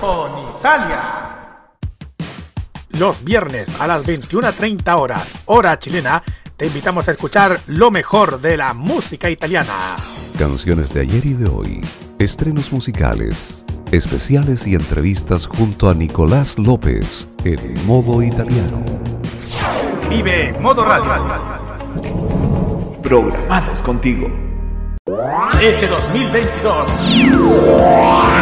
Con 0.00 0.32
Italia. 0.58 1.68
Los 2.90 3.22
viernes 3.22 3.80
a 3.80 3.86
las 3.86 4.04
21.30 4.04 4.98
horas, 4.98 5.38
hora 5.44 5.78
chilena, 5.78 6.20
te 6.56 6.66
invitamos 6.66 7.06
a 7.06 7.12
escuchar 7.12 7.60
lo 7.66 7.92
mejor 7.92 8.40
de 8.40 8.56
la 8.56 8.74
música 8.74 9.30
italiana. 9.30 9.94
Canciones 10.36 10.92
de 10.92 11.02
ayer 11.02 11.24
y 11.24 11.34
de 11.34 11.48
hoy, 11.48 11.80
estrenos 12.18 12.72
musicales, 12.72 13.64
especiales 13.92 14.66
y 14.66 14.74
entrevistas 14.74 15.46
junto 15.46 15.88
a 15.88 15.94
Nicolás 15.94 16.58
López 16.58 17.28
en 17.44 17.86
modo 17.86 18.20
italiano. 18.20 18.82
Vive 20.10 20.54
Modo 20.60 20.84
Radio. 20.84 21.12
Programados 23.00 23.80
contigo. 23.80 24.28
Este 25.60 25.86
2022. 25.86 28.41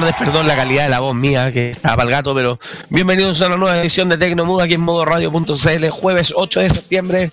Tardes. 0.00 0.14
Perdón 0.18 0.46
la 0.46 0.56
calidad 0.56 0.84
de 0.84 0.90
la 0.90 1.00
voz 1.00 1.14
mía 1.14 1.50
que 1.50 1.70
estaba 1.70 2.02
el 2.02 2.10
gato, 2.10 2.34
pero 2.34 2.58
bienvenidos 2.90 3.40
a 3.40 3.46
una 3.46 3.56
nueva 3.56 3.80
edición 3.80 4.10
de 4.10 4.18
Tecnomuda 4.18 4.64
aquí 4.64 4.74
en 4.74 4.82
modo 4.82 5.06
radio.cl, 5.06 5.88
jueves 5.88 6.34
8 6.36 6.60
de 6.60 6.68
septiembre, 6.68 7.30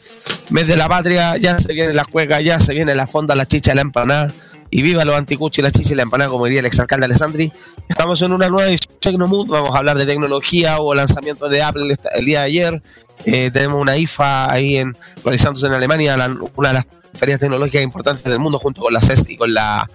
mes 0.50 0.68
de 0.68 0.78
la 0.78 0.88
patria. 0.88 1.36
Ya 1.36 1.60
se 1.60 1.74
viene 1.74 1.92
la 1.94 2.06
cueca, 2.06 2.40
ya 2.40 2.62
se 2.62 2.74
viene 2.74 2.96
la 2.96 3.06
fonda, 3.06 3.36
la 3.36 3.46
chicha, 3.46 3.76
la 3.76 3.82
empanada. 3.82 4.32
Y 4.70 4.82
viva 4.82 5.04
los 5.04 5.16
anticuchos, 5.16 5.62
la 5.62 5.72
chicha 5.72 5.92
y 5.92 5.96
la 5.96 6.04
empanada, 6.04 6.30
como 6.30 6.46
diría 6.46 6.62
el 6.62 6.66
exalcalde 6.66 7.06
Alessandri. 7.06 7.52
Estamos 7.90 8.22
en 8.22 8.32
una 8.32 8.48
nueva 8.48 8.70
edición 8.70 8.94
de 8.94 9.00
Tecnomood. 9.12 9.48
Vamos 9.48 9.76
a 9.76 9.80
hablar 9.80 9.98
de 9.98 10.06
tecnología 10.06 10.78
o 10.80 10.96
lanzamiento 10.96 11.50
de 11.50 11.64
Apple 11.64 11.98
el 12.14 12.26
día 12.26 12.40
de 12.40 12.46
ayer. 12.46 12.84
Eh, 13.26 13.52
tenemos 13.52 13.82
una 13.82 13.98
IFA 13.98 14.52
ahí 14.52 14.78
en, 14.78 14.96
realizándose 15.26 15.68
en 15.68 15.74
Alemania, 15.74 16.16
una 16.56 16.70
de 16.70 16.74
las 16.76 16.86
ferias 17.14 17.42
tecnológicas 17.42 17.84
importantes 17.84 18.24
del 18.24 18.40
mundo, 18.40 18.58
junto 18.58 18.82
con 18.82 18.94
la 18.94 19.02
CES 19.02 19.30
y 19.30 19.36
con 19.36 19.54
la 19.54 19.90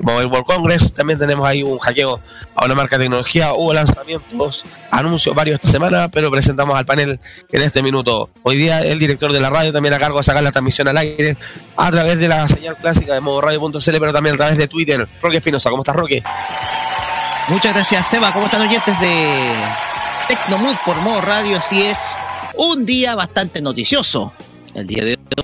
Mobile 0.00 0.26
World 0.26 0.46
Congress. 0.46 0.92
También 0.92 1.18
tenemos 1.18 1.46
ahí 1.46 1.62
un 1.62 1.78
hackeo 1.78 2.20
a 2.54 2.64
una 2.64 2.74
marca 2.74 2.96
de 2.96 3.04
tecnología. 3.04 3.52
Hubo 3.52 3.72
lanzamientos, 3.72 4.64
anuncios 4.90 5.34
varios 5.34 5.56
esta 5.56 5.68
semana, 5.68 6.08
pero 6.08 6.30
presentamos 6.30 6.76
al 6.76 6.86
panel 6.86 7.20
en 7.50 7.62
este 7.62 7.82
minuto. 7.82 8.30
Hoy 8.42 8.56
día 8.56 8.80
el 8.80 8.98
director 8.98 9.32
de 9.32 9.40
la 9.40 9.50
radio 9.50 9.72
también 9.72 9.94
a 9.94 9.98
cargo 9.98 10.18
de 10.18 10.24
sacar 10.24 10.42
la 10.42 10.52
transmisión 10.52 10.88
al 10.88 10.96
aire 10.96 11.36
a 11.76 11.90
través 11.90 12.18
de 12.18 12.28
la 12.28 12.48
señal 12.48 12.76
clásica 12.76 13.14
de 13.14 13.20
modo 13.20 13.40
radio.cl, 13.40 13.78
pero 13.98 14.12
también 14.12 14.34
a 14.34 14.38
través 14.38 14.58
de 14.58 14.68
Twitter. 14.68 15.08
Roque 15.20 15.36
Espinosa, 15.38 15.70
¿cómo 15.70 15.82
estás, 15.82 15.96
Roque? 15.96 16.22
Muchas 17.48 17.74
gracias, 17.74 18.06
Seba. 18.06 18.32
¿Cómo 18.32 18.46
están 18.46 18.62
oyentes 18.62 18.98
de 19.00 19.54
Tecnomood 20.28 20.76
por 20.84 20.96
modo 20.96 21.20
radio? 21.20 21.58
Así 21.58 21.82
es, 21.82 22.16
un 22.56 22.86
día 22.86 23.14
bastante 23.14 23.60
noticioso 23.60 24.32
el 24.74 24.86
día 24.86 25.04
de 25.04 25.12
hoy. 25.36 25.41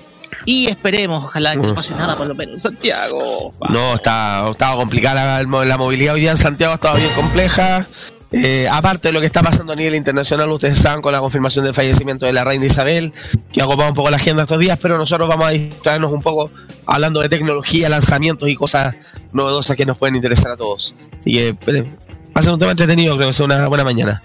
Y 0.51 0.67
esperemos, 0.67 1.25
ojalá 1.25 1.53
que 1.53 1.59
no 1.59 1.75
pase 1.75 1.95
nada, 1.95 2.17
por 2.17 2.27
lo 2.27 2.35
menos 2.35 2.55
en 2.55 2.59
Santiago. 2.59 3.53
No, 3.69 3.95
está, 3.95 4.49
estaba 4.51 4.77
complicada 4.77 5.43
la, 5.43 5.65
la 5.67 5.77
movilidad 5.77 6.15
hoy 6.15 6.23
día 6.23 6.31
en 6.31 6.39
Santiago, 6.39 6.73
estaba 6.73 6.95
bien 6.95 7.11
compleja. 7.15 7.87
Eh, 8.33 8.67
aparte 8.73 9.09
de 9.09 9.13
lo 9.13 9.21
que 9.21 9.27
está 9.27 9.43
pasando 9.43 9.75
a 9.75 9.77
nivel 9.77 9.95
internacional, 9.95 10.51
ustedes 10.51 10.79
saben 10.79 11.03
con 11.03 11.13
la 11.13 11.21
confirmación 11.21 11.67
del 11.67 11.75
fallecimiento 11.75 12.25
de 12.25 12.33
la 12.33 12.45
reina 12.45 12.65
Isabel, 12.65 13.13
que 13.53 13.61
ha 13.61 13.67
ocupado 13.67 13.91
un 13.91 13.95
poco 13.95 14.09
la 14.09 14.17
agenda 14.17 14.45
estos 14.45 14.59
días, 14.59 14.79
pero 14.81 14.97
nosotros 14.97 15.29
vamos 15.29 15.49
a 15.49 15.51
distraernos 15.51 16.13
un 16.13 16.23
poco 16.23 16.51
hablando 16.87 17.21
de 17.21 17.29
tecnología, 17.29 17.91
lanzamientos 17.91 18.49
y 18.49 18.55
cosas 18.55 18.95
novedosas 19.35 19.77
que 19.77 19.85
nos 19.85 19.99
pueden 19.99 20.17
interesar 20.17 20.53
a 20.53 20.57
todos. 20.57 20.95
Así 21.21 21.31
que 21.31 21.49
espere, 21.49 21.83
va 21.83 21.89
a 22.37 22.43
ser 22.43 22.55
un 22.55 22.59
tema 22.59 22.71
entretenido, 22.71 23.15
creo 23.17 23.29
que 23.29 23.35
sea 23.35 23.45
una 23.45 23.69
buena 23.69 23.85
mañana, 23.85 24.23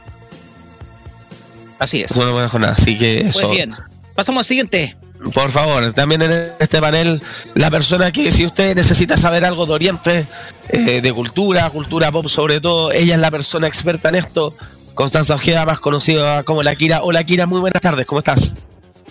Así 1.80 2.00
es. 2.00 2.12
una 2.12 2.32
buena 2.32 2.48
jornada. 2.48 2.76
Así 2.78 2.98
que 2.98 3.28
eso. 3.28 3.42
Pues 3.42 3.52
bien, 3.52 3.76
pasamos 4.16 4.40
al 4.40 4.46
siguiente. 4.46 4.96
Por 5.32 5.52
favor, 5.52 5.94
también 5.94 6.22
en 6.22 6.52
este 6.60 6.80
panel, 6.80 7.22
la 7.56 7.72
persona 7.72 8.12
que 8.12 8.32
si 8.32 8.46
usted 8.46 8.76
necesita 8.76 9.16
saber 9.16 9.46
algo 9.46 9.66
de 9.66 9.74
Oriente, 9.74 10.28
eh, 10.70 11.02
de 11.02 11.14
cultura, 11.14 11.70
cultura 11.70 12.12
pop 12.12 12.28
sobre 12.28 12.60
todo, 12.60 12.92
ella 12.92 13.16
es 13.16 13.22
la 13.22 13.32
persona 13.32 13.68
experta 13.68 14.10
en 14.10 14.16
esto. 14.16 14.56
Constanza 14.94 15.36
Ojeda, 15.36 15.66
más 15.66 15.80
conocida 15.80 16.44
como 16.44 16.62
la 16.62 16.76
Kira. 16.76 17.02
Hola 17.04 17.24
Kira, 17.24 17.46
muy 17.46 17.60
buenas 17.60 17.82
tardes, 17.82 18.06
¿cómo 18.06 18.20
estás? 18.20 18.56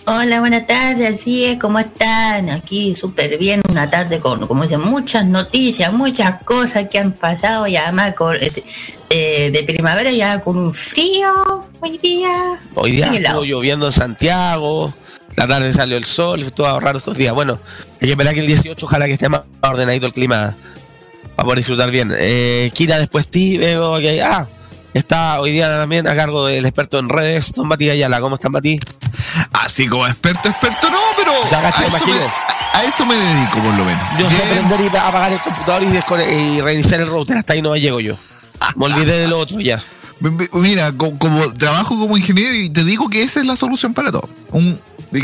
Hola, 0.05 0.41
buenas 0.41 0.67
tardes, 0.67 1.15
así 1.15 1.45
es, 1.45 1.57
¿cómo 1.57 1.79
están? 1.79 2.49
Aquí 2.49 2.93
súper 2.93 3.37
bien, 3.37 3.61
una 3.69 3.89
tarde 3.89 4.19
con, 4.19 4.45
como 4.47 4.63
dicen, 4.63 4.81
muchas 4.81 5.25
noticias, 5.25 5.93
muchas 5.93 6.43
cosas 6.43 6.89
que 6.89 6.99
han 6.99 7.13
pasado 7.13 7.67
y 7.67 7.77
además 7.77 8.13
con, 8.13 8.35
este, 8.35 8.65
eh, 9.09 9.49
de 9.51 9.63
primavera 9.63 10.11
ya 10.11 10.41
con 10.41 10.57
un 10.57 10.73
frío 10.73 11.69
hoy 11.79 11.97
día. 11.99 12.59
Hoy 12.75 12.91
día 12.91 13.13
estuvo 13.13 13.45
lloviendo 13.45 13.85
en 13.85 13.91
Santiago, 13.93 14.93
la 15.35 15.47
tarde 15.47 15.71
salió 15.73 15.97
el 15.97 16.05
sol, 16.05 16.43
estuvo 16.43 16.79
raro 16.79 16.97
estos 16.97 17.17
días. 17.17 17.33
Bueno, 17.33 17.59
hay 17.93 18.07
que 18.07 18.11
esperar 18.11 18.33
que 18.33 18.41
el 18.41 18.47
18 18.47 18.85
ojalá 18.85 19.05
que 19.05 19.13
esté 19.13 19.29
más 19.29 19.41
ordenadito 19.61 20.05
el 20.05 20.13
clima 20.13 20.55
para 21.35 21.45
poder 21.45 21.57
disfrutar 21.59 21.91
bien. 21.91 22.13
Eh, 22.17 22.71
Kira, 22.73 22.97
después 22.97 23.27
ti, 23.27 23.57
veo 23.57 23.99
que 23.99 24.21
ah, 24.21 24.47
está 24.93 25.39
hoy 25.39 25.51
día 25.51 25.67
también 25.67 26.07
a 26.07 26.15
cargo 26.15 26.45
del 26.45 26.65
experto 26.65 26.99
en 26.99 27.09
redes, 27.09 27.53
don 27.53 27.67
Matías 27.67 27.93
Ayala. 27.93 28.21
¿Cómo 28.21 28.35
estás, 28.35 28.51
Mati? 28.51 28.79
Así 29.53 29.87
como 29.87 30.05
experto, 30.05 30.49
experto 30.49 30.89
no, 30.89 30.99
pero 31.17 31.31
a, 31.31 31.69
eso 31.69 32.05
me, 32.05 32.13
a 32.73 32.83
eso 32.83 33.05
me 33.05 33.15
dedico 33.15 33.57
por 33.63 33.75
lo 33.75 33.85
menos. 33.85 34.03
Yo 34.19 34.29
sé 34.29 34.35
Bien. 34.35 34.65
aprender 34.65 34.81
y 34.81 34.97
apagar 34.97 35.33
el 35.33 35.41
computador 35.41 35.83
y, 35.83 36.61
reiniciar 36.61 37.01
el 37.01 37.07
router. 37.07 37.37
Hasta 37.37 37.53
ahí 37.53 37.61
no 37.61 37.75
llego 37.75 37.99
yo. 37.99 38.15
Me 38.75 38.85
olvidé 38.85 39.19
de 39.19 39.27
lo 39.27 39.39
otro 39.39 39.59
ya. 39.59 39.83
Mira, 40.53 40.91
co- 40.93 41.17
como, 41.17 41.51
trabajo 41.53 41.97
como 41.99 42.17
ingeniero 42.17 42.53
y 42.55 42.69
te 42.69 42.83
digo 42.83 43.09
que 43.09 43.23
esa 43.23 43.39
es 43.41 43.45
la 43.45 43.55
solución 43.55 43.93
para 43.93 44.11
todo. 44.11 44.29
Un, 44.51 44.79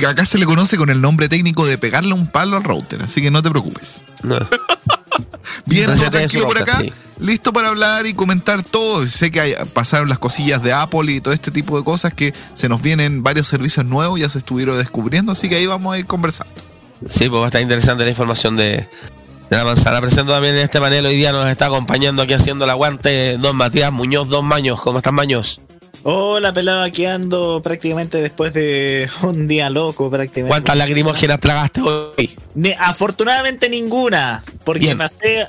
acá 0.08 0.26
se 0.26 0.38
le 0.38 0.46
conoce 0.46 0.78
con 0.78 0.90
el 0.90 1.00
nombre 1.02 1.30
técnico 1.30 1.66
de 1.66 1.78
pegarle 1.78 2.14
un 2.14 2.28
palo 2.28 2.58
al 2.58 2.64
router, 2.64 3.02
así 3.04 3.22
que 3.22 3.32
no 3.32 3.42
te 3.42 3.50
preocupes. 3.50 4.02
No. 4.24 4.38
Bien, 5.66 5.86
todo 5.86 6.12
tranquilo 6.12 6.48
por 6.48 6.58
acá, 6.62 6.80
sí. 6.82 6.92
listo 7.20 7.54
para 7.54 7.70
hablar 7.70 8.06
y 8.06 8.14
comentar 8.14 8.64
todo. 8.64 9.08
Sé 9.08 9.32
que 9.32 9.40
hay- 9.40 9.56
pasaron 9.74 10.10
las 10.10 10.20
cosillas 10.20 10.62
de 10.64 10.74
Apple 10.74 11.12
y 11.12 11.22
todo 11.22 11.34
este 11.34 11.52
tipo 11.52 11.78
de 11.78 11.84
cosas 11.84 12.14
que 12.14 12.34
se 12.54 12.68
nos 12.70 12.82
vienen 12.82 13.24
varios 13.24 13.48
servicios 13.48 13.86
nuevos, 13.86 14.20
ya 14.20 14.30
se 14.30 14.40
estuvieron 14.40 14.78
descubriendo, 14.78 15.32
así 15.32 15.48
que 15.50 15.56
ahí 15.56 15.66
vamos 15.66 15.94
a 15.94 16.00
ir 16.00 16.06
conversando. 16.06 16.52
Sí, 17.08 17.30
pues 17.30 17.40
va 17.40 17.46
a 17.46 17.48
estar 17.48 17.62
interesante 17.62 18.04
la 18.04 18.10
información 18.10 18.58
de, 18.58 18.90
de 19.50 19.58
la 19.58 19.66
manzana. 19.66 20.02
Presento 20.02 20.32
también 20.32 20.56
en 20.56 20.62
este 20.62 20.80
panel 20.80 21.06
hoy 21.06 21.16
día 21.16 21.32
nos 21.32 21.48
está 21.48 21.68
acompañando 21.68 22.22
aquí 22.22 22.34
haciendo 22.34 22.66
el 22.66 22.72
aguante 22.72 23.38
don 23.38 23.56
Matías 23.56 23.92
Muñoz, 23.92 24.28
don 24.30 24.46
Maños. 24.46 24.82
¿Cómo 24.82 25.00
están, 25.00 25.16
Maños? 25.16 25.62
Hola, 26.04 26.54
pelado, 26.54 26.84
aquí 26.84 27.06
ando 27.06 27.62
prácticamente 27.62 28.20
después 28.20 28.54
de 28.54 29.10
un 29.24 29.48
día 29.48 29.70
loco, 29.70 30.10
prácticamente. 30.10 30.50
¿Cuántas 30.50 30.78
lacrimógenas 30.78 31.40
tragaste 31.40 31.82
hoy? 31.82 32.38
Afortunadamente 32.80 33.70
ninguna, 33.70 34.44
porque 34.64 34.80
Bien. 34.80 34.98
pasé, 34.98 35.48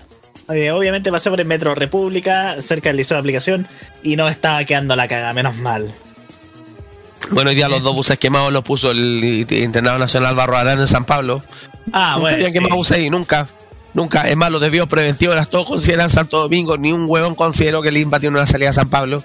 eh, 0.53 0.71
obviamente 0.73 1.13
pasé 1.13 1.31
por 1.31 1.41
el 1.41 1.47
Metro 1.47 1.75
República, 1.75 2.61
cerca 2.61 2.89
del 2.89 2.97
liceo 2.97 3.17
de 3.17 3.21
aplicación, 3.21 3.69
y 4.03 4.17
no 4.17 4.29
estaba 4.29 4.65
quedando 4.65 4.97
la 4.97 5.07
caga, 5.07 5.33
menos 5.33 5.57
mal. 5.57 5.93
Bueno, 7.31 7.51
hoy 7.51 7.55
día 7.57 7.69
los 7.69 7.83
dos 7.83 7.95
buses 7.95 8.19
quemados 8.19 8.53
los 8.53 8.65
puso 8.65 8.91
el 8.91 9.47
Internado 9.49 9.99
Nacional 10.01 10.35
Barro 10.35 10.57
Arán 10.57 10.81
en 10.81 10.89
San 10.89 11.05
Pablo. 11.05 11.43
Ah, 11.93 12.15
Nunca 12.15 12.21
bueno. 12.23 12.35
habían 12.35 12.49
sí. 12.49 12.53
quemado 12.55 12.77
buses 12.77 12.97
ahí, 12.97 13.09
nunca. 13.09 13.49
Nunca. 13.95 14.29
Es 14.29 14.37
más, 14.37 14.51
los 14.51 14.61
desvíos 14.61 14.89
preventivos 14.89 15.35
las 15.35 15.49
todos 15.49 15.67
consideran 15.67 16.11
Santo 16.11 16.39
Domingo. 16.39 16.77
Ni 16.77 16.93
un 16.93 17.07
huevón 17.09 17.35
consideró 17.35 17.83
que 17.83 17.89
el 17.89 17.97
INPA 17.97 18.21
tiene 18.21 18.37
una 18.37 18.47
salida 18.47 18.71
a 18.71 18.73
San 18.73 18.89
Pablo. 18.89 19.25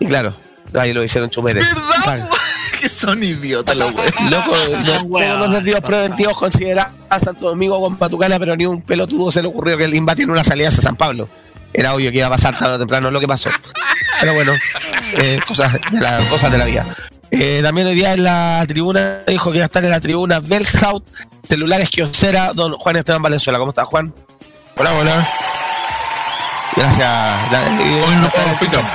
Y 0.00 0.06
claro, 0.06 0.34
ahí 0.74 0.92
lo 0.92 1.02
hicieron 1.02 1.30
chumetes. 1.30 1.74
¿Verdad? 1.74 2.28
que 2.80 2.88
son 2.88 3.22
idiotas 3.22 3.76
los 3.76 3.92
güeyes. 3.92 4.14
Loco, 4.30 4.56
no, 5.10 5.18
todos 5.18 5.38
los 5.38 5.52
desvíos 5.52 5.80
preventivos 5.80 6.36
consideran 6.36 6.92
a 7.08 7.18
Santo 7.18 7.48
Domingo 7.48 7.80
con 7.80 7.96
Patucana, 7.96 8.38
pero 8.38 8.56
ni 8.56 8.66
un 8.66 8.82
pelotudo 8.82 9.30
se 9.30 9.42
le 9.42 9.48
ocurrió 9.48 9.78
que 9.78 9.84
el 9.84 9.94
INVA 9.94 10.16
tiene 10.16 10.32
una 10.32 10.44
salida 10.44 10.68
hacia 10.68 10.82
San 10.82 10.96
Pablo. 10.96 11.28
Era 11.72 11.94
obvio 11.94 12.10
que 12.10 12.18
iba 12.18 12.26
a 12.28 12.30
pasar 12.30 12.56
tarde 12.56 12.74
o 12.74 12.78
temprano 12.78 13.10
lo 13.10 13.20
que 13.20 13.26
pasó. 13.26 13.50
Pero 14.20 14.34
bueno, 14.34 14.52
eh, 15.14 15.38
cosas, 15.46 15.72
de 15.72 16.00
la, 16.00 16.20
cosas 16.30 16.50
de 16.52 16.58
la 16.58 16.64
vida. 16.64 16.86
Eh, 17.36 17.60
también 17.64 17.88
hoy 17.88 17.96
día 17.96 18.12
en 18.12 18.22
la 18.22 18.64
tribuna, 18.68 19.18
dijo 19.26 19.50
que 19.50 19.56
iba 19.56 19.64
a 19.64 19.66
estar 19.66 19.84
en 19.84 19.90
la 19.90 19.98
tribuna 19.98 20.38
Bellhout, 20.38 21.04
celulares 21.48 21.90
Kiosera, 21.90 22.52
don 22.52 22.74
Juan 22.74 22.94
Esteban 22.94 23.22
Valenzuela. 23.22 23.58
¿Cómo 23.58 23.70
está, 23.70 23.84
Juan? 23.84 24.14
Hola, 24.76 24.94
hola. 24.94 25.28
Gracias. 26.76 27.52
Eh, 27.52 28.04
Hoy 28.06 28.16
no 28.16 28.26
estamos 28.26 28.58
picando. 28.60 28.90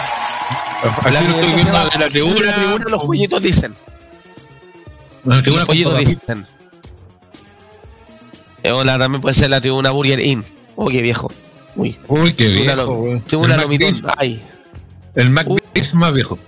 Aquí 1.01 1.13
lo 1.13 1.36
estoy 1.36 1.53
viendo 1.53 1.74
la 1.74 1.89
en 1.94 2.00
la 2.00 2.07
tribuna. 2.07 2.53
tribuna 2.53 2.86
los 2.89 3.03
pollitos 3.03 3.44
dicen. 3.44 3.75
En 5.25 5.30
la 5.30 5.42
tribuna 5.42 5.59
Los 5.59 5.68
pollitos 5.68 6.00
dicen. 6.00 6.47
Eh, 8.63 8.71
hola, 8.71 8.97
también 8.97 9.21
puede 9.21 9.33
ser 9.35 9.50
la 9.50 9.59
tribuna 9.59 9.92
Burger 9.92 10.19
Inn. 10.19 10.45
Oh, 10.77 10.88
qué 10.88 11.01
viejo. 11.01 11.30
Uy. 11.75 12.00
Uy, 12.07 12.33
qué 12.33 12.45
Tribuna 12.47 12.75
viejo, 12.75 12.94
weón. 12.94 13.21
tribuna 13.25 13.56
El 13.56 13.62
Lomitón. 13.62 14.01
Ay. 14.18 14.42
El 15.15 15.30
McBeast 15.30 15.94
más 15.94 16.13
viejo. 16.13 16.39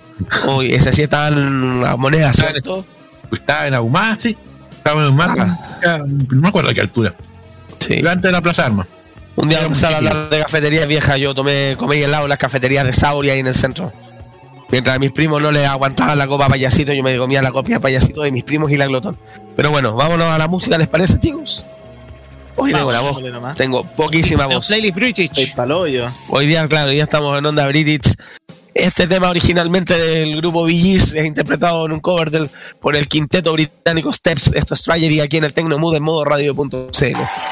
Uy, 0.48 0.72
ese 0.72 0.92
sí 0.92 1.02
está 1.02 1.28
en 1.28 1.82
la 1.82 1.96
moneda, 1.96 2.32
¿cierto? 2.32 2.84
Estaba 3.30 3.66
en 3.66 3.74
Ahumada, 3.74 4.16
sí. 4.18 4.36
Estaba 4.70 5.00
en 5.00 5.06
Ahumada. 5.06 5.78
ya, 5.84 5.98
No 5.98 6.40
me 6.40 6.48
acuerdo 6.48 6.70
a 6.70 6.74
qué 6.74 6.80
altura. 6.80 7.14
Sí. 7.80 7.94
Iba 7.94 8.12
Antes 8.12 8.28
de 8.28 8.32
la 8.32 8.40
Plaza 8.40 8.66
Armas. 8.66 8.86
Un 9.34 9.48
día 9.48 9.60
vamos 9.62 9.82
a 9.82 9.96
hablar 9.96 10.28
de 10.30 10.40
cafeterías 10.40 10.86
viejas. 10.86 11.16
Yo 11.18 11.34
tomé, 11.34 11.74
comí 11.78 11.96
helado 11.96 12.24
en 12.24 12.28
las 12.28 12.38
cafeterías 12.38 12.84
de 12.84 12.92
Sauria 12.92 13.32
ahí 13.32 13.40
en 13.40 13.46
el 13.46 13.54
centro. 13.54 13.92
Mientras 14.70 14.96
a 14.96 14.98
mis 14.98 15.10
primos 15.10 15.40
no 15.42 15.52
les 15.52 15.66
aguantaban 15.68 16.16
la 16.16 16.26
copa 16.26 16.48
payasito, 16.48 16.92
yo 16.92 17.02
me 17.02 17.16
comía 17.18 17.42
la 17.42 17.52
copia 17.52 17.80
payasito 17.80 18.22
de 18.22 18.32
mis 18.32 18.44
primos 18.44 18.70
y 18.70 18.76
la 18.76 18.86
glotón. 18.86 19.18
Pero 19.56 19.70
bueno, 19.70 19.94
vámonos 19.94 20.28
a 20.28 20.38
la 20.38 20.48
música, 20.48 20.78
¿les 20.78 20.88
parece, 20.88 21.18
chicos? 21.18 21.64
Hoy 22.56 22.72
tengo 22.72 22.92
la 22.92 23.00
voz. 23.00 23.18
Tengo 23.56 23.84
poquísima 23.84 24.46
voz. 24.46 24.66
Playlist 24.66 24.94
British. 24.94 25.54
Hoy 26.28 26.46
día, 26.46 26.66
claro, 26.68 26.90
día 26.90 27.02
estamos 27.02 27.36
en 27.38 27.44
Onda 27.44 27.66
British. 27.66 28.14
Este 28.74 29.06
tema 29.06 29.28
originalmente 29.28 29.96
del 29.96 30.36
grupo 30.36 30.66
Gees 30.66 31.12
es 31.14 31.26
interpretado 31.26 31.84
en 31.84 31.92
un 31.92 32.00
cover 32.00 32.48
por 32.80 32.96
el 32.96 33.06
quinteto 33.06 33.52
británico 33.52 34.12
Steps. 34.12 34.52
Esto 34.54 34.74
es 34.74 34.82
Tragedy 34.82 35.20
aquí 35.20 35.36
en 35.36 35.44
el 35.44 35.52
Tecnomood 35.52 35.96
en 35.96 36.02
modo 36.02 36.24
radio.cl. 36.24 37.51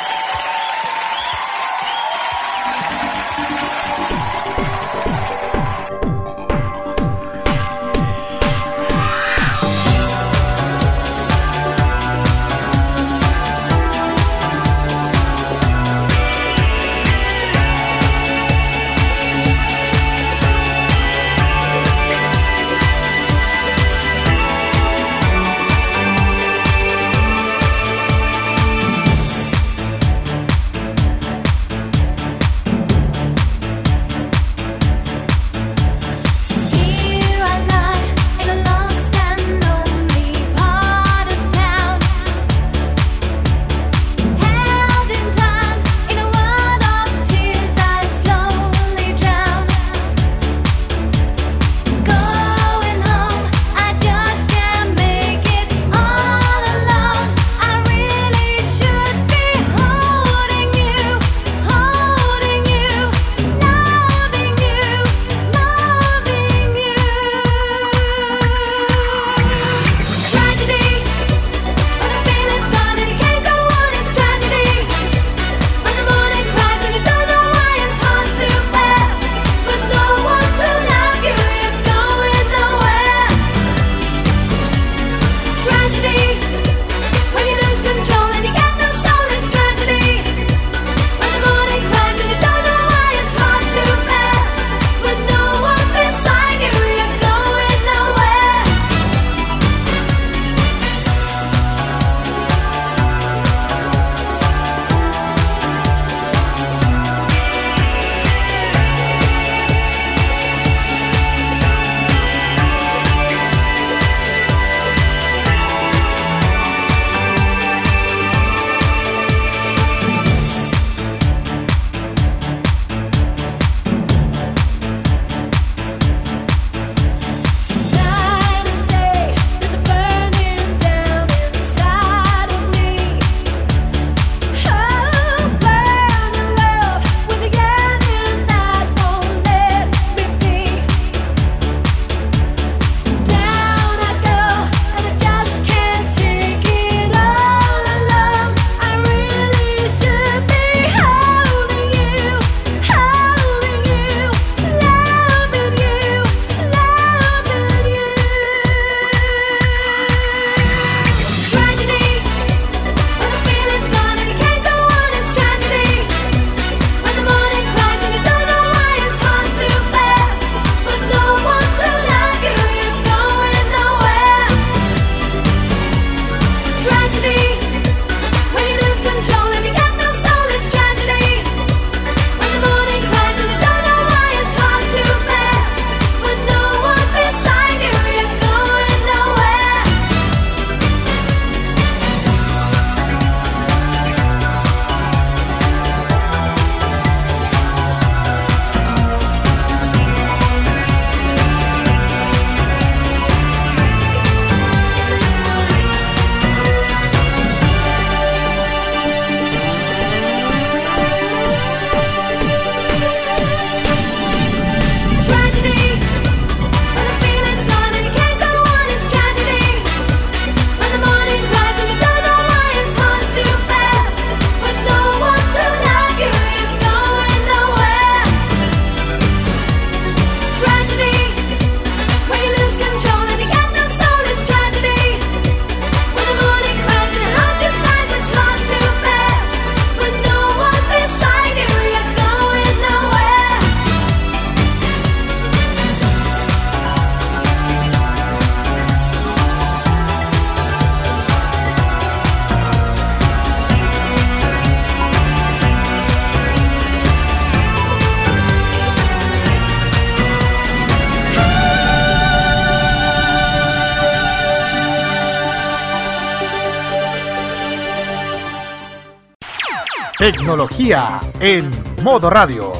Tecnología 270.32 271.20
en 271.41 271.69
modo 272.05 272.31
radio. 272.31 272.72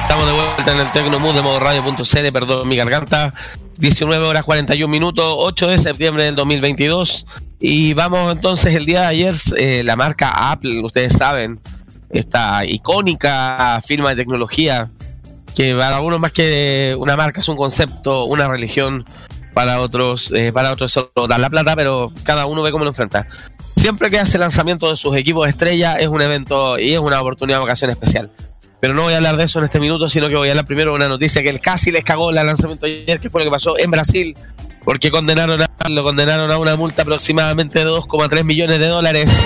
Estamos 0.00 0.26
de 0.26 0.32
vuelta 0.32 0.72
en 0.72 0.80
el 0.80 0.90
Tecnomood 0.90 1.36
de 1.36 1.42
modo 1.42 1.60
radio.cl, 1.60 2.32
perdón 2.32 2.68
mi 2.68 2.74
garganta. 2.74 3.32
19 3.78 4.26
horas 4.26 4.42
41 4.42 4.90
minutos, 4.90 5.32
8 5.38 5.68
de 5.68 5.78
septiembre 5.78 6.24
del 6.24 6.34
2022. 6.34 7.26
Y 7.60 7.94
vamos 7.94 8.32
entonces 8.32 8.74
el 8.74 8.84
día 8.84 9.02
de 9.02 9.06
ayer, 9.06 9.36
eh, 9.58 9.84
la 9.84 9.94
marca 9.94 10.50
Apple, 10.50 10.80
ustedes 10.82 11.12
saben, 11.12 11.60
esta 12.10 12.64
icónica 12.64 13.80
firma 13.86 14.08
de 14.08 14.16
tecnología, 14.16 14.90
que 15.54 15.74
para 15.74 15.96
algunos 15.96 16.20
más 16.20 16.32
que 16.32 16.96
una 16.98 17.16
marca 17.16 17.40
es 17.40 17.48
un 17.48 17.56
concepto, 17.56 18.24
una 18.24 18.48
religión, 18.48 19.04
para 19.54 19.80
otros, 19.80 20.32
eh, 20.32 20.52
para 20.52 20.72
otros 20.72 20.92
solo 20.92 21.10
dar 21.28 21.40
la 21.40 21.48
plata, 21.48 21.74
pero 21.76 22.12
cada 22.24 22.44
uno 22.44 22.62
ve 22.62 22.72
cómo 22.72 22.84
lo 22.84 22.90
enfrenta. 22.90 23.26
Siempre 23.76 24.10
que 24.10 24.18
hace 24.18 24.36
lanzamiento 24.36 24.90
de 24.90 24.96
sus 24.96 25.16
equipos 25.16 25.48
estrella 25.48 25.98
es 25.98 26.08
un 26.08 26.20
evento 26.20 26.78
y 26.78 26.92
es 26.92 26.98
una 26.98 27.20
oportunidad 27.20 27.58
de 27.58 27.64
ocasión 27.64 27.90
especial. 27.90 28.30
Pero 28.80 28.92
no 28.92 29.02
voy 29.02 29.14
a 29.14 29.16
hablar 29.16 29.36
de 29.36 29.44
eso 29.44 29.60
en 29.60 29.64
este 29.64 29.80
minuto, 29.80 30.10
sino 30.10 30.28
que 30.28 30.36
voy 30.36 30.48
a 30.48 30.50
hablar 30.50 30.66
primero 30.66 30.90
de 30.90 30.96
una 30.96 31.08
noticia 31.08 31.42
que 31.42 31.58
casi 31.58 31.90
les 31.90 32.04
cagó 32.04 32.30
el 32.30 32.36
lanzamiento 32.36 32.84
de 32.84 33.02
ayer, 33.02 33.20
que 33.20 33.30
fue 33.30 33.40
lo 33.40 33.46
que 33.46 33.50
pasó 33.50 33.78
en 33.78 33.90
Brasil, 33.90 34.36
porque 34.84 35.10
condenaron 35.10 35.62
a, 35.62 35.88
lo 35.88 36.02
condenaron 36.02 36.50
a 36.50 36.58
una 36.58 36.76
multa 36.76 37.02
aproximadamente 37.02 37.78
de 37.78 37.86
2,3 37.86 38.44
millones 38.44 38.78
de 38.80 38.88
dólares 38.88 39.44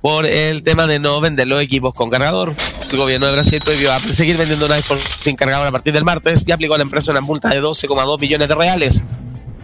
por 0.00 0.26
el 0.26 0.62
tema 0.62 0.86
de 0.86 0.98
no 0.98 1.20
vender 1.20 1.46
los 1.46 1.62
equipos 1.62 1.94
con 1.94 2.10
cargador. 2.10 2.54
El 2.90 2.96
gobierno 2.96 3.26
de 3.26 3.32
Brasil 3.32 3.60
prohibió 3.64 3.92
a 3.92 4.00
seguir 4.00 4.36
vendiendo 4.36 4.66
un 4.66 4.72
iPhone 4.72 4.98
sin 5.20 5.36
cargador 5.36 5.66
a 5.66 5.72
partir 5.72 5.92
del 5.92 6.04
martes 6.04 6.44
y 6.46 6.52
aplicó 6.52 6.74
a 6.74 6.78
la 6.78 6.82
empresa 6.82 7.12
una 7.12 7.20
multa 7.20 7.48
de 7.48 7.62
12,2 7.62 8.20
millones 8.20 8.48
de 8.48 8.54
reales, 8.54 9.04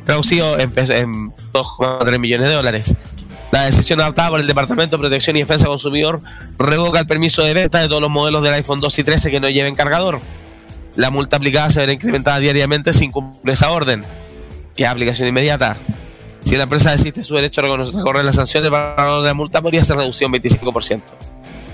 traducido 0.04 0.58
en, 0.58 0.72
en 0.76 1.32
2,3 1.52 2.18
millones 2.18 2.48
de 2.48 2.54
dólares. 2.54 2.94
La 3.52 3.64
decisión 3.64 4.00
adoptada 4.00 4.30
por 4.30 4.40
el 4.40 4.46
Departamento 4.46 4.96
de 4.96 5.00
Protección 5.00 5.36
y 5.36 5.40
Defensa 5.40 5.66
Consumidor 5.66 6.20
revoca 6.58 7.00
el 7.00 7.06
permiso 7.06 7.42
de 7.42 7.54
venta 7.54 7.80
de 7.80 7.88
todos 7.88 8.02
los 8.02 8.10
modelos 8.10 8.42
del 8.42 8.52
iPhone 8.52 8.80
2 8.80 8.98
y 8.98 9.04
13 9.04 9.30
que 9.30 9.40
no 9.40 9.48
lleven 9.48 9.74
cargador. 9.74 10.20
La 10.96 11.10
multa 11.10 11.36
aplicada 11.36 11.70
se 11.70 11.80
verá 11.80 11.92
incrementada 11.92 12.38
diariamente 12.38 12.92
sin 12.92 13.12
cumplir 13.12 13.54
esa 13.54 13.70
orden, 13.70 14.04
que 14.74 14.86
aplicación 14.86 15.28
inmediata. 15.28 15.78
Si 16.46 16.54
la 16.54 16.62
empresa 16.62 16.92
desiste 16.92 17.24
su 17.24 17.34
derecho 17.34 17.60
a 17.60 17.64
recorrer 17.64 18.24
las 18.24 18.36
sanciones 18.36 18.66
el 18.66 18.70
valor 18.70 19.22
de 19.22 19.26
la 19.26 19.34
multa, 19.34 19.60
podría 19.60 19.84
ser 19.84 19.96
reducido 19.96 20.28
un 20.28 20.34
25%. 20.34 21.02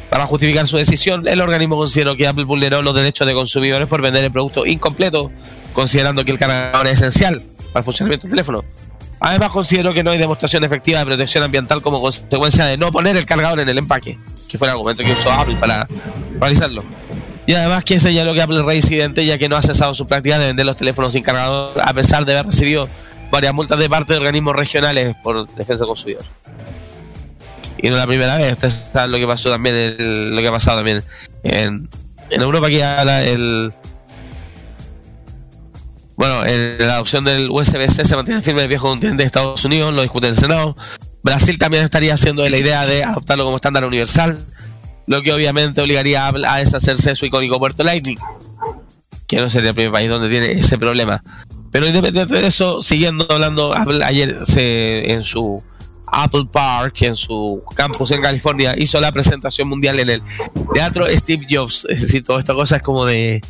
Para 0.09 0.25
justificar 0.25 0.67
su 0.67 0.79
decisión, 0.79 1.29
el 1.29 1.43
organismo 1.43 1.77
consideró 1.77 2.17
que 2.17 2.27
Apple 2.27 2.45
vulneró 2.45 2.81
los 2.81 2.95
derechos 2.95 3.27
de 3.27 3.35
consumidores 3.35 3.87
por 3.87 4.01
vender 4.01 4.25
el 4.25 4.33
producto 4.33 4.65
incompleto, 4.65 5.31
considerando 5.75 6.25
que 6.25 6.33
el 6.33 6.39
cargador 6.39 6.87
es 6.87 6.95
esencial 6.95 7.43
para 7.71 7.81
el 7.81 7.85
funcionamiento 7.85 8.27
del 8.27 8.31
teléfono. 8.31 8.65
Además, 9.21 9.51
considero 9.51 9.93
que 9.93 10.03
no 10.03 10.11
hay 10.11 10.17
demostración 10.17 10.65
efectiva 10.65 11.01
de 11.01 11.05
protección 11.05 11.45
ambiental 11.45 11.83
como 11.83 12.01
consecuencia 12.01 12.65
de 12.65 12.79
no 12.79 12.91
poner 12.91 13.15
el 13.19 13.27
cargador 13.27 13.61
en 13.61 13.69
el 13.69 13.77
empaque, 13.77 14.19
que 14.49 14.57
fue 14.57 14.69
el 14.69 14.73
argumento 14.73 15.05
que 15.05 15.13
usó 15.13 15.31
Apple 15.31 15.57
para 15.57 15.87
realizarlo. 16.41 16.83
Y 17.47 17.53
además 17.53 17.85
que 17.85 18.01
señaló 18.01 18.33
que 18.33 18.41
Apple 18.41 18.57
es 18.57 18.65
reincidente 18.65 19.27
ya 19.27 19.37
que 19.37 19.51
no 19.51 19.57
ha 19.57 19.63
cesado 19.63 19.95
su 19.95 20.07
práctica 20.07 20.39
de 20.39 20.47
vender 20.47 20.65
los 20.65 20.79
teléfonos 20.79 21.13
sin 21.13 21.23
cargador 21.23 21.79
a 21.79 21.93
pesar 21.93 22.25
de 22.25 22.33
haber 22.33 22.47
recibido 22.47 22.89
varias 23.33 23.53
multas 23.55 23.79
de 23.79 23.89
parte 23.89 24.13
de 24.13 24.19
organismos 24.21 24.55
regionales 24.55 25.17
por 25.25 25.49
defensa 25.55 25.85
consumidor. 25.87 26.23
Y 27.79 27.89
no 27.89 27.95
es 27.97 28.01
la 28.01 28.07
primera 28.07 28.37
vez, 28.37 28.57
saben 28.93 29.11
lo 29.11 29.19
que 29.19 29.27
pasó 29.27 29.51
también, 29.51 29.75
el- 29.75 30.37
lo 30.37 30.41
que 30.41 30.47
ha 30.49 30.53
pasado 30.53 30.77
también 30.77 31.03
en, 31.43 31.89
en 32.31 32.41
Europa 32.41 32.69
que 32.69 32.85
habla 32.85 33.25
el 33.25 33.73
bueno, 36.15 36.45
en 36.45 36.77
la 36.87 36.95
adopción 36.95 37.25
del 37.25 37.51
USB-C 37.51 38.05
se 38.05 38.15
mantiene 38.15 38.43
firme 38.43 38.63
el 38.63 38.69
viejo 38.69 38.87
continente 38.87 39.23
de 39.23 39.27
Estados 39.27 39.65
Unidos, 39.65 39.93
lo 39.93 40.03
discute 40.03 40.29
el 40.29 40.37
Senado. 40.37 40.77
Brasil 41.25 41.59
también 41.59 41.83
estaría 41.85 42.15
haciendo 42.15 42.49
la 42.49 42.57
idea 42.57 42.87
de 42.87 43.03
adoptarlo 43.03 43.45
como 43.45 43.57
estándar 43.57 43.85
universal, 43.85 44.45
lo 45.07 45.23
que 45.23 45.33
obviamente 45.33 45.81
obligaría 45.81 46.29
a 46.29 46.59
deshacerse 46.59 47.11
de 47.11 47.17
su 47.17 47.27
icónico 47.27 47.59
puerto 47.59 47.83
Lightning, 47.83 48.19
que 49.27 49.41
no 49.41 49.51
sería 49.51 49.71
el 49.71 49.75
primer 49.75 49.91
país 49.93 50.09
donde 50.11 50.29
tiene 50.29 50.53
ese 50.53 50.79
problema. 50.79 51.25
Pero 51.73 51.87
independiente 51.87 52.35
de 52.35 52.47
eso, 52.47 52.83
siguiendo 52.83 53.27
hablando, 53.31 53.75
Apple 53.75 54.05
ayer 54.05 54.45
se, 54.45 55.11
en 55.11 55.25
su 55.25 55.63
Apple 56.07 56.47
Park, 56.53 57.01
en 57.01 57.17
su 57.17 57.63
campus 57.75 58.11
en 58.11 58.21
California, 58.21 58.75
hizo 58.77 59.01
la 59.01 59.11
presentación 59.11 59.69
mundial 59.69 59.99
en 59.99 60.11
el 60.11 60.23
Teatro 60.75 61.07
Steve 61.09 61.47
Jobs. 61.51 61.87
Es 61.89 62.03
decir, 62.03 62.23
toda 62.23 62.39
esta 62.39 62.53
cosa 62.53 62.77
es 62.77 62.83
como 62.83 63.07
de... 63.07 63.41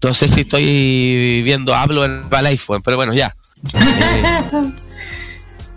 No 0.00 0.14
sé 0.14 0.28
si 0.28 0.42
estoy 0.42 1.42
viendo, 1.42 1.74
hablo 1.74 2.04
en 2.04 2.22
el 2.30 2.46
iPhone, 2.46 2.82
pero 2.82 2.96
bueno, 2.96 3.12
ya. 3.12 3.36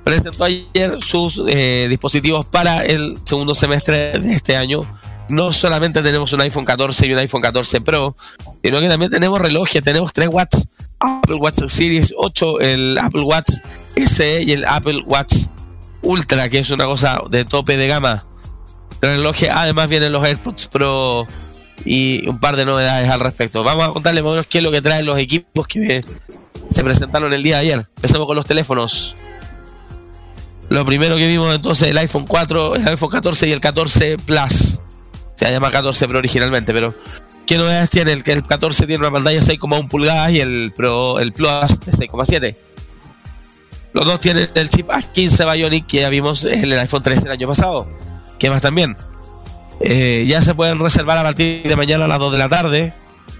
Eh, 0.03 0.13
presentó 0.15 0.43
ayer 0.43 0.98
sus 1.00 1.41
eh, 1.48 1.86
dispositivos 1.89 2.45
para 2.45 2.86
el 2.86 3.17
segundo 3.25 3.53
semestre 3.55 4.19
de 4.19 4.33
este 4.33 4.55
año. 4.55 4.86
No 5.29 5.53
solamente 5.53 6.01
tenemos 6.01 6.33
un 6.33 6.41
iPhone 6.41 6.65
14 6.65 7.07
y 7.07 7.13
un 7.13 7.19
iPhone 7.19 7.41
14 7.41 7.81
Pro, 7.81 8.15
sino 8.63 8.79
que 8.79 8.88
también 8.88 9.12
tenemos 9.12 9.39
relojes, 9.39 9.81
tenemos 9.83 10.12
3 10.13 10.29
watts, 10.31 10.67
Apple 11.01 11.36
Watch 11.36 11.65
Series 11.67 12.13
8, 12.17 12.60
el 12.62 12.98
Apple 12.98 13.22
Watch 13.24 13.50
SE 13.96 14.43
y 14.43 14.51
el 14.51 14.65
Apple 14.65 15.03
Watch 15.05 15.34
Ultra, 16.01 16.50
que 16.50 16.60
es 16.60 16.70
una 16.72 16.86
cosa 16.86 17.22
de 17.29 17.46
tope 17.46 17.77
de 17.77 17.88
gama. 17.88 18.24
Relojes, 19.01 19.50
además 19.50 19.89
vienen 19.89 20.12
los 20.12 20.24
AirPods 20.24 20.67
Pro 20.67 21.27
y 21.86 22.27
un 22.27 22.39
par 22.39 22.55
de 22.55 22.65
novedades 22.65 23.10
al 23.10 23.20
respecto. 23.20 23.63
Vamos 23.63 23.88
a 23.88 23.91
contarles 23.91 24.24
más 24.24 24.29
o 24.29 24.34
menos 24.34 24.48
qué 24.48 24.60
es 24.60 24.63
lo 24.63 24.72
que 24.72 24.81
traen 24.81 25.05
los 25.05 25.17
equipos 25.17 25.67
que 25.67 26.01
se 26.70 26.84
presentaron 26.84 27.34
el 27.34 27.43
día 27.43 27.58
de 27.58 27.62
ayer. 27.62 27.88
Empezamos 27.96 28.27
con 28.27 28.36
los 28.36 28.46
teléfonos. 28.46 29.15
Lo 30.70 30.86
primero 30.86 31.15
que 31.17 31.27
vimos 31.27 31.53
entonces 31.53 31.89
el 31.89 31.98
iPhone 31.98 32.25
4, 32.27 32.75
el 32.75 32.88
iPhone 32.88 33.10
14 33.10 33.48
y 33.48 33.51
el 33.51 33.60
14 33.60 34.17
Plus. 34.20 34.79
Se 35.34 35.51
llama 35.51 35.72
14 35.72 36.08
Pro 36.08 36.20
originalmente, 36.20 36.72
pero 36.72 36.93
¿qué 37.45 37.57
novedades 37.57 37.89
tiene? 37.89 38.13
El 38.13 38.24
que 38.24 38.31
el 38.33 38.43
14 38.43 38.86
tiene 38.88 39.01
una 39.01 39.12
pantalla 39.12 39.39
de 39.39 39.45
6,1 39.45 39.88
pulgadas 39.89 40.31
y 40.31 40.39
el 40.39 40.74
Pro, 40.75 41.19
el 41.19 41.33
Plus 41.33 41.79
de 41.86 41.91
6,7. 41.91 42.55
Los 43.93 44.05
dos 44.05 44.19
tienen 44.19 44.50
el 44.55 44.69
chip 44.69 44.88
A15 44.88 45.53
Bionic 45.53 45.86
que 45.88 46.00
ya 46.01 46.10
vimos 46.10 46.45
en 46.45 46.63
el 46.63 46.79
iPhone 46.79 47.03
13 47.03 47.25
el 47.25 47.31
año 47.31 47.48
pasado. 47.48 47.88
¿Qué 48.39 48.50
más 48.50 48.62
también? 48.62 48.95
Eh, 49.81 50.25
ya 50.27 50.41
se 50.41 50.55
pueden 50.55 50.79
reservar 50.79 51.17
a 51.17 51.24
partir 51.24 51.63
de 51.63 51.75
mañana 51.75 52.05
a 52.05 52.07
las 52.07 52.19
2 52.19 52.31
de 52.31 52.38
la 52.38 52.48
tarde. 52.50 52.93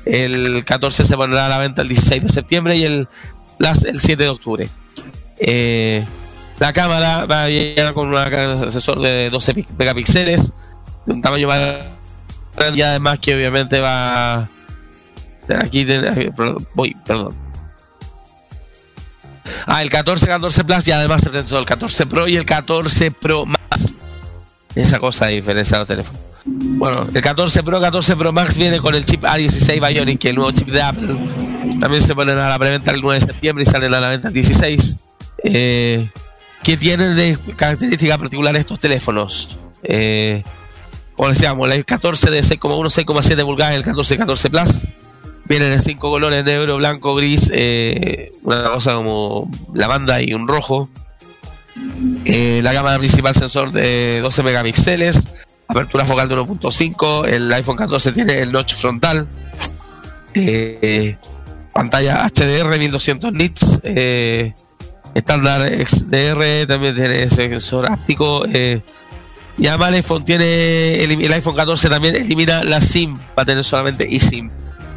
El 0.06 0.64
14 0.66 1.06
se 1.06 1.16
pondrá 1.16 1.46
a 1.46 1.50
la 1.50 1.60
venta 1.60 1.82
el 1.84 1.88
16 1.88 2.24
de 2.24 2.30
septiembre 2.30 2.76
y 2.76 2.84
el, 2.84 3.08
las, 3.60 3.86
el 3.86 4.02
7 4.02 4.24
de 4.24 4.30
octubre. 4.30 4.70
Eh, 5.38 6.06
la 6.60 6.74
cámara 6.74 7.26
va 7.26 7.44
a 7.46 7.50
llegar 7.50 7.94
con 7.94 8.14
un 8.14 8.72
sensor 8.72 9.00
de 9.00 9.30
12 9.30 9.56
pic- 9.56 9.68
megapíxeles, 9.78 10.52
de 11.06 11.14
un 11.14 11.22
tamaño 11.22 11.48
más 11.48 11.62
y 12.74 12.82
además 12.82 13.20
que 13.20 13.36
obviamente 13.36 13.80
va... 13.80 14.48
Aquí, 15.60 15.86
ten- 15.86 16.34
perdón, 16.34 16.68
voy, 16.74 16.96
perdón. 17.06 17.36
Ah, 19.66 19.82
el 19.82 19.90
14, 19.90 20.26
14 20.28 20.64
Plus 20.64 20.88
y 20.88 20.92
además 20.92 21.22
se 21.22 21.30
el 21.58 21.66
14 21.66 22.06
Pro 22.06 22.28
y 22.28 22.36
el 22.36 22.46
14 22.46 23.12
Pro 23.12 23.46
Max. 23.46 23.96
Esa 24.76 25.00
cosa 25.00 25.26
de 25.28 25.34
diferencia 25.34 25.78
los 25.78 25.88
teléfonos. 25.88 26.22
Bueno, 26.46 27.08
el 27.14 27.22
14 27.22 27.64
Pro, 27.64 27.82
14 27.82 28.16
Pro 28.16 28.32
Max 28.32 28.56
viene 28.56 28.80
con 28.80 28.96
el 28.96 29.06
chip 29.06 29.24
A16 29.24 29.86
Bionic, 29.88 30.20
que 30.20 30.30
el 30.30 30.36
nuevo 30.36 30.52
chip 30.52 30.70
de 30.70 30.82
Apple. 30.82 31.18
También 31.80 32.02
se 32.02 32.16
ponen 32.16 32.38
a 32.38 32.48
la 32.50 32.58
preventa 32.58 32.92
el 32.92 33.02
9 33.02 33.20
de 33.20 33.26
septiembre 33.26 33.64
y 33.64 33.66
salen 33.66 33.94
a 33.94 34.00
la 34.00 34.10
venta 34.10 34.30
el 34.30 34.34
16. 34.34 35.00
Eh, 35.44 36.10
¿Qué 36.64 36.78
tienen 36.78 37.16
de 37.16 37.38
características 37.56 38.18
particulares 38.18 38.62
estos 38.62 38.80
teléfonos? 38.80 39.58
Eh, 39.84 40.44
como 41.22 41.30
decíamos, 41.30 41.72
el 41.72 41.86
14 41.86 42.32
de 42.32 42.42
6,1, 42.42 43.06
6,7 43.06 43.44
pulgadas, 43.44 43.76
el 43.76 43.84
14, 43.84 44.18
14 44.18 44.50
Plus. 44.50 44.88
Vienen 45.46 45.72
en 45.72 45.80
cinco 45.80 46.10
colores, 46.10 46.44
negro, 46.44 46.78
blanco, 46.78 47.14
gris, 47.14 47.52
eh, 47.54 48.32
una 48.42 48.72
cosa 48.72 48.96
como 48.96 49.48
lavanda 49.72 50.20
y 50.20 50.34
un 50.34 50.48
rojo. 50.48 50.90
Eh, 52.26 52.62
la 52.64 52.74
cámara 52.74 52.98
principal 52.98 53.36
sensor 53.36 53.72
de 53.72 54.20
12 54.24 54.42
megapíxeles, 54.42 55.28
apertura 55.68 56.06
focal 56.06 56.28
de 56.28 56.38
1.5, 56.38 57.28
el 57.28 57.54
iPhone 57.54 57.78
14 57.78 58.14
tiene 58.14 58.40
el 58.40 58.52
notch 58.52 58.74
frontal, 58.74 59.30
eh, 60.34 61.18
pantalla 61.72 62.26
HDR 62.26 62.80
1200 62.80 63.32
nits, 63.32 63.80
estándar 65.14 65.70
XDR, 65.70 66.66
también 66.66 66.96
tiene 66.96 67.30
sensor 67.30 67.92
áptico, 67.92 68.44
y 69.62 69.68
además 69.68 69.90
el 69.90 69.96
iPhone 69.96 70.24
tiene, 70.24 71.04
el, 71.04 71.34
iPhone 71.34 71.56
14 71.56 71.88
también 71.88 72.16
elimina 72.16 72.64
la 72.64 72.82
SIM 72.82 73.20
para 73.36 73.46
tener 73.46 73.64
solamente 73.64 74.14
eSIM. 74.14 74.50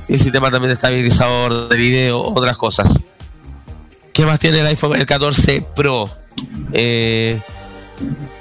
Y 0.09 0.14
el 0.14 0.21
sistema 0.21 0.50
también 0.50 0.71
de 0.71 0.75
estabilizador 0.76 1.68
de 1.68 1.76
video, 1.76 2.23
otras 2.23 2.56
cosas. 2.56 2.99
¿Qué 4.14 4.25
más 4.25 4.40
tiene 4.40 4.61
el 4.61 4.66
iPhone 4.68 4.99
el 4.99 5.04
14 5.04 5.66
Pro? 5.76 6.09
Eh, 6.73 7.42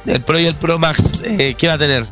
el 0.06 0.22
Pro 0.22 0.40
y 0.40 0.46
el 0.46 0.56
Pro 0.56 0.80
Max, 0.80 1.22
eh, 1.26 1.56
¿qué 1.58 1.68
va 1.68 1.74
a 1.74 1.78
tener? 1.78 2.08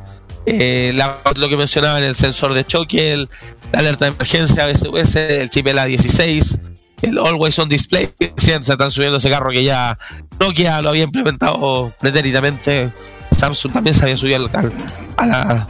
Eh, 0.45 0.93
lo 1.37 1.47
que 1.47 1.55
mencionaba 1.55 1.97
en 1.99 2.03
el 2.03 2.15
sensor 2.17 2.53
de 2.53 2.65
choque, 2.65 3.27
la 3.71 3.79
alerta 3.79 4.05
de 4.05 4.11
emergencia 4.11 4.67
SOS, 4.75 5.15
el 5.15 5.49
chip 5.49 5.67
LA16, 5.67 6.59
el 7.03 7.17
Always 7.17 7.57
On 7.59 7.69
Display. 7.69 8.09
Se 8.35 8.55
están 8.55 8.91
subiendo 8.91 9.19
ese 9.19 9.29
carro 9.29 9.51
que 9.51 9.63
ya 9.63 9.97
Nokia 10.37 10.81
lo 10.81 10.89
había 10.89 11.03
implementado 11.03 11.93
pretéritabamente. 11.97 12.91
Samsung 13.41 13.73
también 13.73 13.93
se 13.95 14.03
había 14.03 14.15
subido 14.17 14.37
al- 14.37 14.71
al- 15.17 15.67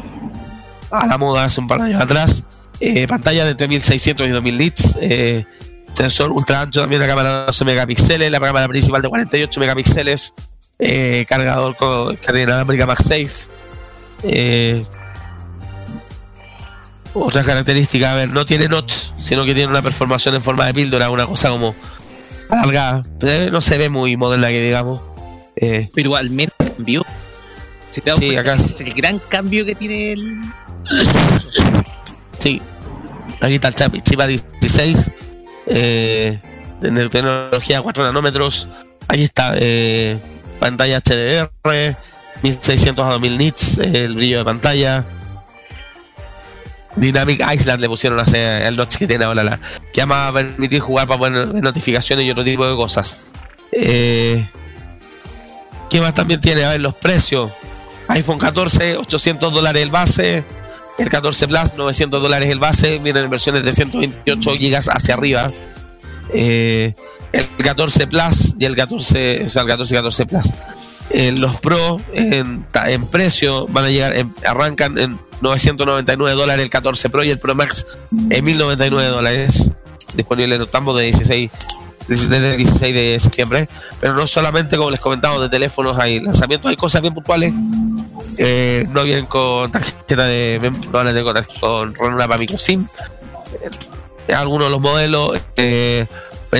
a, 0.91 1.05
la, 1.07 1.17
moda 1.17 1.45
hace 1.45 1.59
un 1.61 1.67
par 1.67 1.79
de 1.79 1.85
años 1.85 2.01
atrás. 2.01 2.43
Eh, 2.79 3.07
pantalla 3.07 3.45
de 3.45 3.51
entre 3.51 3.67
1600 3.67 4.27
y 4.27 4.29
2000 4.29 4.57
nits. 4.57 4.97
eh, 5.01 5.45
sensor 5.93 6.31
ultra 6.31 6.61
ancho 6.61 6.81
también, 6.81 7.01
la 7.01 7.07
cámara 7.07 7.39
de 7.41 7.45
12 7.47 7.65
megapíxeles, 7.65 8.31
la 8.31 8.39
cámara 8.39 8.67
principal 8.67 9.01
de 9.01 9.09
48 9.09 9.59
megapíxeles. 9.59 10.33
eh, 10.79 11.25
cargador 11.29 11.75
con 11.77 12.15
carga 12.17 12.41
inalámbrica 12.41 12.85
MagSafe. 12.87 13.31
Eh, 14.23 14.83
otra 17.13 17.43
característica, 17.43 18.11
a 18.11 18.15
ver, 18.15 18.29
no 18.29 18.45
tiene 18.45 18.67
notch, 18.67 18.93
sino 19.21 19.43
que 19.45 19.53
tiene 19.53 19.69
una 19.69 19.81
performación 19.81 20.35
en 20.35 20.41
forma 20.41 20.65
de 20.65 20.73
píldora, 20.73 21.09
una 21.09 21.25
cosa 21.27 21.49
como 21.49 21.75
alargada. 22.49 23.03
No 23.51 23.61
se 23.61 23.77
ve 23.77 23.89
muy 23.89 24.15
moderna 24.17 24.47
que 24.49 24.61
digamos. 24.61 25.01
Eh, 25.55 25.89
Pero 25.93 26.07
igualmente 26.07 26.53
cambió. 26.75 27.05
Si 27.91 28.01
te 28.01 28.09
das 28.09 28.19
Sí, 28.19 28.25
cuenta, 28.25 28.41
acá- 28.41 28.53
ese 28.55 28.65
es 28.65 28.81
el 28.81 28.93
gran 28.93 29.19
cambio 29.19 29.65
que 29.65 29.75
tiene 29.75 30.13
el. 30.13 30.41
sí, 32.39 32.61
aquí 33.41 33.53
está 33.55 33.67
el 33.67 33.75
chip, 33.75 34.03
chip 34.03 34.19
A16, 34.19 35.11
eh, 35.67 36.39
de 36.79 37.09
tecnología 37.09 37.81
4 37.81 38.03
nanómetros. 38.03 38.67
Aquí 39.07 39.23
está 39.23 39.51
eh, 39.55 40.19
pantalla 40.59 41.01
HDR, 41.01 41.97
1600 42.41 43.05
a 43.05 43.09
2000 43.11 43.37
nits, 43.37 43.77
eh, 43.79 44.05
el 44.05 44.15
brillo 44.15 44.39
de 44.39 44.45
pantalla. 44.45 45.05
Dynamic 46.95 47.41
Island 47.53 47.79
le 47.79 47.87
pusieron 47.87 48.19
a 48.19 48.23
hacer 48.23 48.65
el 48.65 48.75
notch 48.75 48.97
que 48.97 49.07
tiene 49.07 49.23
ahora 49.23 49.43
la 49.45 49.59
que 49.93 50.03
va 50.03 50.27
a 50.27 50.33
permitir 50.33 50.81
jugar 50.81 51.07
para 51.07 51.19
poner 51.19 51.47
notificaciones 51.55 52.25
y 52.25 52.31
otro 52.31 52.43
tipo 52.43 52.65
de 52.67 52.75
cosas. 52.75 53.17
Eh, 53.71 54.45
¿Qué 55.89 56.01
más 56.01 56.13
también 56.13 56.41
tiene? 56.41 56.63
A 56.65 56.69
ver, 56.71 56.81
los 56.81 56.93
precios. 56.95 57.51
iPhone 58.13 58.39
14, 58.39 58.97
800 58.97 59.53
dólares 59.53 59.81
el 59.83 59.89
base. 59.91 60.43
El 60.97 61.09
14 61.09 61.47
Plus, 61.47 61.73
900 61.77 62.21
dólares 62.21 62.49
el 62.49 62.59
base. 62.59 62.99
Vienen 62.99 63.23
en 63.25 63.29
versiones 63.29 63.63
de 63.63 63.71
128 63.73 64.51
gigas 64.55 64.89
hacia 64.89 65.13
arriba. 65.15 65.47
Eh, 66.33 66.93
el 67.33 67.47
14 67.57 68.07
Plus 68.07 68.55
y 68.59 68.65
el 68.65 68.75
14, 68.75 69.45
o 69.45 69.49
sea, 69.49 69.61
el 69.63 69.67
14 69.67 69.93
y 69.93 69.97
14 69.97 70.25
Plus. 70.25 70.45
Eh, 71.09 71.33
los 71.37 71.59
Pro 71.59 71.99
en, 72.13 72.65
precio 73.09 73.67
van 73.69 73.85
a 73.85 73.89
llegar, 73.89 74.15
en- 74.15 74.33
arrancan 74.45 74.97
en 74.97 75.19
999 75.41 76.35
dólares 76.39 76.63
el 76.63 76.69
14 76.69 77.09
Pro 77.09 77.23
y 77.23 77.31
el 77.31 77.39
Pro 77.39 77.55
Max 77.55 77.85
en 78.29 78.45
1099 78.45 79.09
dólares. 79.09 79.71
Disponible 80.13 80.55
en 80.55 80.61
octavos 80.61 80.97
de 80.97 81.03
16 81.05 81.49
desde 82.07 82.37
el 82.51 82.57
16 82.57 82.93
de 82.93 83.19
septiembre. 83.19 83.69
Pero 83.99 84.13
no 84.13 84.25
solamente, 84.27 84.77
como 84.77 84.91
les 84.91 84.99
comentaba, 84.99 85.39
de 85.39 85.49
teléfonos 85.49 85.97
hay 85.99 86.19
lanzamientos, 86.19 86.69
hay 86.69 86.77
cosas 86.77 87.01
bien 87.01 87.13
puntuales. 87.13 87.53
Eh, 88.37 88.85
no 88.89 89.03
vienen 89.03 89.25
con 89.25 89.71
tarjeta 89.71 90.25
de 90.25 90.59
no 90.61 90.91
van 90.91 91.07
a 91.07 91.09
tener 91.11 91.23
con, 91.23 91.93
con 91.93 91.95
ranura 91.95 92.27
para 92.27 92.39
micro 92.39 92.57
SIM. 92.57 92.87
Eh, 94.27 94.33
algunos 94.33 94.67
de 94.67 94.71
los 94.71 94.81
modelos 94.81 95.39
eh, 95.57 96.05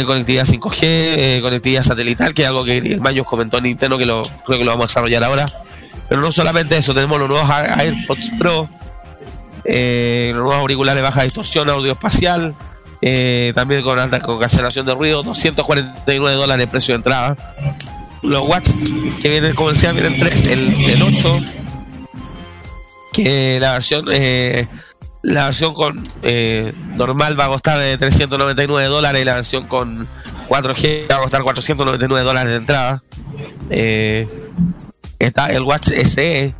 conectividad 0.06 0.46
5G, 0.46 0.78
eh, 0.82 1.40
conectividad 1.42 1.84
satelital, 1.84 2.34
que 2.34 2.44
es 2.44 2.48
algo 2.48 2.64
que 2.64 2.78
el 2.78 3.02
Mayos 3.02 3.26
comentó 3.26 3.58
en 3.58 3.66
Nintendo, 3.66 3.98
que 3.98 4.06
lo, 4.06 4.22
creo 4.46 4.60
que 4.60 4.64
lo 4.66 4.72
vamos 4.72 4.86
a 4.86 4.88
desarrollar 4.88 5.24
ahora. 5.24 5.46
Pero 6.10 6.22
no 6.22 6.32
solamente 6.32 6.78
eso, 6.78 6.94
tenemos 6.94 7.20
los 7.20 7.30
nuevos 7.30 7.50
Air- 7.50 7.80
AirPods 7.80 8.32
Pro, 8.38 8.70
eh, 9.64 10.32
los 10.34 10.44
nuevos 10.44 10.62
auriculares 10.62 11.02
baja 11.04 11.24
distorsión, 11.24 11.70
audio 11.70 11.92
espacial, 11.94 12.54
eh, 13.02 13.52
también 13.56 13.82
con 13.84 13.98
alta 14.00 14.20
cancelación 14.20 14.86
de 14.86 14.94
ruido, 14.94 15.24
249 15.24 16.36
dólares 16.36 16.64
el 16.66 16.70
precio 16.70 16.94
de 16.94 16.98
entrada. 16.98 17.36
Los 18.22 18.48
watts 18.48 18.72
que 19.22 19.30
vienen 19.30 19.56
como 19.56 19.70
decía, 19.70 19.92
vienen 19.92 20.20
tres, 20.20 20.46
el, 20.46 20.72
el 20.90 21.02
8, 21.02 21.40
que 23.14 23.60
la 23.60 23.74
versión 23.74 24.06
eh, 24.12 24.68
la 25.24 25.46
versión 25.46 25.74
con 25.74 26.04
eh, 26.24 26.74
normal 26.96 27.40
va 27.40 27.46
a 27.46 27.50
costar 27.50 27.78
de 27.78 27.98
399 27.98 28.88
dólares 28.88 29.22
y 29.22 29.26
la 29.26 29.36
versión 29.36 29.68
con 29.68 30.08
4G 30.50 31.10
va 31.10 31.16
a 31.18 31.20
costar 31.20 31.42
499 31.44 32.26
dólares 32.26 32.50
de 32.52 32.58
entrada. 32.58 33.04
Está 35.20 35.48
el 35.48 35.64
Watch 35.64 35.90
SE 35.90 36.54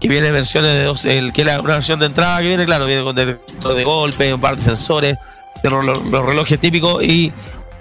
que 0.00 0.08
viene 0.08 0.28
en 0.28 0.32
versiones 0.32 0.72
de 0.72 0.84
dos, 0.84 1.04
el 1.04 1.32
que 1.32 1.44
la- 1.44 1.60
una 1.60 1.74
versión 1.74 1.98
de 2.00 2.06
entrada 2.06 2.40
que 2.40 2.48
viene, 2.48 2.64
claro, 2.64 2.86
viene 2.86 3.02
con 3.04 3.14
detector 3.14 3.74
de 3.74 3.84
golpe, 3.84 4.32
un 4.32 4.40
par 4.40 4.56
de 4.56 4.62
sensores, 4.64 5.16
los 5.62 6.26
relojes 6.26 6.58
típicos 6.58 7.02
y 7.02 7.32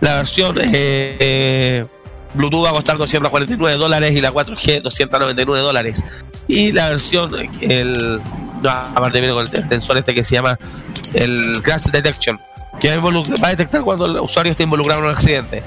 la 0.01 0.15
versión 0.15 0.57
eh, 0.57 1.17
eh, 1.19 1.85
Bluetooth 2.33 2.65
va 2.65 2.69
a 2.69 2.73
costar 2.73 2.97
249 2.97 3.77
dólares 3.77 4.15
y 4.15 4.19
la 4.19 4.31
4G 4.31 4.81
299 4.81 5.63
dólares. 5.63 6.03
Y 6.47 6.71
la 6.71 6.89
versión, 6.89 7.31
el, 7.61 8.21
no, 8.61 8.69
aparte 8.69 9.19
viene 9.19 9.33
con 9.33 9.45
el 9.45 9.67
tensor 9.67 9.97
este 9.97 10.15
que 10.15 10.23
se 10.23 10.35
llama 10.35 10.57
el 11.13 11.61
Crash 11.63 11.85
Detection, 11.91 12.39
que 12.79 12.95
va 12.97 13.47
a 13.47 13.49
detectar 13.49 13.81
cuando 13.81 14.05
el 14.05 14.19
usuario 14.19 14.51
está 14.51 14.63
involucrado 14.63 15.01
en 15.01 15.07
un 15.07 15.11
accidente. 15.11 15.63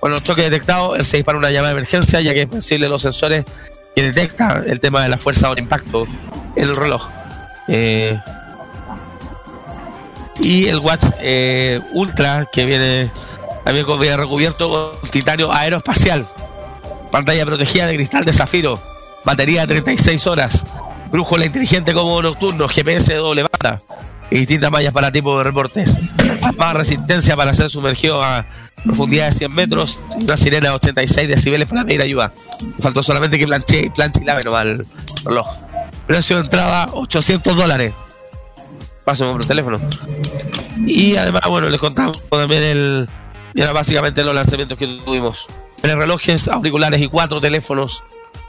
Cuando 0.00 0.18
el 0.18 0.22
choque 0.22 0.42
detectado, 0.42 0.94
él 0.94 1.04
se 1.04 1.16
dispara 1.16 1.38
una 1.38 1.50
llamada 1.50 1.74
de 1.74 1.78
emergencia, 1.78 2.20
ya 2.20 2.34
que 2.34 2.42
es 2.42 2.46
posible 2.46 2.88
los 2.88 3.02
sensores 3.02 3.44
que 3.94 4.02
detecta 4.02 4.62
el 4.66 4.78
tema 4.78 5.02
de 5.02 5.08
la 5.08 5.18
fuerza 5.18 5.50
o 5.50 5.52
el 5.54 5.58
impacto 5.58 6.06
en 6.54 6.64
el 6.64 6.76
reloj. 6.76 7.08
Eh, 7.68 8.18
y 10.46 10.68
el 10.68 10.78
Watch 10.78 11.04
eh, 11.18 11.80
Ultra, 11.92 12.46
que 12.52 12.64
viene 12.66 13.10
también 13.64 13.84
con 13.84 13.98
recubierto 13.98 14.70
con 15.00 15.10
titanio 15.10 15.52
aeroespacial, 15.52 16.24
pantalla 17.10 17.44
protegida 17.44 17.86
de 17.86 17.96
cristal 17.96 18.24
de 18.24 18.32
zafiro, 18.32 18.80
batería 19.24 19.62
de 19.62 19.66
36 19.66 20.24
horas, 20.28 20.64
brújula 21.10 21.46
inteligente 21.46 21.92
como 21.92 22.22
nocturno, 22.22 22.68
GPS 22.68 23.14
doble 23.14 23.42
banda 23.42 23.82
y 24.30 24.38
distintas 24.38 24.70
mallas 24.70 24.92
para 24.92 25.10
tipo 25.10 25.36
de 25.36 25.42
reportes. 25.42 25.98
Más 26.56 26.74
resistencia 26.74 27.36
para 27.36 27.52
ser 27.52 27.68
sumergido 27.68 28.22
a 28.22 28.46
profundidad 28.84 29.26
de 29.26 29.32
100 29.32 29.52
metros 29.52 29.98
y 30.20 30.24
una 30.24 30.36
sirena 30.36 30.68
de 30.68 30.74
86 30.76 31.26
decibeles 31.26 31.66
para 31.68 31.84
pedir 31.84 32.02
ayuda. 32.02 32.32
Faltó 32.80 33.02
solamente 33.02 33.36
que 33.36 33.46
planche, 33.46 33.90
planche 33.92 34.20
y 34.22 34.24
lave 34.24 34.44
nomás 34.44 34.64
el 34.64 34.86
reloj. 35.24 35.48
Precio 36.06 36.36
de 36.36 36.42
entrada 36.42 36.88
800 36.92 37.56
dólares. 37.56 37.94
Paso 39.06 39.30
por 39.30 39.46
teléfono. 39.46 39.80
Y 40.84 41.14
además, 41.14 41.42
bueno, 41.48 41.70
les 41.70 41.78
contamos 41.78 42.28
también 42.28 42.60
el. 42.60 43.08
era 43.54 43.72
básicamente 43.72 44.24
los 44.24 44.34
lanzamientos 44.34 44.76
que 44.76 44.98
tuvimos. 45.04 45.46
Tres 45.80 45.94
relojes, 45.94 46.48
auriculares 46.48 47.00
y 47.00 47.06
cuatro 47.06 47.40
teléfonos 47.40 48.02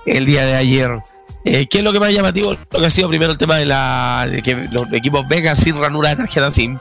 el 0.08 0.26
día 0.26 0.43
de 0.43 0.56
ayer. 0.56 1.00
Eh, 1.46 1.67
¿Qué 1.67 1.78
es 1.78 1.84
lo 1.84 1.93
que 1.93 2.00
más 2.00 2.12
llamativo? 2.12 2.58
Lo 2.72 2.80
que 2.80 2.88
ha 2.88 2.89
sido 2.89 3.08
primero 3.08 3.32
el 3.32 3.38
tema 3.38 3.58
de, 3.58 3.67
la, 3.67 4.28
de 4.28 4.41
que 4.41 4.67
los 4.74 4.91
equipos 4.93 5.28
vengan 5.28 5.56
sin 5.56 5.78
ranura 5.78 6.10
de 6.10 6.15
tarjeta 6.15 6.50
SIM. 6.50 6.80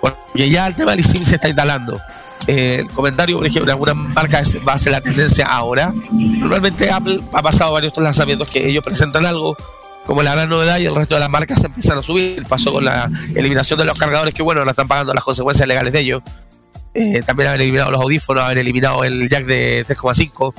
Porque 0.00 0.48
ya 0.48 0.66
el 0.66 0.74
tema 0.74 0.92
del 0.92 1.04
SIM 1.04 1.22
se 1.22 1.34
está 1.34 1.48
instalando. 1.48 2.00
Eh, 2.46 2.78
el 2.80 2.88
comentario, 2.88 3.36
por 3.36 3.46
ejemplo, 3.46 3.66
de 3.66 3.72
algunas 3.72 3.94
marcas 3.94 4.56
va 4.66 4.72
a 4.72 4.78
ser 4.78 4.92
la 4.92 5.02
tendencia 5.02 5.44
ahora. 5.44 5.92
Normalmente 6.10 6.90
Apple 6.90 7.20
ha 7.30 7.42
pasado 7.42 7.72
varios 7.72 7.94
lanzamientos 7.98 8.50
que 8.50 8.66
ellos 8.66 8.82
presentan 8.82 9.26
algo 9.26 9.54
como 10.06 10.22
la 10.22 10.32
gran 10.32 10.48
novedad 10.48 10.78
y 10.78 10.86
el 10.86 10.94
resto 10.94 11.14
de 11.14 11.20
las 11.20 11.30
marcas 11.30 11.60
se 11.60 11.66
empiezan 11.66 11.98
a 11.98 12.02
subir. 12.02 12.44
Pasó 12.48 12.72
con 12.72 12.84
la 12.84 13.10
eliminación 13.34 13.78
de 13.78 13.84
los 13.84 13.98
cargadores 13.98 14.34
que, 14.34 14.42
bueno, 14.42 14.60
ahora 14.60 14.72
están 14.72 14.88
pagando 14.88 15.14
las 15.14 15.24
consecuencias 15.24 15.66
legales 15.68 15.92
de 15.92 16.00
ellos. 16.00 16.22
Eh, 16.94 17.22
también 17.24 17.48
haber 17.48 17.60
eliminado 17.62 17.90
los 17.90 18.00
audífonos, 18.02 18.44
haber 18.44 18.58
eliminado 18.58 19.04
el 19.04 19.28
jack 19.28 19.44
de 19.46 19.84
3,5. 19.86 20.54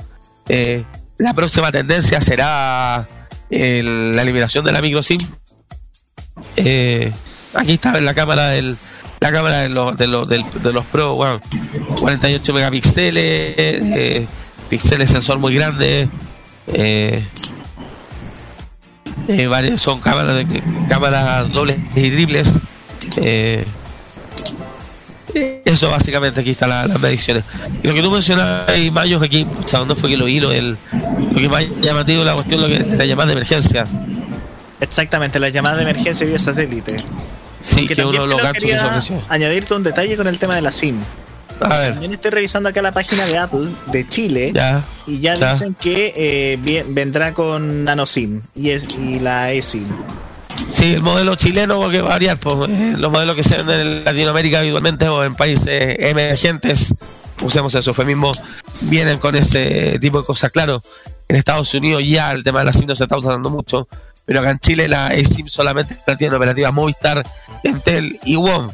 Eh, 0.48 0.84
la 1.18 1.32
próxima 1.34 1.70
tendencia 1.70 2.20
será 2.20 3.06
el- 3.50 4.10
la 4.12 4.22
eliminación 4.22 4.64
de 4.64 4.72
la 4.72 4.80
micro 4.82 5.02
SIM. 5.02 5.20
Eh, 6.56 7.12
aquí 7.54 7.74
está 7.74 7.98
la 8.00 8.14
cámara 8.14 8.48
del 8.48 8.76
la 9.20 9.32
cámara 9.32 9.60
de 9.60 9.70
los, 9.70 9.96
de 9.96 10.06
los, 10.06 10.28
del- 10.28 10.44
de 10.62 10.72
los 10.72 10.84
Pro, 10.84 11.14
bueno, 11.14 11.40
48 11.98 12.52
megapíxeles, 12.52 13.14
eh, 13.16 14.26
píxeles 14.68 15.10
sensor 15.10 15.38
muy 15.38 15.54
grande. 15.54 16.08
Eh, 16.66 17.24
eh, 19.28 19.74
son 19.78 20.00
cámaras 20.00 20.34
de 20.36 20.62
cámaras 20.88 21.50
dobles 21.52 21.76
y 21.94 22.10
triples. 22.10 22.52
Eh, 23.16 23.64
eso 25.64 25.90
básicamente 25.90 26.40
aquí 26.40 26.50
están 26.50 26.68
la- 26.70 26.86
las 26.86 27.00
mediciones. 27.00 27.42
Y 27.82 27.88
lo 27.88 27.94
que 27.94 28.02
tú 28.02 28.10
mencionabas, 28.10 28.76
y 28.78 28.90
Mayos 28.90 29.20
aquí, 29.22 29.44
pucha, 29.44 29.78
¿dónde 29.78 29.94
fue 29.96 30.08
que 30.10 30.16
lo 30.16 30.26
vi? 30.26 30.40
Lo, 30.40 30.50
del- 30.50 30.76
lo 31.32 31.40
que 31.40 31.48
más 31.48 31.64
llamativo 31.80 32.22
la 32.24 32.34
cuestión 32.34 32.60
lo 32.60 32.68
que 32.68 32.78
la 32.96 33.04
llamada 33.04 33.26
de 33.28 33.32
emergencia. 33.32 33.86
Exactamente, 34.80 35.40
las 35.40 35.52
llamadas 35.52 35.78
de 35.78 35.82
emergencia 35.84 36.26
vía 36.26 36.38
satélite. 36.38 36.96
Sí, 37.60 37.78
Aunque 37.80 37.94
que 37.96 38.04
uno 38.04 38.22
de 38.22 38.26
los 38.28 38.52
quería 38.52 38.86
ofreció. 38.86 39.22
añadirte 39.28 39.74
un 39.74 39.82
detalle 39.82 40.16
con 40.16 40.26
el 40.28 40.38
tema 40.38 40.54
de 40.54 40.62
la 40.62 40.70
SIM. 40.70 40.96
A 41.60 41.80
ver, 41.80 41.90
También 41.92 42.12
estoy 42.12 42.30
revisando 42.32 42.68
acá 42.68 42.82
la 42.82 42.92
página 42.92 43.24
de 43.26 43.38
Apple 43.38 43.68
de 43.86 44.08
Chile 44.08 44.50
ya. 44.54 44.82
y 45.06 45.20
ya 45.20 45.34
Ya. 45.34 45.52
dicen 45.52 45.74
que 45.74 46.12
eh, 46.16 46.58
bien- 46.60 46.94
vendrá 46.94 47.32
con 47.32 47.84
nano 47.84 48.06
SIM 48.06 48.42
y, 48.54 48.70
es, 48.70 48.88
y 48.98 49.20
la 49.20 49.52
eSIM. 49.52 49.86
Sí, 50.72 50.94
el 50.94 51.02
modelo 51.02 51.34
chileno, 51.36 51.78
porque 51.80 52.00
va 52.00 52.08
a 52.08 52.10
variar, 52.10 52.38
pues, 52.38 52.70
eh, 52.70 52.94
los 52.98 53.10
modelos 53.10 53.34
que 53.36 53.42
se 53.42 53.56
venden 53.56 53.80
en 53.80 54.04
Latinoamérica 54.04 54.60
habitualmente 54.60 55.08
o 55.08 55.24
en 55.24 55.34
países 55.34 55.96
emergentes, 56.00 56.94
usemos 57.42 57.74
el 57.74 57.82
eufemismo, 57.86 58.32
vienen 58.82 59.18
con 59.18 59.34
ese 59.34 59.98
tipo 60.00 60.20
de 60.20 60.26
cosas. 60.26 60.50
Claro, 60.52 60.82
en 61.28 61.36
Estados 61.36 61.72
Unidos 61.74 62.02
ya 62.06 62.30
el 62.32 62.42
tema 62.44 62.60
de 62.60 62.66
la 62.66 62.72
SIM 62.72 62.86
no 62.86 62.94
se 62.94 63.04
está 63.04 63.16
usando 63.16 63.50
mucho, 63.50 63.88
pero 64.26 64.40
acá 64.40 64.50
en 64.50 64.58
Chile 64.58 64.88
la 64.88 65.08
eSIM 65.08 65.48
solamente 65.48 65.98
la 66.06 66.16
tiene 66.16 66.36
operativa 66.36 66.70
Movistar, 66.72 67.22
Entel 67.62 68.18
y 68.24 68.36
WOM. 68.36 68.70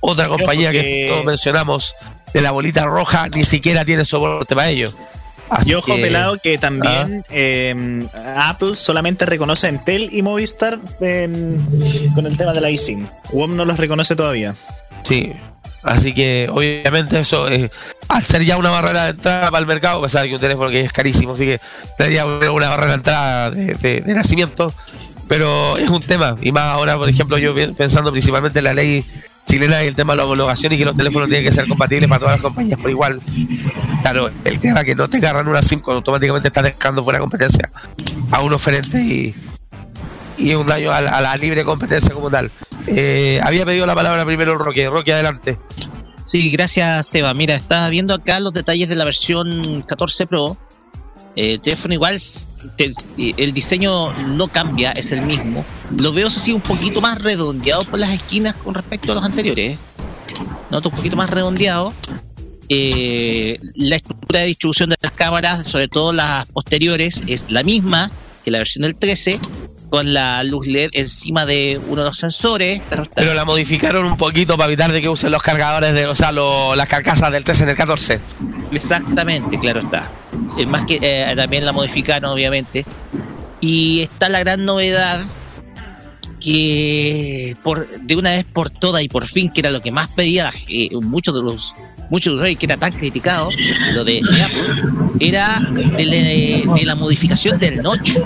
Otra 0.00 0.28
compañía 0.28 0.70
que 0.70 0.80
que- 0.80 1.06
todos 1.08 1.24
mencionamos 1.24 1.94
de 2.36 2.42
la 2.42 2.50
bolita 2.52 2.84
roja 2.84 3.28
ni 3.34 3.44
siquiera 3.44 3.84
tiene 3.84 4.04
soporte 4.04 4.54
para 4.54 4.68
ello. 4.68 4.92
Así 5.48 5.70
Y 5.70 5.74
ojo 5.74 5.94
que- 5.94 6.02
pelado 6.02 6.36
que 6.42 6.58
también 6.58 7.24
eh, 7.30 8.06
Apple 8.36 8.74
solamente 8.74 9.24
reconoce 9.26 9.66
a 9.66 9.70
Entel 9.70 10.10
y 10.12 10.20
Movistar 10.22 10.78
en- 11.00 11.64
con 12.14 12.26
el 12.26 12.36
tema 12.36 12.52
de 12.52 12.60
la 12.60 12.68
eSIM. 12.68 13.06
WOM 13.32 13.56
no 13.56 13.64
los 13.64 13.78
reconoce 13.78 14.16
todavía. 14.16 14.54
Sí, 15.04 15.32
así 15.82 16.12
que 16.12 16.48
obviamente 16.52 17.20
eso, 17.20 17.48
eh, 17.48 17.70
al 18.08 18.22
ser 18.22 18.44
ya 18.44 18.56
una 18.58 18.70
barrera 18.70 19.04
de 19.04 19.10
entrada 19.10 19.46
para 19.50 19.60
el 19.60 19.66
mercado, 19.66 20.00
a 20.00 20.02
pesar 20.02 20.22
de 20.24 20.28
que 20.28 20.34
un 20.34 20.40
teléfono 20.40 20.68
que 20.68 20.80
es 20.80 20.92
carísimo, 20.92 21.32
así 21.34 21.44
que 21.46 21.60
sería 21.96 22.26
una 22.26 22.68
barrera 22.68 22.88
de 22.88 22.94
entrada 22.94 23.50
de, 23.52 23.74
de- 23.74 24.00
de 24.00 24.14
nacimiento, 24.14 24.74
pero 25.28 25.76
es 25.78 25.88
un 25.88 26.02
tema, 26.02 26.36
y 26.42 26.50
más 26.52 26.64
ahora, 26.64 26.96
por 26.98 27.08
ejemplo, 27.08 27.38
yo 27.38 27.54
pensando 27.76 28.10
principalmente 28.10 28.58
en 28.58 28.64
la 28.64 28.74
ley 28.74 29.04
chilena 29.46 29.82
y 29.82 29.86
el 29.86 29.94
tema 29.94 30.12
de 30.12 30.18
la 30.18 30.24
homologación 30.24 30.72
y 30.72 30.78
que 30.78 30.84
los 30.84 30.96
teléfonos 30.96 31.28
tienen 31.28 31.48
que 31.48 31.52
ser 31.52 31.66
compatibles 31.68 32.08
para 32.08 32.18
todas 32.18 32.34
las 32.34 32.42
compañías 32.42 32.78
por 32.78 32.90
igual. 32.90 33.20
Claro, 34.02 34.30
el 34.44 34.60
tema 34.60 34.84
que 34.84 34.94
no 34.94 35.08
te 35.08 35.16
agarran 35.18 35.48
una 35.48 35.62
SIM 35.62 35.80
automáticamente 35.86 36.48
estás 36.48 36.64
dejando 36.64 37.02
fuera 37.02 37.18
competencia 37.18 37.70
a 38.30 38.42
un 38.42 38.52
oferente 38.52 39.00
y, 39.00 39.34
y 40.36 40.54
un 40.54 40.66
daño 40.66 40.92
a 40.92 41.00
la, 41.00 41.16
a 41.16 41.20
la 41.20 41.36
libre 41.36 41.64
competencia 41.64 42.12
como 42.12 42.30
tal. 42.30 42.50
Eh, 42.86 43.40
había 43.42 43.64
pedido 43.64 43.86
la 43.86 43.94
palabra 43.94 44.24
primero 44.24 44.58
Roque. 44.58 44.88
Roque, 44.88 45.12
adelante. 45.12 45.58
Sí, 46.26 46.50
gracias 46.50 47.06
Seba. 47.06 47.32
Mira, 47.34 47.54
estaba 47.54 47.88
viendo 47.88 48.14
acá 48.14 48.40
los 48.40 48.52
detalles 48.52 48.88
de 48.88 48.96
la 48.96 49.04
versión 49.04 49.82
14 49.86 50.26
Pro. 50.26 50.56
Eh, 51.36 51.54
El 51.54 51.60
teléfono 51.60 51.94
igual, 51.94 52.16
eh, 52.78 53.32
el 53.36 53.52
diseño 53.52 54.12
no 54.28 54.48
cambia, 54.48 54.92
es 54.92 55.12
el 55.12 55.22
mismo. 55.22 55.64
Lo 55.98 56.12
veo 56.12 56.26
así 56.28 56.52
un 56.52 56.62
poquito 56.62 57.00
más 57.00 57.20
redondeado 57.20 57.84
por 57.84 58.00
las 58.00 58.10
esquinas 58.10 58.54
con 58.54 58.74
respecto 58.74 59.12
a 59.12 59.14
los 59.14 59.24
anteriores. 59.24 59.74
¿eh? 59.74 59.78
Noto 60.70 60.88
un 60.88 60.96
poquito 60.96 61.16
más 61.16 61.30
redondeado. 61.30 61.92
Eh, 62.68 63.60
la 63.74 63.96
estructura 63.96 64.40
de 64.40 64.46
distribución 64.46 64.90
de 64.90 64.96
las 65.00 65.12
cámaras, 65.12 65.66
sobre 65.66 65.88
todo 65.88 66.12
las 66.12 66.46
posteriores, 66.46 67.22
es 67.26 67.44
la 67.48 67.62
misma 67.62 68.10
que 68.44 68.50
la 68.50 68.58
versión 68.58 68.82
del 68.82 68.96
13, 68.96 69.38
con 69.90 70.12
la 70.12 70.42
luz 70.42 70.66
LED 70.66 70.90
encima 70.92 71.46
de 71.46 71.80
uno 71.88 72.02
de 72.02 72.08
los 72.08 72.16
sensores. 72.18 72.82
Pero 73.14 73.34
la 73.34 73.44
modificaron 73.44 74.04
un 74.04 74.16
poquito 74.16 74.56
para 74.56 74.66
evitar 74.68 74.90
de 74.92 75.00
que 75.00 75.08
usen 75.08 75.30
los 75.30 75.42
cargadores 75.42 75.94
de, 75.94 76.06
o 76.06 76.14
sea, 76.16 76.32
lo- 76.32 76.74
las 76.76 76.88
carcasas 76.88 77.30
del 77.32 77.44
13 77.44 77.62
en 77.64 77.68
el 77.70 77.76
14. 77.76 78.20
Exactamente, 78.72 79.58
claro 79.60 79.80
está. 79.80 80.10
Es 80.58 80.66
más 80.66 80.82
que 80.86 80.98
eh, 81.00 81.32
también 81.36 81.64
la 81.64 81.72
modificaron, 81.72 82.30
obviamente. 82.30 82.84
Y 83.60 84.00
está 84.02 84.28
la 84.28 84.40
gran 84.40 84.64
novedad 84.64 85.24
que 86.40 87.56
por 87.62 87.88
de 87.88 88.16
una 88.16 88.30
vez 88.30 88.44
por 88.44 88.70
todas 88.70 89.02
y 89.02 89.08
por 89.08 89.26
fin, 89.26 89.50
que 89.50 89.60
era 89.60 89.70
lo 89.70 89.80
que 89.80 89.90
más 89.90 90.08
pedía 90.08 90.44
la 90.44 90.52
muchos 91.00 91.34
de 91.34 91.42
los 91.42 91.74
muchos 92.10 92.34
usuarios 92.34 92.58
que 92.58 92.66
era 92.66 92.76
tan 92.76 92.92
criticado, 92.92 93.48
lo 93.94 94.04
de, 94.04 94.20
de 94.30 94.42
Apple, 94.42 94.64
era 95.20 95.60
de, 95.96 96.04
la- 96.06 96.74
de 96.74 96.84
la 96.84 96.94
modificación 96.94 97.58
del 97.58 97.82
notch. 97.82 98.18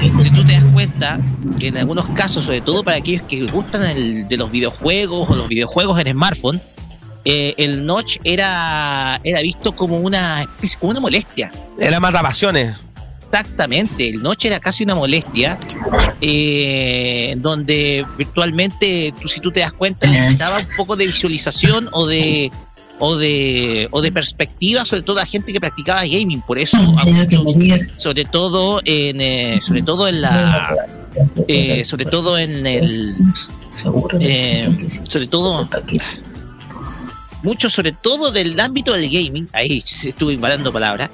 Si 0.00 0.30
tú 0.30 0.44
te 0.44 0.52
das 0.52 0.64
cuenta 0.72 1.18
que 1.58 1.68
en 1.68 1.78
algunos 1.78 2.06
casos, 2.10 2.44
sobre 2.44 2.60
todo 2.60 2.82
para 2.82 2.96
aquellos 2.98 3.22
que 3.22 3.42
gustan 3.46 3.82
el- 3.96 4.28
de 4.28 4.36
los 4.36 4.50
videojuegos 4.50 5.28
o 5.30 5.34
los 5.34 5.48
videojuegos 5.48 5.98
en 6.00 6.08
smartphone, 6.12 6.60
eh, 7.24 7.54
el 7.56 7.86
notch 7.86 8.16
era, 8.24 9.20
era 9.22 9.40
visto 9.42 9.72
como 9.76 9.98
una 9.98 10.44
como 10.80 10.90
una 10.90 11.00
molestia. 11.00 11.52
Era 11.78 12.00
matapasiones. 12.00 12.74
Exactamente, 13.30 14.10
el 14.10 14.22
notch 14.22 14.44
era 14.44 14.60
casi 14.60 14.84
una 14.84 14.94
molestia, 14.94 15.58
eh, 16.20 17.34
donde 17.38 18.04
virtualmente, 18.18 19.12
tú, 19.20 19.26
si 19.28 19.40
tú 19.40 19.50
te 19.50 19.60
das 19.60 19.72
cuenta, 19.72 20.06
le 20.06 20.28
quitaba 20.28 20.58
un 20.58 20.64
poco 20.76 20.96
de 20.96 21.06
visualización 21.06 21.88
o 21.92 22.06
de 22.06 22.50
o 23.04 23.16
de 23.16 23.88
o 23.90 24.00
de 24.00 24.12
perspectiva, 24.12 24.84
sobre 24.84 25.02
todo 25.02 25.16
a 25.18 25.22
la 25.22 25.26
gente 25.26 25.52
que 25.52 25.58
practicaba 25.58 26.04
gaming. 26.04 26.40
Por 26.42 26.56
eso, 26.56 26.76
a 26.76 27.04
muchos, 27.04 27.42
sobre 27.98 28.24
todo 28.24 28.80
en 28.84 29.20
eh, 29.20 29.58
sobre 29.60 29.82
todo 29.82 30.06
en 30.06 30.20
la 30.20 30.76
eh, 31.48 31.84
sobre 31.84 32.04
todo 32.04 32.38
en 32.38 32.64
el 32.64 33.16
eh, 34.20 34.88
sobre 35.02 35.26
todo 35.26 35.68
mucho 37.42 37.68
sobre 37.68 37.90
todo 37.90 38.30
del 38.30 38.58
ámbito 38.60 38.92
del 38.92 39.10
gaming 39.10 39.48
ahí 39.52 39.78
estuve 39.78 40.34
invadiendo 40.34 40.72
palabras 40.72 41.10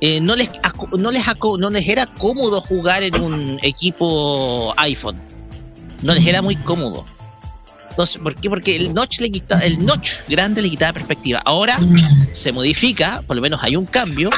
eh, 0.00 0.20
no 0.20 0.34
les 0.34 0.50
no 0.96 1.10
les 1.10 1.22
no 1.58 1.70
les 1.70 1.86
era 1.86 2.06
cómodo 2.06 2.62
jugar 2.62 3.02
en 3.02 3.20
un 3.20 3.60
equipo 3.62 4.72
iPhone 4.78 5.20
no 6.02 6.14
les 6.14 6.26
era 6.26 6.40
muy 6.40 6.56
cómodo 6.56 7.04
entonces 8.00 8.22
¿por 8.22 8.34
qué? 8.34 8.48
porque 8.48 8.76
el 8.76 8.94
notch 8.94 9.20
le 9.20 9.30
quita 9.30 9.58
el 9.58 9.84
notch 9.84 10.20
grande 10.26 10.62
le 10.62 10.70
quitaba 10.70 10.94
perspectiva. 10.94 11.42
Ahora 11.44 11.78
se 12.32 12.50
modifica 12.50 13.22
por 13.26 13.36
lo 13.36 13.42
menos 13.42 13.62
hay 13.62 13.76
un 13.76 13.84
cambio 13.84 14.30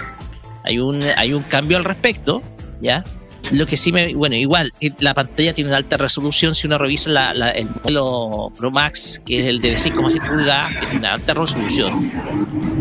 hay 0.64 0.80
un 0.80 1.00
hay 1.16 1.32
un 1.32 1.44
cambio 1.44 1.76
al 1.76 1.84
respecto 1.84 2.42
ya 2.80 3.04
lo 3.52 3.64
que 3.66 3.76
sí 3.76 3.92
me 3.92 4.14
bueno 4.14 4.34
igual 4.34 4.72
eh, 4.80 4.90
la 4.98 5.14
pantalla 5.14 5.54
tiene 5.54 5.70
una 5.70 5.76
alta 5.76 5.96
resolución 5.96 6.56
si 6.56 6.66
uno 6.66 6.76
revisa 6.76 7.30
el 7.54 7.70
modelo 7.70 8.52
Pro 8.56 8.72
Max 8.72 9.22
que 9.24 9.40
es 9.40 9.46
el 9.46 9.60
de 9.60 9.74
6,7 9.74 10.28
pulgadas 10.28 10.80
tiene 10.80 10.96
una 10.96 11.12
alta 11.14 11.34
resolución. 11.34 12.10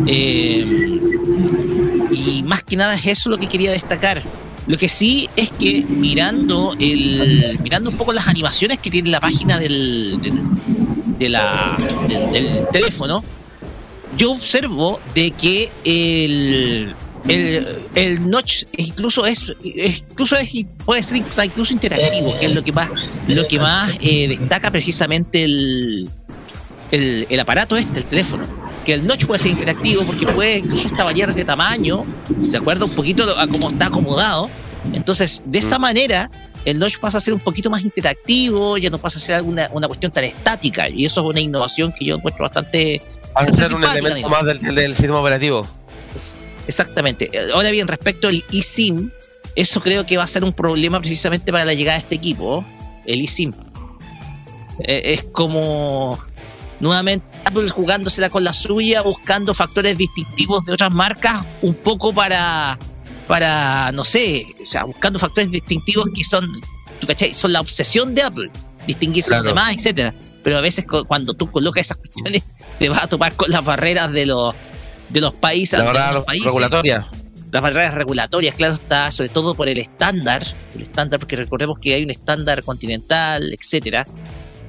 Eh, 0.08 0.66
y 2.10 2.42
más 2.42 2.64
que 2.64 2.76
nada 2.76 2.94
es 2.94 3.06
eso 3.06 3.30
lo 3.30 3.38
que 3.38 3.48
quería 3.48 3.70
destacar 3.70 4.20
lo 4.66 4.78
que 4.78 4.88
sí 4.88 5.28
es 5.36 5.50
que 5.50 5.82
mirando 5.88 6.74
el 6.78 7.58
mirando 7.62 7.90
un 7.90 7.96
poco 7.96 8.12
las 8.12 8.28
animaciones 8.28 8.78
que 8.78 8.90
tiene 8.90 9.10
la 9.10 9.20
página 9.20 9.58
del, 9.58 10.20
del- 10.20 10.40
teléfono 12.72 13.24
yo 14.16 14.32
observo 14.32 15.00
de 15.14 15.30
que 15.32 15.70
el 15.84 16.94
el, 17.28 17.78
el 17.94 18.28
notch 18.28 18.64
incluso 18.76 19.24
es, 19.26 19.52
incluso 19.62 20.36
puede 20.84 21.02
ser 21.02 21.18
incluso 21.44 21.72
interactivo 21.72 22.38
que 22.38 22.46
es 22.46 22.54
lo 22.54 22.62
que 22.64 22.72
más 22.72 22.88
lo 23.28 23.46
que 23.46 23.58
más 23.60 23.92
eh, 24.00 24.28
destaca 24.28 24.70
precisamente 24.70 25.44
el, 25.44 26.08
el, 26.90 27.26
el 27.30 27.40
aparato 27.40 27.76
este 27.76 27.98
el 28.00 28.04
teléfono 28.06 28.44
que 28.84 28.94
el 28.94 29.06
notch 29.06 29.26
puede 29.26 29.38
ser 29.40 29.50
interactivo 29.52 30.02
porque 30.04 30.26
puede 30.26 30.58
incluso 30.58 30.88
hasta 30.88 31.04
variar 31.04 31.34
de 31.34 31.44
tamaño 31.44 32.04
de 32.28 32.56
acuerdo 32.58 32.86
un 32.86 32.92
poquito 32.92 33.24
a 33.38 33.46
cómo 33.46 33.70
está 33.70 33.86
acomodado 33.86 34.50
entonces 34.92 35.42
de 35.46 35.58
esa 35.58 35.78
manera 35.78 36.30
el 36.64 36.78
notch 36.78 36.98
pasa 36.98 37.18
a 37.18 37.20
ser 37.20 37.34
un 37.34 37.40
poquito 37.40 37.70
más 37.70 37.82
interactivo 37.82 38.78
ya 38.78 38.90
no 38.90 38.98
pasa 38.98 39.18
a 39.18 39.20
ser 39.20 39.34
alguna 39.36 39.68
una 39.72 39.86
cuestión 39.88 40.10
tan 40.12 40.24
estática 40.24 40.88
y 40.88 41.04
eso 41.04 41.20
es 41.20 41.26
una 41.26 41.40
innovación 41.40 41.92
que 41.92 42.04
yo 42.04 42.16
encuentro 42.16 42.42
bastante 42.44 43.00
Va 43.36 43.42
a 43.42 43.52
ser 43.52 43.72
un 43.74 43.82
elemento 43.82 44.14
digamos. 44.16 44.30
más 44.38 44.44
del, 44.46 44.60
del- 44.60 44.74
del 44.74 44.94
sistema 44.94 45.18
operativo. 45.20 45.66
Es- 46.14 46.38
Exactamente. 46.68 47.30
Ahora 47.54 47.70
bien, 47.70 47.88
respecto 47.88 48.28
al 48.28 48.44
eSIM, 48.52 49.10
eso 49.56 49.80
creo 49.82 50.04
que 50.06 50.16
va 50.18 50.22
a 50.24 50.26
ser 50.26 50.44
un 50.44 50.52
problema 50.52 51.00
precisamente 51.00 51.50
para 51.50 51.64
la 51.64 51.72
llegada 51.74 51.96
de 51.96 52.02
este 52.02 52.14
equipo, 52.14 52.62
el 53.06 53.22
eSIM. 53.22 53.52
Eh, 54.80 55.14
es 55.14 55.22
como 55.24 56.18
nuevamente 56.80 57.26
Apple 57.44 57.68
jugándosela 57.68 58.30
con 58.30 58.44
la 58.44 58.52
suya, 58.52 59.02
buscando 59.02 59.52
factores 59.54 59.98
distintivos 59.98 60.64
de 60.64 60.72
otras 60.74 60.92
marcas, 60.92 61.44
un 61.62 61.74
poco 61.74 62.12
para, 62.14 62.78
para 63.26 63.90
no 63.92 64.04
sé, 64.04 64.46
o 64.62 64.66
sea, 64.66 64.84
buscando 64.84 65.18
factores 65.18 65.50
distintivos 65.50 66.06
que 66.14 66.24
son, 66.24 66.48
¿tú 67.00 67.06
cachai? 67.06 67.34
Son 67.34 67.52
la 67.52 67.60
obsesión 67.60 68.14
de 68.14 68.22
Apple, 68.22 68.50
distinguirse 68.86 69.30
de 69.30 69.36
los 69.40 69.42
Claro. 69.52 69.56
demás, 69.56 69.76
etcétera. 69.76 70.14
Pero 70.42 70.58
a 70.58 70.60
veces 70.60 70.84
cuando 71.06 71.34
tú 71.34 71.50
colocas 71.50 71.82
esas 71.86 71.98
cuestiones, 71.98 72.42
te 72.78 72.88
vas 72.88 73.04
a 73.04 73.06
topar 73.06 73.34
con 73.34 73.50
las 73.50 73.64
barreras 73.64 74.10
de 74.12 74.26
los 74.26 74.54
de 75.08 75.20
los 75.20 75.34
países, 75.34 75.78
La 75.78 75.84
verdad, 75.84 76.14
los 76.14 76.24
países 76.24 76.46
regulatoria. 76.46 77.06
las 77.52 77.62
barreras 77.62 77.92
regulatorias, 77.94 78.54
claro 78.54 78.74
está, 78.74 79.12
sobre 79.12 79.28
todo 79.28 79.54
por 79.54 79.68
el 79.68 79.76
estándar, 79.78 80.42
el 80.74 80.82
estándar, 80.82 81.20
porque 81.20 81.36
recordemos 81.36 81.78
que 81.78 81.92
hay 81.94 82.02
un 82.02 82.10
estándar 82.10 82.62
continental, 82.64 83.52
etcétera. 83.52 84.06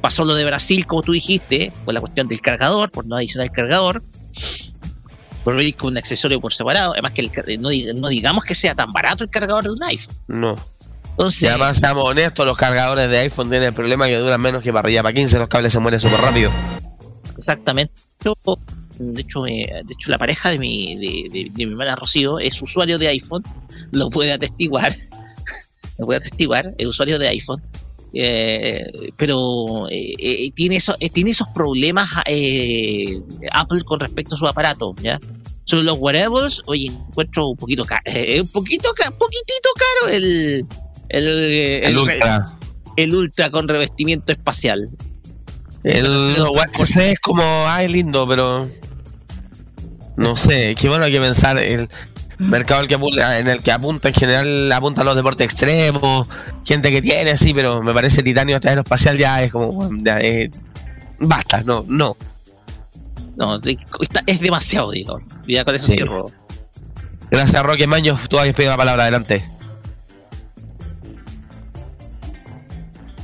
Pasó 0.04 0.26
lo 0.26 0.36
de 0.36 0.44
Brasil, 0.44 0.86
como 0.86 1.02
tú 1.02 1.13
dijiste, 1.13 1.72
por 1.86 1.94
la 1.94 2.02
cuestión 2.02 2.28
del 2.28 2.42
cargador, 2.42 2.92
por 2.92 3.06
no 3.08 3.16
adicionar 3.16 3.48
el 3.48 3.54
cargador, 3.54 4.04
por 5.46 5.56
venir 5.56 5.76
con 5.76 5.92
un 5.94 5.98
accesorio 5.98 6.42
por 6.42 6.54
separado, 6.54 6.92
además 6.92 7.13
que 7.13 7.22
el 7.22 7.62
no, 7.62 7.70
dig- 7.70 7.96
no 7.96 8.10
digamos 8.10 8.44
que 8.44 8.54
sea 8.54 8.76
tan 8.76 8.92
barato 8.92 9.24
el 9.24 9.30
cargador 9.30 9.63
de 9.63 9.72
un 9.72 9.82
iPhone. 9.82 10.13
No. 10.28 10.56
Entonces, 11.12 11.44
Y 11.44 11.48
además, 11.48 11.78
seamos 11.78 12.04
honestos, 12.04 12.46
los 12.46 12.58
cargadores 12.58 13.10
de 13.10 13.20
iPhone 13.20 13.48
tienen 13.50 13.70
el 13.70 13.74
problema 13.74 14.08
que 14.08 14.18
duran 14.18 14.42
menos 14.42 14.62
que 14.62 14.74
para 14.74 14.86
arriba 14.88 15.04
para 15.04 15.13
15, 15.13 15.39
los 15.39 15.48
cables 15.48 15.72
se 15.72 15.80
mueren 15.80 16.02
súper 16.02 16.20
rápido. 16.20 16.52
Exactamente. 17.38 17.94
Yo, 18.26 18.36
de 19.00 19.22
hecho, 19.22 19.48
eh, 19.48 19.70
de 19.86 19.94
hecho 19.94 20.10
la 20.10 20.18
pareja 20.18 20.50
de 20.50 20.60
mi, 20.60 20.96
de, 20.98 21.30
de- 21.30 21.50
de 21.50 21.66
mi 21.66 21.72
hermana 21.72 21.96
Rocío 21.96 22.39
es 22.39 22.62
usuario 22.62 22.98
de 23.00 23.08
iPhone, 23.08 23.44
lo 23.92 24.10
puede 24.10 24.34
atestiguar, 24.34 24.98
lo 25.98 26.06
puede 26.08 26.18
atestiguar, 26.18 26.74
es 26.78 26.88
usuario 26.88 27.18
de 27.20 27.30
iPhone. 27.30 27.62
Eh, 28.15 29.12
pero 29.17 29.89
eh, 29.89 30.13
eh, 30.19 30.52
tiene, 30.52 30.76
eso, 30.76 30.95
tiene 31.12 31.32
esos 31.32 31.47
problemas 31.49 32.10
Apple 33.52 33.84
con 33.84 33.99
respecto 33.99 34.36
a 34.36 34.38
su 34.38 34.45
aparato, 34.47 34.95
¿ya? 35.02 35.19
Sobre 35.65 35.84
los 35.84 35.97
wearables, 35.97 36.62
oye, 36.67 36.88
encuentro 36.88 37.47
un 37.47 37.58
poquito 37.58 37.86
caro, 37.86 38.02
un 38.06 38.47
poquito 38.49 38.93
poquitito 39.17 39.69
caro 39.76 40.13
el, 40.13 40.65
el, 41.10 41.28
el, 41.28 41.84
El 41.86 41.97
Ultra. 41.97 42.54
el 42.97 43.15
Ultra 43.15 43.49
con 43.49 43.67
revestimiento 43.67 44.32
espacial. 44.32 44.89
El 45.84 46.06
Watch 46.54 46.80
es 46.80 47.19
como, 47.19 47.43
ay, 47.67 47.88
lindo, 47.88 48.28
pero. 48.28 48.67
No 50.15 50.36
sé, 50.38 50.76
qué 50.80 50.88
bueno 50.89 51.06
hay 51.06 51.12
que 51.12 51.19
pensar. 51.19 51.58
El 51.58 51.89
mercado 52.39 52.82
al 52.82 52.88
que 52.88 52.96
apunta- 52.96 53.39
en 53.39 53.48
el 53.48 53.62
que 53.62 53.72
apunta 53.72 54.08
en 54.10 54.13
general 54.13 54.72
apunta 54.72 55.02
a 55.02 55.04
los 55.04 55.15
deportes 55.15 55.46
extremos, 55.46 56.28
gente 56.65 56.91
que 56.91 57.02
tiene 57.02 57.32
así, 57.32 57.54
pero 57.54 57.82
me 57.84 57.93
parece 57.93 58.24
titanio 58.24 58.60
a 58.63 58.69
espacial 58.72 59.17
ya 59.17 59.41
es 59.43 59.52
como. 59.52 59.89
ya, 60.04 60.19
basta, 61.19 61.63
no, 61.63 61.86
no. 61.88 62.15
No, 63.36 63.60
es 64.28 64.39
demasiado, 64.39 64.91
digo. 64.91 65.19
Ya 65.48 65.65
con 65.65 65.74
eso 65.76 65.88
Sí. 65.88 65.93
cierro. 65.93 66.32
Gracias, 67.32 67.63
Roque 67.63 67.88
Maños. 67.88 68.30
Tú 68.30 68.38
habías 68.38 68.56
pedido 68.56 68.72
la 68.74 68.78
palabra 68.78 69.04
adelante. 69.04 69.50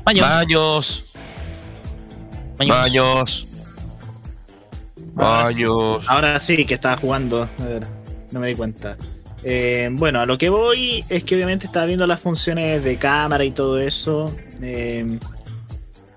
Maño, 0.06 0.24
Maños, 0.24 1.06
Maño. 2.58 2.74
Maños. 2.74 3.48
Ahora 5.15 5.45
sí. 5.45 5.54
Maños. 5.54 6.06
Ahora 6.08 6.39
sí 6.39 6.65
que 6.65 6.74
estaba 6.74 6.98
jugando. 6.98 7.43
A 7.60 7.63
ver, 7.63 7.88
no 8.32 8.39
me 8.39 8.48
di 8.48 8.56
cuenta. 8.56 8.98
Eh, 9.44 9.89
bueno, 9.94 10.20
a 10.20 10.26
lo 10.26 10.38
que 10.38 10.50
voy 10.50 11.04
es 11.10 11.24
que 11.24 11.36
obviamente 11.36 11.65
estaba 11.65 11.86
viendo 11.86 12.06
las 12.06 12.20
funciones 12.20 12.84
de 12.84 12.98
cámara 12.98 13.44
y 13.46 13.52
todo 13.52 13.80
eso. 13.80 14.34
Eh, 14.62 15.18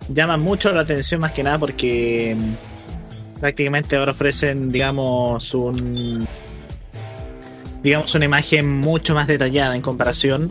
llaman 0.09 0.41
mucho 0.41 0.73
la 0.73 0.81
atención 0.81 1.21
más 1.21 1.33
que 1.33 1.43
nada 1.43 1.59
porque 1.59 2.37
mm, 2.37 3.41
prácticamente 3.41 3.97
ahora 3.97 4.11
ofrecen, 4.11 4.73
digamos, 4.73 5.55
un 5.55 6.27
digamos 7.83 8.15
una 8.15 8.25
imagen 8.25 8.69
mucho 8.81 9.15
más 9.15 9.27
detallada 9.27 9.75
en 9.75 9.83
comparación. 9.83 10.51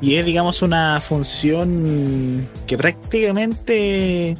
Y 0.00 0.16
es, 0.16 0.26
digamos, 0.26 0.60
una 0.62 1.00
función 1.00 2.48
que 2.66 2.76
prácticamente 2.76 4.36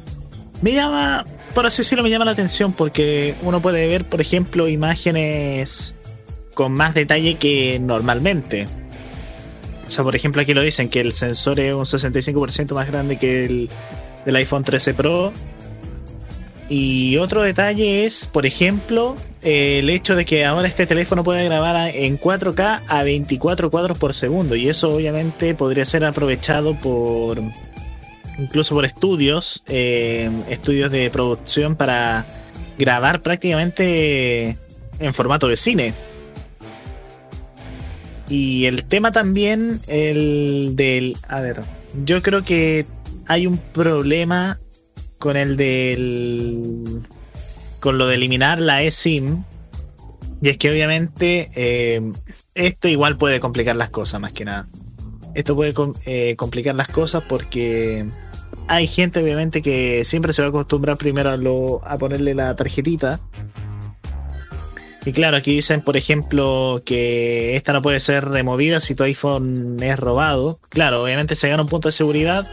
me 0.61 0.73
llama, 0.73 1.25
por 1.55 1.65
así 1.65 1.77
decirlo, 1.77 2.03
me 2.03 2.09
llama 2.09 2.25
la 2.25 2.31
atención 2.31 2.73
porque 2.73 3.35
uno 3.41 3.61
puede 3.61 3.87
ver, 3.87 4.05
por 4.05 4.21
ejemplo, 4.21 4.67
imágenes 4.67 5.95
con 6.53 6.73
más 6.73 6.93
detalle 6.93 7.37
que 7.37 7.79
normalmente. 7.79 8.65
O 9.87 9.89
sea, 9.89 10.03
por 10.03 10.15
ejemplo, 10.15 10.41
aquí 10.41 10.53
lo 10.53 10.61
dicen 10.61 10.89
que 10.89 10.99
el 10.99 11.13
sensor 11.13 11.59
es 11.59 11.73
un 11.73 11.85
65% 11.85 12.73
más 12.73 12.87
grande 12.87 13.17
que 13.17 13.45
el 13.45 13.69
del 14.25 14.35
iPhone 14.35 14.63
13 14.63 14.93
Pro. 14.93 15.31
Y 16.67 17.17
otro 17.17 17.41
detalle 17.41 18.05
es, 18.05 18.27
por 18.27 18.45
ejemplo, 18.45 19.15
el 19.41 19.89
hecho 19.89 20.15
de 20.15 20.25
que 20.25 20.43
ahora 20.43 20.67
este 20.67 20.85
teléfono 20.85 21.23
puede 21.23 21.45
grabar 21.45 21.95
en 21.95 22.19
4K 22.19 22.81
a 22.87 23.03
24 23.03 23.71
cuadros 23.71 23.97
por 23.97 24.13
segundo. 24.13 24.55
Y 24.55 24.67
eso 24.67 24.93
obviamente 24.93 25.55
podría 25.55 25.85
ser 25.85 26.03
aprovechado 26.03 26.77
por 26.79 27.41
incluso 28.37 28.75
por 28.75 28.85
estudios, 28.85 29.63
eh, 29.67 30.29
estudios 30.49 30.91
de 30.91 31.09
producción 31.09 31.75
para 31.75 32.25
grabar 32.77 33.21
prácticamente 33.21 34.57
en 34.99 35.13
formato 35.13 35.47
de 35.47 35.55
cine. 35.55 35.93
Y 38.27 38.65
el 38.65 38.85
tema 38.85 39.11
también, 39.11 39.79
el 39.87 40.71
del... 40.75 41.17
A 41.27 41.41
ver, 41.41 41.61
yo 42.05 42.21
creo 42.21 42.43
que 42.43 42.85
hay 43.27 43.45
un 43.45 43.57
problema 43.57 44.59
con 45.19 45.37
el 45.37 45.57
del... 45.57 47.01
con 47.79 47.97
lo 47.97 48.07
de 48.07 48.15
eliminar 48.15 48.59
la 48.59 48.81
eSIM. 48.81 49.43
Y 50.41 50.49
es 50.49 50.57
que 50.57 50.69
obviamente 50.69 51.51
eh, 51.55 52.01
esto 52.55 52.87
igual 52.87 53.17
puede 53.17 53.39
complicar 53.39 53.75
las 53.75 53.89
cosas 53.89 54.19
más 54.19 54.33
que 54.33 54.45
nada. 54.45 54.67
Esto 55.35 55.55
puede 55.55 55.73
eh, 56.05 56.35
complicar 56.35 56.75
las 56.75 56.87
cosas 56.87 57.23
porque 57.27 58.05
hay 58.67 58.87
gente 58.87 59.21
obviamente 59.21 59.61
que 59.61 60.03
siempre 60.05 60.33
se 60.33 60.41
va 60.41 60.47
a 60.47 60.49
acostumbrar 60.49 60.97
primero 60.97 61.81
a, 61.83 61.97
ponerle 61.97 62.33
la 62.33 62.55
tarjetita. 62.55 63.19
Y 65.05 65.11
claro, 65.11 65.37
aquí 65.37 65.53
dicen, 65.53 65.81
por 65.81 65.97
ejemplo, 65.97 66.81
que 66.83 67.55
esta 67.55 67.73
no 67.73 67.83
puede 67.83 67.99
ser 67.99 68.25
removida 68.25 68.79
si 68.79 68.95
tu 68.95 69.03
iPhone 69.03 69.77
es 69.83 69.99
robado. 69.99 70.59
Claro, 70.69 71.03
obviamente 71.03 71.35
se 71.35 71.47
gana 71.47 71.61
un 71.61 71.69
punto 71.69 71.89
de 71.89 71.91
seguridad, 71.91 72.47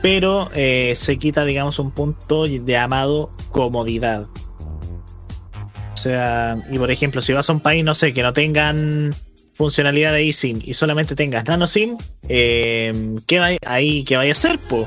pero 0.00 0.48
eh, 0.54 0.92
se 0.94 1.18
quita, 1.18 1.44
digamos, 1.44 1.80
un 1.80 1.90
punto 1.90 2.46
llamado 2.46 3.32
comodidad. 3.50 4.26
O 5.92 5.96
sea, 5.96 6.64
y 6.70 6.78
por 6.78 6.92
ejemplo, 6.92 7.20
si 7.20 7.32
vas 7.32 7.50
a 7.50 7.52
un 7.52 7.60
país, 7.60 7.82
no 7.82 7.96
sé, 7.96 8.12
que 8.12 8.22
no 8.22 8.32
tengan 8.32 9.12
funcionalidad 9.54 10.12
de 10.12 10.28
eSIM 10.28 10.60
y 10.64 10.74
solamente 10.74 11.16
tengas 11.16 11.44
nano 11.46 11.66
SIM, 11.66 11.98
eh, 12.28 13.16
¿qué 13.26 13.40
va 13.40 13.48
ahí 13.66 14.04
qué 14.04 14.16
vaya 14.16 14.30
a 14.30 14.32
hacer, 14.32 14.56
po? 14.60 14.86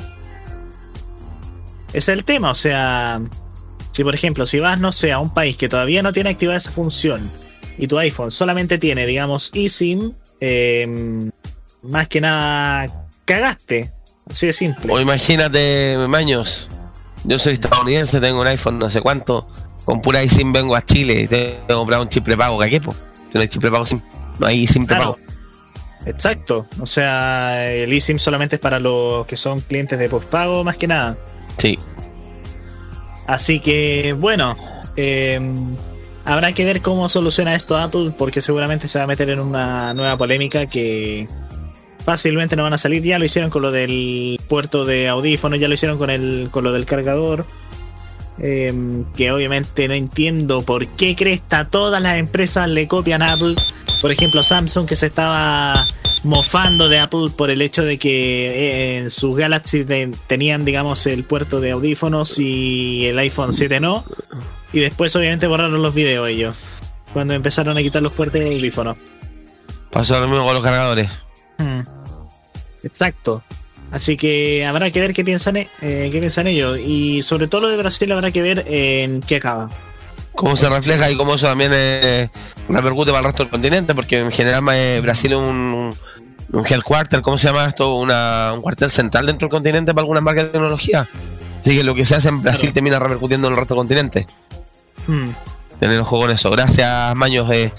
Es 1.93 2.07
el 2.07 2.23
tema, 2.23 2.51
o 2.51 2.55
sea, 2.55 3.21
si 3.91 4.03
por 4.03 4.15
ejemplo, 4.15 4.45
si 4.45 4.59
vas, 4.59 4.79
no 4.79 4.91
sé, 4.91 5.11
a 5.11 5.19
un 5.19 5.33
país 5.33 5.55
que 5.57 5.67
todavía 5.69 6.01
no 6.01 6.13
tiene 6.13 6.29
activada 6.29 6.57
esa 6.57 6.71
función 6.71 7.29
y 7.77 7.87
tu 7.87 7.97
iPhone 7.97 8.31
solamente 8.31 8.77
tiene, 8.77 9.05
digamos, 9.05 9.51
eSIM, 9.53 10.13
eh, 10.39 11.29
más 11.81 12.07
que 12.07 12.21
nada 12.21 13.05
cagaste. 13.25 13.91
Así 14.29 14.47
de 14.47 14.53
simple. 14.53 14.91
O 14.93 14.99
imagínate, 14.99 15.97
Maños. 16.07 16.69
Yo 17.23 17.37
soy 17.37 17.53
estadounidense, 17.53 18.19
tengo 18.19 18.41
un 18.41 18.47
iPhone 18.47 18.79
no 18.79 18.89
sé 18.89 19.01
cuánto. 19.01 19.47
Con 19.85 20.01
pura 20.01 20.21
eSIM 20.21 20.53
vengo 20.53 20.75
a 20.75 20.83
Chile 20.83 21.21
y 21.21 21.27
tengo 21.27 21.67
que 21.67 21.73
comprar 21.73 21.99
un 21.99 22.09
chip 22.09 22.23
prepago. 22.23 22.59
¿Qué 22.59 22.79
po? 22.81 22.95
No 23.33 23.41
hay 23.41 23.47
chip 23.47 23.61
prepago, 23.61 23.85
SIM. 23.85 24.01
no 24.39 24.47
hay 24.47 24.65
SIM 24.65 24.85
Claro. 24.85 25.15
prepago. 25.15 25.31
Exacto. 26.05 26.67
O 26.79 26.85
sea, 26.85 27.71
el 27.71 27.91
eSIM 27.93 28.17
solamente 28.17 28.55
es 28.55 28.59
para 28.59 28.79
los 28.79 29.25
que 29.27 29.35
son 29.37 29.59
clientes 29.61 29.99
de 29.99 30.09
postpago, 30.09 30.63
más 30.63 30.77
que 30.77 30.87
nada. 30.87 31.17
Sí. 31.57 31.79
Así 33.27 33.59
que, 33.59 34.13
bueno, 34.13 34.55
eh, 34.95 35.39
habrá 36.25 36.53
que 36.53 36.65
ver 36.65 36.81
cómo 36.81 37.07
soluciona 37.09 37.55
esto 37.55 37.77
Apple, 37.77 38.11
porque 38.17 38.41
seguramente 38.41 38.87
se 38.87 38.99
va 38.99 39.05
a 39.05 39.07
meter 39.07 39.29
en 39.29 39.39
una 39.39 39.93
nueva 39.93 40.17
polémica 40.17 40.65
que 40.65 41.27
fácilmente 42.03 42.55
no 42.55 42.63
van 42.63 42.73
a 42.73 42.77
salir. 42.77 43.01
Ya 43.03 43.19
lo 43.19 43.25
hicieron 43.25 43.49
con 43.49 43.61
lo 43.61 43.71
del 43.71 44.39
puerto 44.47 44.85
de 44.85 45.07
audífono, 45.07 45.55
ya 45.55 45.67
lo 45.67 45.73
hicieron 45.73 45.97
con, 45.97 46.09
el, 46.09 46.49
con 46.51 46.63
lo 46.63 46.73
del 46.73 46.85
cargador. 46.85 47.45
Eh, 48.39 48.73
que 49.15 49.31
obviamente 49.31 49.87
no 49.87 49.93
entiendo 49.93 50.61
por 50.63 50.87
qué 50.87 51.15
cresta 51.15 51.69
todas 51.69 52.01
las 52.01 52.17
empresas 52.17 52.67
le 52.67 52.87
copian 52.87 53.21
a 53.21 53.33
Apple. 53.33 53.55
Por 54.01 54.11
ejemplo, 54.11 54.41
Samsung 54.43 54.87
que 54.87 54.95
se 54.95 55.07
estaba 55.07 55.85
mofando 56.23 56.87
de 56.89 56.99
Apple 56.99 57.29
por 57.35 57.49
el 57.49 57.61
hecho 57.61 57.83
de 57.83 57.97
que 57.97 58.47
eh, 58.49 58.97
en 58.99 59.09
sus 59.09 59.37
Galaxy 59.37 59.83
te- 59.85 60.11
tenían, 60.27 60.65
digamos, 60.65 61.05
el 61.07 61.23
puerto 61.23 61.59
de 61.61 61.71
audífonos 61.71 62.37
y 62.39 63.05
el 63.07 63.17
iPhone 63.19 63.53
7 63.53 63.79
no. 63.79 64.03
Y 64.73 64.79
después, 64.79 65.15
obviamente, 65.15 65.47
borraron 65.47 65.81
los 65.81 65.93
videos 65.93 66.29
ellos. 66.29 66.55
Cuando 67.13 67.33
empezaron 67.33 67.77
a 67.77 67.81
quitar 67.81 68.01
los 68.01 68.13
puertos 68.13 68.39
de 68.39 68.55
audífonos. 68.55 68.97
Pasó 69.91 70.19
lo 70.19 70.27
mismo 70.27 70.45
con 70.45 70.53
los 70.53 70.63
cargadores. 70.63 71.09
Hmm. 71.57 71.81
Exacto. 72.83 73.43
Así 73.91 74.15
que 74.15 74.65
habrá 74.65 74.89
que 74.89 74.99
ver 75.01 75.13
qué 75.13 75.23
piensan, 75.23 75.57
eh, 75.57 75.67
qué 75.81 76.17
piensan 76.19 76.47
ellos. 76.47 76.79
Y 76.79 77.21
sobre 77.21 77.47
todo 77.47 77.61
lo 77.61 77.69
de 77.69 77.77
Brasil 77.77 78.11
habrá 78.11 78.31
que 78.31 78.41
ver 78.41 78.65
en 78.67 79.21
qué 79.21 79.35
acaba. 79.35 79.69
Cómo 80.33 80.55
se 80.55 80.69
refleja 80.69 81.11
y 81.11 81.17
cómo 81.17 81.35
eso 81.35 81.47
también 81.47 81.71
eh, 81.75 82.29
repercute 82.69 83.11
para 83.11 83.19
el 83.19 83.25
resto 83.25 83.43
del 83.43 83.49
continente, 83.51 83.93
porque 83.93 84.19
en 84.19 84.31
general 84.31 84.63
eh, 84.73 84.99
Brasil 85.01 85.33
es 85.33 85.37
un, 85.37 85.93
un 86.53 86.65
headquarter, 86.65 87.21
¿cómo 87.21 87.37
se 87.37 87.47
llama 87.49 87.65
esto? 87.65 87.95
Una, 87.95 88.51
un 88.53 88.61
cuartel 88.61 88.89
central 88.89 89.25
dentro 89.25 89.47
del 89.47 89.51
continente 89.51 89.93
para 89.93 90.03
algunas 90.03 90.23
marcas 90.23 90.45
de 90.45 90.51
tecnología. 90.51 91.09
Así 91.59 91.75
que 91.75 91.83
lo 91.83 91.93
que 91.93 92.05
se 92.05 92.15
hace 92.15 92.29
en 92.29 92.41
Brasil 92.41 92.61
Claro. 92.61 92.73
termina 92.73 92.97
repercutiendo 92.99 93.47
en 93.47 93.53
el 93.53 93.59
resto 93.59 93.75
del 93.75 93.79
continente. 93.81 94.25
Hmm. 95.05 95.31
Tener 95.79 95.99
ojo 95.99 96.19
con 96.19 96.31
eso. 96.31 96.49
Gracias, 96.49 97.15
Maños. 97.15 97.49
Eh, 97.51 97.73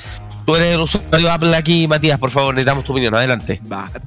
tú 0.46 0.56
eres 0.56 0.74
el 0.74 0.80
usuario 0.80 1.26
de 1.26 1.30
Apple 1.30 1.56
aquí, 1.56 1.86
Matías, 1.88 2.18
por 2.18 2.30
favor, 2.30 2.54
necesitamos 2.54 2.84
tu 2.84 2.92
opinión. 2.92 3.14
Adelante. 3.14 3.60
Basta. 3.64 4.00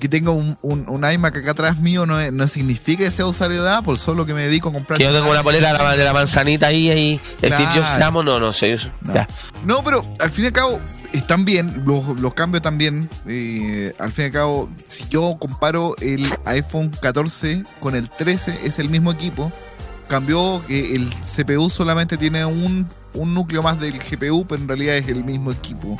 Que 0.00 0.08
tengo 0.08 0.32
un, 0.32 0.58
un, 0.62 0.84
un 0.88 1.10
iMac 1.10 1.36
acá 1.36 1.50
atrás 1.52 1.78
mío 1.78 2.06
no, 2.06 2.20
es- 2.20 2.32
no 2.32 2.46
significa 2.48 3.04
que 3.04 3.10
sea 3.10 3.26
usuario 3.26 3.62
de 3.62 3.70
Apple, 3.70 3.96
solo 3.96 4.26
que 4.26 4.34
me 4.34 4.42
dedico 4.42 4.68
a 4.68 4.72
comprar. 4.72 4.98
Que 4.98 5.04
yo 5.04 5.12
tengo 5.12 5.30
una 5.30 5.42
polera 5.42 5.72
de 5.72 5.78
la, 5.78 5.96
de 5.96 6.04
la 6.04 6.12
manzanita 6.12 6.68
ahí, 6.68 6.90
ahí. 6.90 7.20
Steve 7.38 7.56
Claro. 7.56 7.80
Jobs, 7.82 7.98
te 7.98 8.04
amo. 8.04 8.22
No, 8.22 8.38
no, 8.40 8.52
sé. 8.52 8.76
No. 9.02 9.14
Ya. 9.14 9.26
No, 9.64 9.82
pero 9.82 10.04
al 10.20 10.30
fin 10.30 10.44
y 10.44 10.46
al 10.48 10.52
cabo 10.52 10.80
están 11.12 11.44
bien, 11.44 11.82
los, 11.86 12.06
los 12.20 12.34
cambios 12.34 12.62
también. 12.62 13.08
eh, 13.26 13.94
al 13.98 14.10
fin 14.12 14.24
y 14.24 14.26
al 14.26 14.32
cabo, 14.32 14.68
si 14.86 15.04
yo 15.08 15.36
comparo 15.38 15.94
el 16.00 16.26
iPhone 16.44 16.90
14 17.00 17.64
con 17.80 17.94
el 17.94 18.10
13, 18.10 18.60
es 18.64 18.78
el 18.78 18.88
mismo 18.88 19.12
equipo. 19.12 19.52
Cambió 20.08 20.62
que 20.66 20.94
el 20.94 21.10
CPU 21.10 21.68
solamente 21.68 22.16
tiene 22.16 22.44
un, 22.44 22.86
un 23.14 23.34
núcleo 23.34 23.62
más 23.62 23.80
del 23.80 23.98
GPU, 23.98 24.46
pero 24.46 24.62
en 24.62 24.68
realidad 24.68 24.96
es 24.96 25.08
el 25.08 25.24
mismo 25.24 25.50
equipo. 25.50 25.98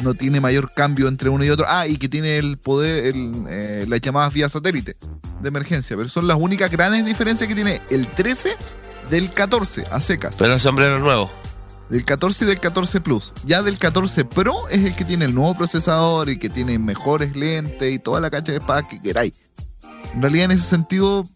no 0.00 0.14
tiene 0.14 0.40
mayor 0.40 0.70
cambio 0.72 1.08
entre 1.08 1.28
uno 1.28 1.44
y 1.44 1.50
otro. 1.50 1.66
Ah, 1.68 1.86
y 1.86 1.96
que 1.96 2.08
tiene 2.08 2.38
el 2.38 2.58
poder, 2.58 3.06
el, 3.06 3.44
eh, 3.48 3.84
las 3.88 4.00
llamadas 4.00 4.32
vía 4.32 4.48
satélite 4.48 4.96
de 5.40 5.48
emergencia. 5.48 5.96
Pero 5.96 6.08
son 6.08 6.26
las 6.26 6.36
únicas 6.38 6.70
grandes 6.70 7.04
diferencias 7.04 7.48
que 7.48 7.54
tiene 7.54 7.80
el 7.90 8.06
13 8.06 8.56
del 9.10 9.32
14 9.32 9.84
a 9.90 10.00
secas. 10.00 10.36
Pero 10.38 10.52
el 10.52 10.60
sombrero 10.60 10.98
nuevo. 10.98 11.30
Del 11.88 12.04
14 12.04 12.44
y 12.44 12.48
del 12.48 12.60
14 12.60 13.00
Plus. 13.00 13.32
Ya 13.44 13.62
del 13.62 13.78
14 13.78 14.24
Pro 14.26 14.68
es 14.68 14.84
el 14.84 14.94
que 14.94 15.04
tiene 15.04 15.24
el 15.24 15.34
nuevo 15.34 15.54
procesador 15.54 16.28
y 16.28 16.38
que 16.38 16.50
tiene 16.50 16.78
mejores 16.78 17.34
lentes 17.34 17.92
y 17.92 17.98
toda 17.98 18.20
la 18.20 18.30
cacha 18.30 18.52
de 18.52 18.58
espada 18.58 18.82
que 18.82 19.00
queráis. 19.00 19.32
En 20.14 20.20
realidad, 20.20 20.46
en 20.46 20.50
ese 20.52 20.68
sentido, 20.68 21.26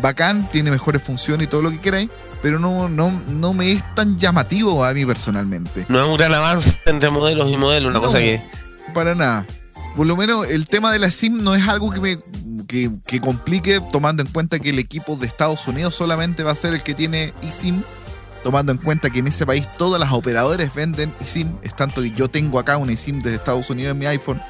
bacán, 0.00 0.48
tiene 0.50 0.70
mejores 0.70 1.02
funciones 1.02 1.46
y 1.46 1.50
todo 1.50 1.62
lo 1.62 1.70
que 1.70 1.80
queráis, 1.80 2.08
pero 2.42 2.58
no, 2.58 2.88
no, 2.88 3.10
no 3.28 3.52
me 3.54 3.72
es 3.72 3.82
tan 3.94 4.18
llamativo 4.18 4.84
a 4.84 4.92
mí 4.92 5.04
personalmente. 5.06 5.86
No 5.88 6.00
es 6.00 6.06
un 6.08 6.16
gran 6.16 6.32
avance 6.34 6.80
entre 6.86 7.10
modelos 7.10 7.50
y 7.50 7.56
modelos, 7.56 7.90
una 7.90 7.98
No. 8.00 8.04
cosa 8.06 8.18
que. 8.18 8.42
Para 8.94 9.14
nada. 9.14 9.46
Por 9.96 10.06
lo 10.06 10.16
menos 10.16 10.46
el 10.48 10.66
tema 10.68 10.92
de 10.92 10.98
la 10.98 11.10
SIM 11.10 11.42
no 11.42 11.54
es 11.54 11.66
algo 11.66 11.90
que 11.90 12.00
me 12.00 12.18
que, 12.66 12.90
que 13.06 13.20
complique, 13.20 13.80
tomando 13.92 14.22
en 14.22 14.28
cuenta 14.28 14.58
que 14.58 14.70
el 14.70 14.78
equipo 14.78 15.16
de 15.16 15.26
Estados 15.26 15.66
Unidos 15.66 15.94
solamente 15.94 16.42
va 16.42 16.52
a 16.52 16.54
ser 16.54 16.74
el 16.74 16.82
que 16.82 16.94
tiene 16.94 17.32
eSIM, 17.42 17.82
tomando 18.44 18.72
en 18.72 18.78
cuenta 18.78 19.08
que 19.10 19.20
en 19.20 19.28
ese 19.28 19.46
país 19.46 19.66
todas 19.78 19.98
las 20.00 20.12
operadores 20.12 20.74
venden 20.74 21.14
eSIM. 21.20 21.56
Es 21.62 21.74
tanto 21.76 22.02
que 22.02 22.10
yo 22.10 22.28
tengo 22.28 22.58
acá 22.58 22.76
una 22.76 22.92
eSIM 22.92 23.22
desde 23.22 23.36
Estados 23.36 23.70
Unidos 23.70 23.92
en 23.92 23.98
mi 23.98 24.06
iPhone. 24.06 24.42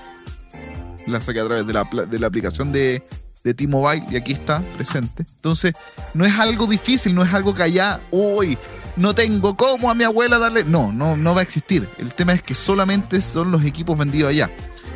La 1.07 1.21
saqué 1.21 1.41
a 1.41 1.45
través 1.45 1.67
de 1.67 1.73
la, 1.73 1.85
de 1.85 2.19
la 2.19 2.27
aplicación 2.27 2.73
de, 2.73 3.07
de 3.47 3.55
T-Mobile 3.55 4.05
y 4.11 4.17
aquí 4.17 4.33
está 4.33 4.61
presente. 4.75 5.25
Entonces, 5.37 5.73
no 6.15 6.25
es 6.27 6.37
algo 6.37 6.67
difícil, 6.67 7.15
no 7.15 7.23
es 7.23 7.33
algo 7.33 7.55
que 7.55 7.63
allá, 7.63 8.01
uy, 8.11 8.59
no 8.97 9.15
tengo 9.15 9.57
cómo 9.57 9.89
a 9.89 9.95
mi 9.95 10.03
abuela 10.03 10.37
darle. 10.39 10.65
No, 10.65 10.91
no, 10.93 11.17
no 11.17 11.33
va 11.33 11.41
a 11.41 11.45
existir. 11.45 11.89
El 11.99 12.13
tema 12.13 12.33
es 12.33 12.43
que 12.43 12.57
solamente 12.57 13.21
son 13.21 13.53
los 13.53 13.65
equipos 13.65 13.97
vendidos 13.97 14.31
allá. 14.31 14.51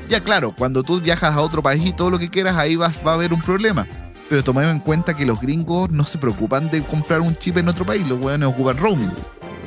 Ya 0.08 0.24
claro, 0.24 0.52
cuando 0.58 0.82
tú 0.82 1.00
viajas 1.00 1.32
a 1.32 1.40
otro 1.40 1.62
país 1.62 1.86
y 1.86 1.92
todo 1.92 2.10
lo 2.10 2.18
que 2.18 2.28
quieras, 2.28 2.56
ahí 2.56 2.74
vas, 2.74 2.98
va 3.06 3.12
a 3.12 3.14
haber 3.14 3.32
un 3.32 3.40
problema. 3.40 3.86
Pero 4.28 4.42
tomemos 4.42 4.72
en 4.72 4.80
cuenta 4.80 5.16
que 5.16 5.24
los 5.24 5.40
gringos 5.40 5.88
no 5.90 6.04
se 6.04 6.18
preocupan 6.18 6.70
de 6.70 6.82
comprar 6.82 7.20
un 7.20 7.36
chip 7.36 7.56
en 7.58 7.68
otro 7.68 7.86
país, 7.86 8.04
los 8.06 8.20
weones 8.20 8.48
ocupan 8.48 8.78
roaming. 8.78 9.12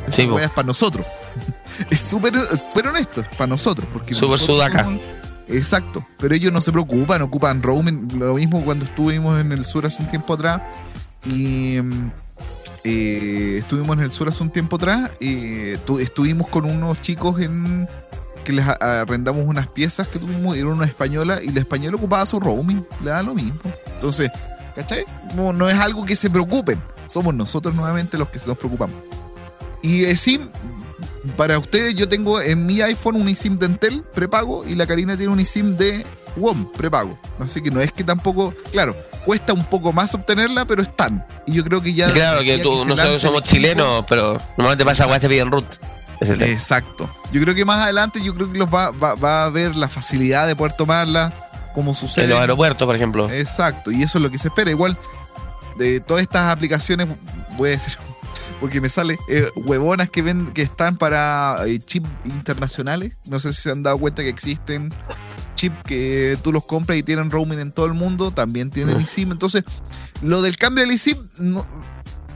Esa 0.08 0.12
Sí, 0.24 0.30
es 0.42 0.50
para 0.50 0.68
nosotros. 0.68 1.06
Es 1.90 2.02
súper 2.02 2.36
honesto, 2.88 3.22
es 3.22 3.28
para 3.30 3.48
nosotros. 3.48 3.88
Súper 4.12 4.38
sudaca. 4.40 4.84
somos- 4.84 5.02
Exacto, 5.48 6.06
pero 6.20 6.34
ellos 6.36 6.52
no 6.54 6.62
se 6.62 6.72
preocupan, 6.72 7.22
ocupan 7.22 7.62
roaming. 7.62 8.08
Lo 8.18 8.36
mismo 8.36 8.64
cuando 8.64 8.86
estuvimos 8.86 9.40
en 9.40 9.52
el 9.52 9.66
sur 9.66 9.86
hace 9.86 10.02
un 10.02 10.10
tiempo 10.10 10.34
atrás. 10.34 10.62
Y 11.26 11.80
mm, 11.82 12.12
eh, 12.86 13.58
estuvimos 13.60 13.98
en 13.98 14.04
el 14.04 14.12
sur 14.12 14.28
hace 14.30 14.42
un 14.42 14.50
tiempo 14.50 14.78
atrás. 14.78 15.12
Y 15.20 15.76
tu- 15.86 16.00
estuvimos 16.00 16.48
con 16.48 16.66
unos 16.66 17.02
chicos 17.02 17.40
en 17.42 17.88
que 18.44 18.52
les 18.54 18.66
arrendamos 18.68 19.46
unas 19.46 19.68
piezas 19.68 20.08
que 20.10 20.20
tuvimos, 20.20 20.58
era 20.58 20.68
una 20.68 20.86
española 20.86 21.42
y 21.42 21.50
la 21.52 21.62
española 21.62 21.96
ocupaba 21.96 22.26
su 22.26 22.40
roaming, 22.42 22.86
le 23.02 23.10
da 23.12 23.24
lo 23.24 23.34
mismo. 23.34 23.60
Entonces, 23.94 24.30
¿cachai? 24.76 25.06
No, 25.36 25.54
no 25.54 25.70
es 25.70 25.76
algo 25.76 26.06
que 26.06 26.14
se 26.18 26.30
preocupen, 26.30 26.78
somos 27.08 27.34
nosotros 27.34 27.74
nuevamente 27.74 28.18
los 28.18 28.28
que 28.28 28.40
se 28.40 28.50
nos 28.50 28.58
preocupamos. 28.58 28.98
Y 29.82 30.04
eSIM, 30.04 30.50
para 31.38 31.58
ustedes, 31.60 31.96
yo 31.96 32.08
tengo 32.10 32.42
en 32.42 32.66
mi 32.66 32.82
iPhone 32.82 33.16
un 33.16 33.28
eSIM 33.28 33.58
de 33.58 33.68
Entel 33.68 34.04
prepago 34.14 34.66
y 34.66 34.76
la 34.76 34.86
Karina 34.86 35.18
tiene 35.18 35.32
un 35.32 35.40
eSIM 35.40 35.78
de 35.78 36.06
WOM 36.36 36.72
prepago. 36.72 37.18
Así 37.40 37.62
que 37.62 37.72
no 37.72 37.82
es 37.82 37.92
que 37.92 38.04
tampoco, 38.04 38.54
claro, 38.72 38.96
cuesta 39.26 39.54
un 39.54 39.66
poco 39.66 39.94
más 39.94 40.14
obtenerla, 40.14 40.66
pero 40.66 40.82
están. 40.82 41.26
Y 41.46 41.54
yo 41.54 41.64
creo 41.64 41.82
que 41.82 41.94
ya. 41.94 42.12
Claro, 42.12 42.44
que 42.44 42.58
tú, 42.60 42.80
se 42.80 42.86
nosotros 42.86 43.22
somos 43.22 43.44
chilenos, 43.44 44.04
pero 44.08 44.34
normalmente 44.58 44.86
pasa 44.86 45.08
weá 45.08 45.20
te 45.20 45.30
piden 45.30 45.52
root. 45.52 45.66
Exacto. 46.22 47.10
Yo 47.32 47.42
creo 47.42 47.56
que 47.56 47.66
más 47.66 47.80
adelante, 47.80 48.22
yo 48.24 48.34
creo 48.34 48.52
que 48.52 48.58
los 48.58 48.74
va, 48.74 48.92
va, 48.92 49.16
va 49.16 49.44
a 49.44 49.46
haber 49.46 49.76
la 49.76 49.90
facilidad 49.90 50.48
de 50.48 50.56
poder 50.56 50.74
tomarla, 50.74 51.34
como 51.74 51.94
sucede. 51.94 52.26
En 52.26 52.32
los 52.32 52.40
aeropuertos, 52.40 52.86
por 52.86 52.96
ejemplo. 52.96 53.30
Exacto, 53.30 53.92
y 53.92 54.02
eso 54.04 54.18
es 54.18 54.22
lo 54.22 54.32
que 54.32 54.38
se 54.38 54.48
espera. 54.48 54.72
Igual, 54.72 54.98
de 55.78 56.00
todas 56.00 56.24
estas 56.24 56.52
aplicaciones, 56.52 57.08
voy 57.58 57.70
a 57.70 57.72
decir, 57.74 57.98
porque 58.64 58.80
me 58.80 58.88
sale, 58.88 59.20
eh, 59.28 59.50
huevonas 59.58 60.10
que 60.10 60.22
ven 60.22 60.54
que 60.54 60.62
están 60.62 60.96
para 60.96 61.58
eh, 61.66 61.80
chips 61.80 62.08
internacionales. 62.24 63.12
No 63.26 63.38
sé 63.42 63.52
si 63.52 63.64
se 63.64 63.72
han 63.72 63.84
dado 63.84 63.98
cuenta 63.98 64.22
que 64.22 64.30
existen 64.30 64.90
chips 65.56 65.76
que 65.84 66.38
tú 66.42 66.54
los 66.54 66.64
compras 66.64 66.98
y 66.98 67.04
tienen 67.04 67.30
roaming 67.30 67.60
en 67.60 67.74
todo 67.74 67.88
el 67.88 67.94
mundo, 67.94 68.32
también 68.32 68.70
tienen 68.70 69.02
eSIM. 69.02 69.34
Entonces, 69.34 69.66
lo 70.22 70.42
del 70.42 70.56
cambio 70.56 70.86
del 70.86 70.94
eSIM 70.94 71.28
no, 71.40 71.68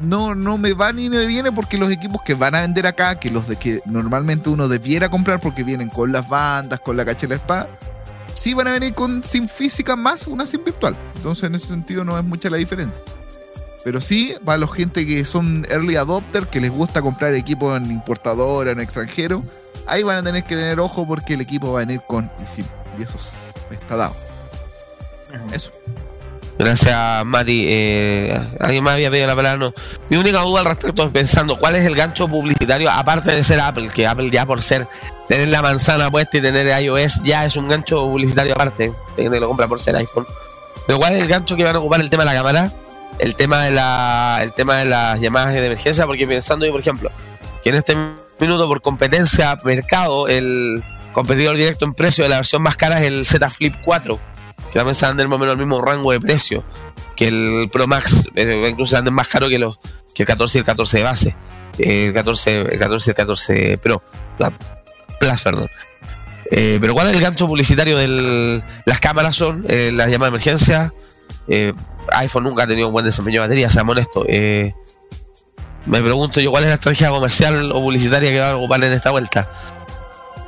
no, 0.01 0.35
no 0.35 0.57
me 0.57 0.73
va 0.73 0.91
ni 0.91 1.09
me 1.09 1.25
viene 1.27 1.53
porque 1.53 1.77
los 1.77 1.89
equipos 1.89 2.21
que 2.23 2.33
van 2.33 2.55
a 2.55 2.59
vender 2.59 2.87
acá, 2.87 3.17
que 3.17 3.31
los 3.31 3.47
de 3.47 3.55
que 3.55 3.81
normalmente 3.85 4.49
uno 4.49 4.67
debiera 4.67 5.07
comprar 5.07 5.39
porque 5.39 5.63
vienen 5.63 5.87
con 5.87 6.11
las 6.11 6.27
bandas, 6.27 6.81
con 6.81 6.97
la 6.97 7.05
cacha 7.05 7.21
de 7.21 7.29
la 7.29 7.35
espada, 7.35 7.69
sí 8.33 8.53
van 8.53 8.67
a 8.67 8.71
venir 8.71 8.93
con 8.93 9.23
SIM 9.23 9.47
física 9.47 9.95
más 9.95 10.27
una 10.27 10.45
SIM 10.45 10.65
virtual. 10.65 10.93
Entonces, 11.15 11.45
en 11.45 11.55
ese 11.55 11.67
sentido, 11.67 12.03
no 12.03 12.19
es 12.19 12.25
mucha 12.25 12.49
la 12.49 12.57
diferencia. 12.57 13.01
Pero 13.87 14.01
sí, 14.01 14.35
para 14.43 14.57
los 14.57 14.73
gente 14.73 15.07
que 15.07 15.23
son 15.23 15.65
early 15.69 15.95
adopter, 15.95 16.45
que 16.47 16.59
les 16.59 16.69
gusta 16.69 17.01
comprar 17.01 17.33
equipo 17.35 17.73
en 17.73 17.89
importadora, 17.89 18.71
en 18.71 18.81
extranjero, 18.81 19.45
ahí 19.85 20.03
van 20.03 20.17
a 20.17 20.23
tener 20.23 20.43
que 20.43 20.55
tener 20.55 20.81
ojo 20.81 21.07
porque 21.07 21.35
el 21.35 21.39
equipo 21.39 21.71
va 21.71 21.79
a 21.79 21.85
venir 21.85 22.01
con 22.05 22.29
SIM. 22.45 22.65
Y 22.99 23.03
eso 23.03 23.15
está 23.71 23.95
dado. 23.95 24.13
Eso. 25.53 25.71
Gracias, 26.59 27.25
Mati. 27.25 27.63
Eh, 27.65 28.37
¿Alguien 28.59 28.83
más 28.83 28.95
había 28.95 29.09
pedido 29.09 29.25
la 29.25 29.37
palabra? 29.37 29.57
No. 29.57 29.73
Mi 30.09 30.17
única 30.17 30.41
duda 30.41 30.59
al 30.59 30.65
respecto 30.65 31.05
es 31.05 31.11
pensando 31.11 31.57
cuál 31.57 31.77
es 31.77 31.85
el 31.85 31.95
gancho 31.95 32.27
publicitario, 32.27 32.91
aparte 32.91 33.31
de 33.31 33.41
ser 33.41 33.61
Apple, 33.61 33.87
que 33.95 34.05
Apple 34.05 34.29
ya 34.29 34.45
por 34.45 34.61
ser 34.61 34.85
tener 35.29 35.47
la 35.47 35.61
manzana 35.61 36.11
puesta 36.11 36.39
y 36.39 36.41
tener 36.41 36.67
iOS 36.83 37.23
ya 37.23 37.45
es 37.45 37.55
un 37.55 37.69
gancho 37.69 38.01
publicitario 38.01 38.53
aparte. 38.53 38.91
Hay 39.11 39.23
gente 39.23 39.37
que 39.37 39.39
lo 39.39 39.47
compra 39.47 39.69
por 39.69 39.81
ser 39.81 39.95
iPhone. 39.95 40.27
Pero 40.85 40.99
¿cuál 40.99 41.13
es 41.13 41.21
el 41.21 41.29
gancho 41.29 41.55
que 41.55 41.63
van 41.63 41.77
a 41.77 41.79
ocupar 41.79 42.01
el 42.01 42.09
tema 42.09 42.25
de 42.25 42.31
la 42.31 42.35
cámara? 42.35 42.73
El 43.19 43.35
tema 43.35 43.63
de 43.63 43.71
la, 43.71 44.39
el 44.41 44.53
tema 44.53 44.77
de 44.77 44.85
las 44.85 45.19
llamadas 45.19 45.53
de 45.53 45.65
emergencia, 45.65 46.05
porque 46.05 46.27
pensando 46.27 46.65
yo, 46.65 46.71
por 46.71 46.81
ejemplo, 46.81 47.11
que 47.63 47.69
en 47.69 47.75
este 47.75 47.95
minuto 48.39 48.67
por 48.67 48.81
competencia 48.81 49.57
mercado, 49.63 50.27
el 50.27 50.83
competidor 51.13 51.55
directo 51.55 51.85
en 51.85 51.93
precio 51.93 52.23
de 52.23 52.29
la 52.29 52.35
versión 52.35 52.61
más 52.61 52.75
cara 52.75 52.99
es 52.99 53.07
el 53.07 53.25
Z 53.25 53.49
Flip 53.49 53.75
4 53.83 54.19
que 54.71 54.79
también 54.79 54.95
se 54.95 55.05
anden 55.05 55.29
más 55.29 55.37
o 55.37 55.39
menos 55.39 55.53
el 55.53 55.59
mismo 55.59 55.81
rango 55.81 56.11
de 56.11 56.19
precio 56.19 56.63
que 57.15 57.27
el 57.27 57.69
Pro 57.71 57.87
Max, 57.87 58.29
incluso 58.35 58.95
se 58.95 59.11
más 59.11 59.27
caro 59.27 59.49
que 59.49 59.57
los 59.57 59.79
que 60.13 60.23
el 60.23 60.27
14 60.27 60.57
y 60.57 60.59
el 60.59 60.65
14 60.65 60.97
de 60.97 61.03
base, 61.03 61.35
eh, 61.79 62.05
el 62.05 62.13
14, 62.13 62.61
el 62.61 62.79
14 62.79 63.09
y 63.09 63.11
el 63.11 63.15
14 63.15 63.77
Pro, 63.79 64.03
Plus, 65.19 65.41
perdón. 65.41 65.67
Eh, 66.51 66.77
pero 66.79 66.93
¿cuál 66.93 67.07
es 67.07 67.15
el 67.15 67.21
gancho 67.21 67.47
publicitario 67.47 67.97
de 67.97 68.63
las 68.85 68.99
cámaras? 68.99 69.35
Son 69.35 69.65
eh, 69.67 69.91
las 69.93 70.09
llamadas 70.09 70.31
de 70.31 70.37
emergencia. 70.37 70.93
Eh, 71.47 71.73
iPhone 72.11 72.43
nunca 72.43 72.63
ha 72.63 72.67
tenido 72.67 72.87
un 72.87 72.93
buen 72.93 73.05
desempeño 73.05 73.41
de 73.41 73.47
batería, 73.47 73.69
seamos 73.69 73.93
honestos. 73.95 74.25
Eh, 74.27 74.73
me 75.85 76.01
pregunto 76.01 76.39
yo 76.41 76.51
cuál 76.51 76.63
es 76.63 76.69
la 76.69 76.75
estrategia 76.75 77.09
comercial 77.09 77.71
o 77.71 77.75
publicitaria 77.81 78.31
que 78.31 78.39
van 78.39 78.51
a 78.51 78.57
ocupar 78.57 78.83
en 78.83 78.91
esta 78.93 79.11
vuelta. 79.11 79.47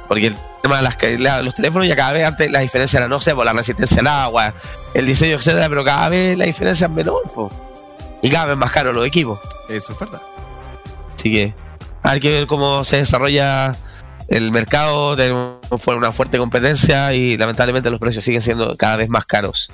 Porque 0.08 0.28
el 0.28 0.36
tema 0.62 0.78
de 0.78 0.84
las, 0.84 0.98
la- 1.20 1.42
los 1.42 1.56
teléfonos 1.56 1.88
ya 1.88 1.96
cada 1.96 2.14
vez 2.14 2.26
antes 2.26 2.52
la 2.52 2.60
diferencia 2.60 2.98
era, 2.98 3.08
no 3.08 3.22
sé, 3.22 3.34
por 3.36 3.46
la 3.46 3.54
resistencia 3.54 4.02
al 4.02 4.08
agua, 4.08 4.54
el 4.94 5.06
diseño, 5.06 5.36
etcétera, 5.38 5.70
pero 5.70 5.84
cada 5.86 6.10
vez 6.10 6.38
la 6.38 6.46
diferencia 6.46 6.88
es 6.88 6.92
menor, 6.94 7.24
po. 7.34 7.50
y 8.22 8.30
cada 8.30 8.48
vez 8.48 8.58
más 8.58 8.72
caros 8.72 8.94
los 8.94 9.06
equipos. 9.06 9.40
Eso 9.70 9.94
es 9.94 10.00
verdad. 10.00 10.22
Así 11.16 11.32
que 11.32 11.54
hay 12.04 12.20
que 12.20 12.32
ver 12.32 12.48
cómo 12.48 12.84
se 12.84 12.98
desarrolla 12.98 13.76
el 14.30 14.52
mercado, 14.52 15.16
tenemos 15.16 15.58
una 15.88 16.12
fuerte 16.12 16.38
competencia 16.38 17.14
y 17.14 17.38
lamentablemente 17.38 17.90
los 17.90 18.00
precios 18.00 18.24
siguen 18.24 18.42
siendo 18.42 18.76
cada 18.78 18.98
vez 18.98 19.10
más 19.10 19.26
caros. 19.26 19.72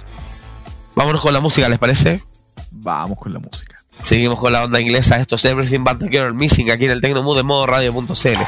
Vámonos 0.96 1.22
con 1.22 1.34
la 1.34 1.40
música, 1.40 1.68
¿les 1.70 1.78
parece? 1.78 2.24
Vamos 2.72 3.18
con 3.18 3.34
la 3.34 3.40
música. 3.40 3.84
Seguimos 4.04 4.40
con 4.40 4.52
la 4.52 4.64
onda 4.64 4.80
inglesa, 4.80 5.18
esto 5.20 5.36
es 5.36 5.46
Everything 5.46 5.84
But 5.84 6.00
the 6.00 6.10
Girl 6.10 6.34
Missing 6.34 6.72
aquí 6.72 6.86
en 6.86 6.92
el 6.92 7.02
Tecnomood 7.02 7.38
de 7.38 7.44
modo 7.44 7.66
radio.cl. 7.66 8.42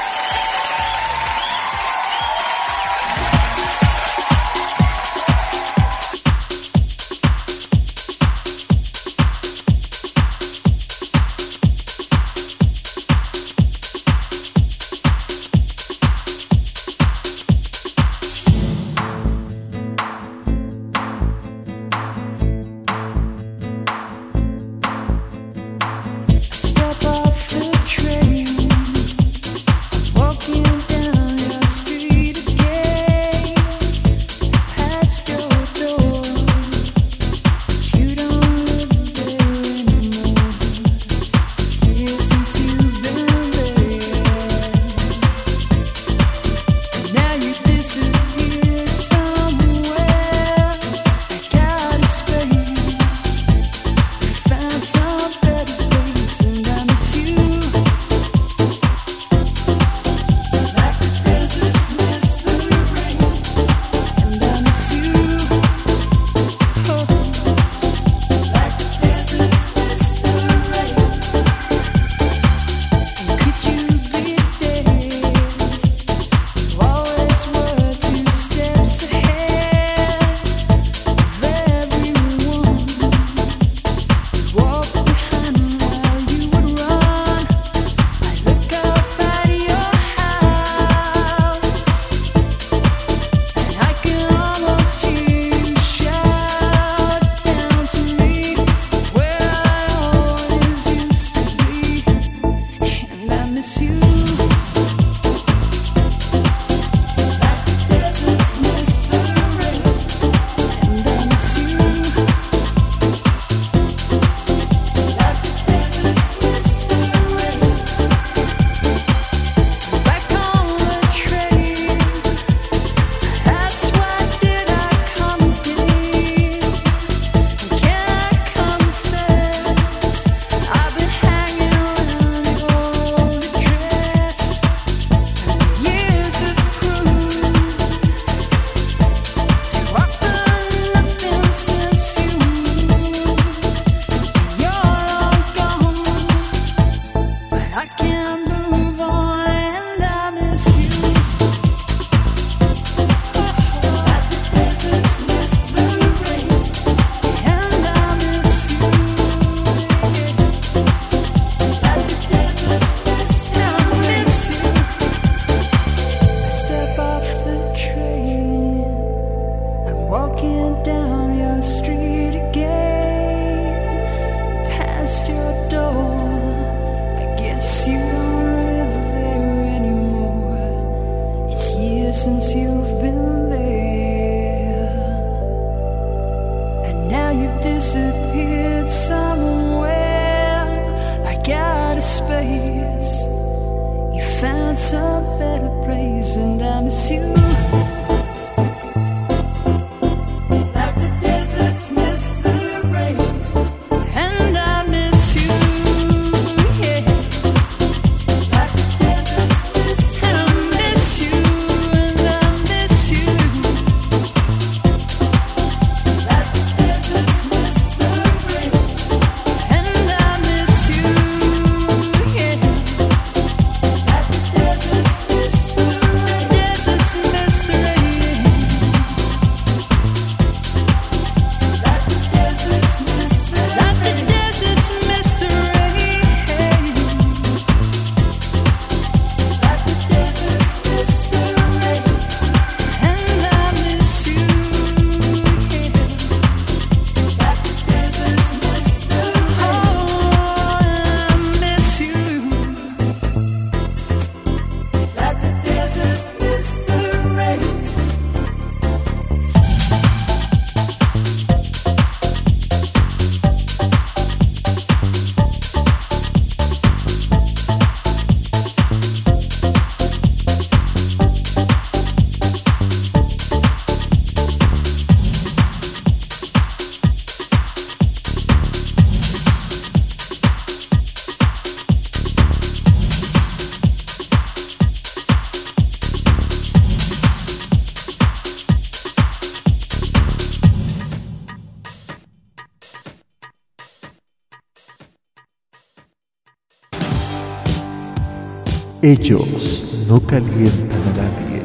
Ellos 299.07 299.87
no 300.05 300.19
calientan 300.19 301.01
a 301.01 301.21
nadie, 301.21 301.63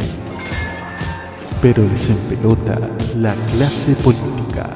pero 1.60 1.82
les 1.82 2.08
empelota 2.08 2.78
la 3.16 3.34
clase 3.34 3.94
política. 3.94 4.70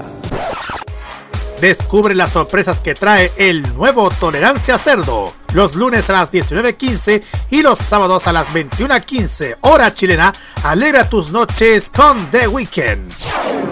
Descubre 1.60 2.12
las 2.12 2.32
sorpresas 2.32 2.80
que 2.80 2.94
trae 2.94 3.30
el 3.36 3.62
nuevo 3.76 4.10
Tolerancia 4.10 4.78
Cerdo. 4.78 5.32
Los 5.54 5.76
lunes 5.76 6.10
a 6.10 6.14
las 6.14 6.32
19.15 6.32 7.22
y 7.50 7.62
los 7.62 7.78
sábados 7.78 8.26
a 8.26 8.32
las 8.32 8.48
21.15 8.48 9.58
hora 9.60 9.94
chilena. 9.94 10.32
Alegra 10.64 11.08
tus 11.08 11.30
noches 11.30 11.88
con 11.88 12.28
The 12.32 12.48
Weekend. 12.48 13.12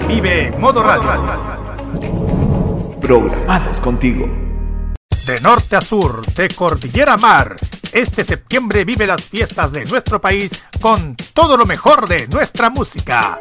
Vive 0.06 0.52
Modo 0.52 0.84
Radio. 0.84 1.10
Programados 3.00 3.80
contigo. 3.80 4.28
De 5.26 5.40
norte 5.40 5.74
a 5.74 5.80
sur, 5.80 6.24
de 6.34 6.48
cordillera 6.50 7.14
a 7.14 7.16
mar, 7.16 7.56
este 7.94 8.24
septiembre 8.24 8.84
vive 8.84 9.06
las 9.06 9.22
fiestas 9.22 9.70
de 9.70 9.84
nuestro 9.84 10.20
país 10.20 10.50
con 10.80 11.14
todo 11.32 11.56
lo 11.56 11.64
mejor 11.64 12.08
de 12.08 12.26
nuestra 12.26 12.68
música. 12.68 13.38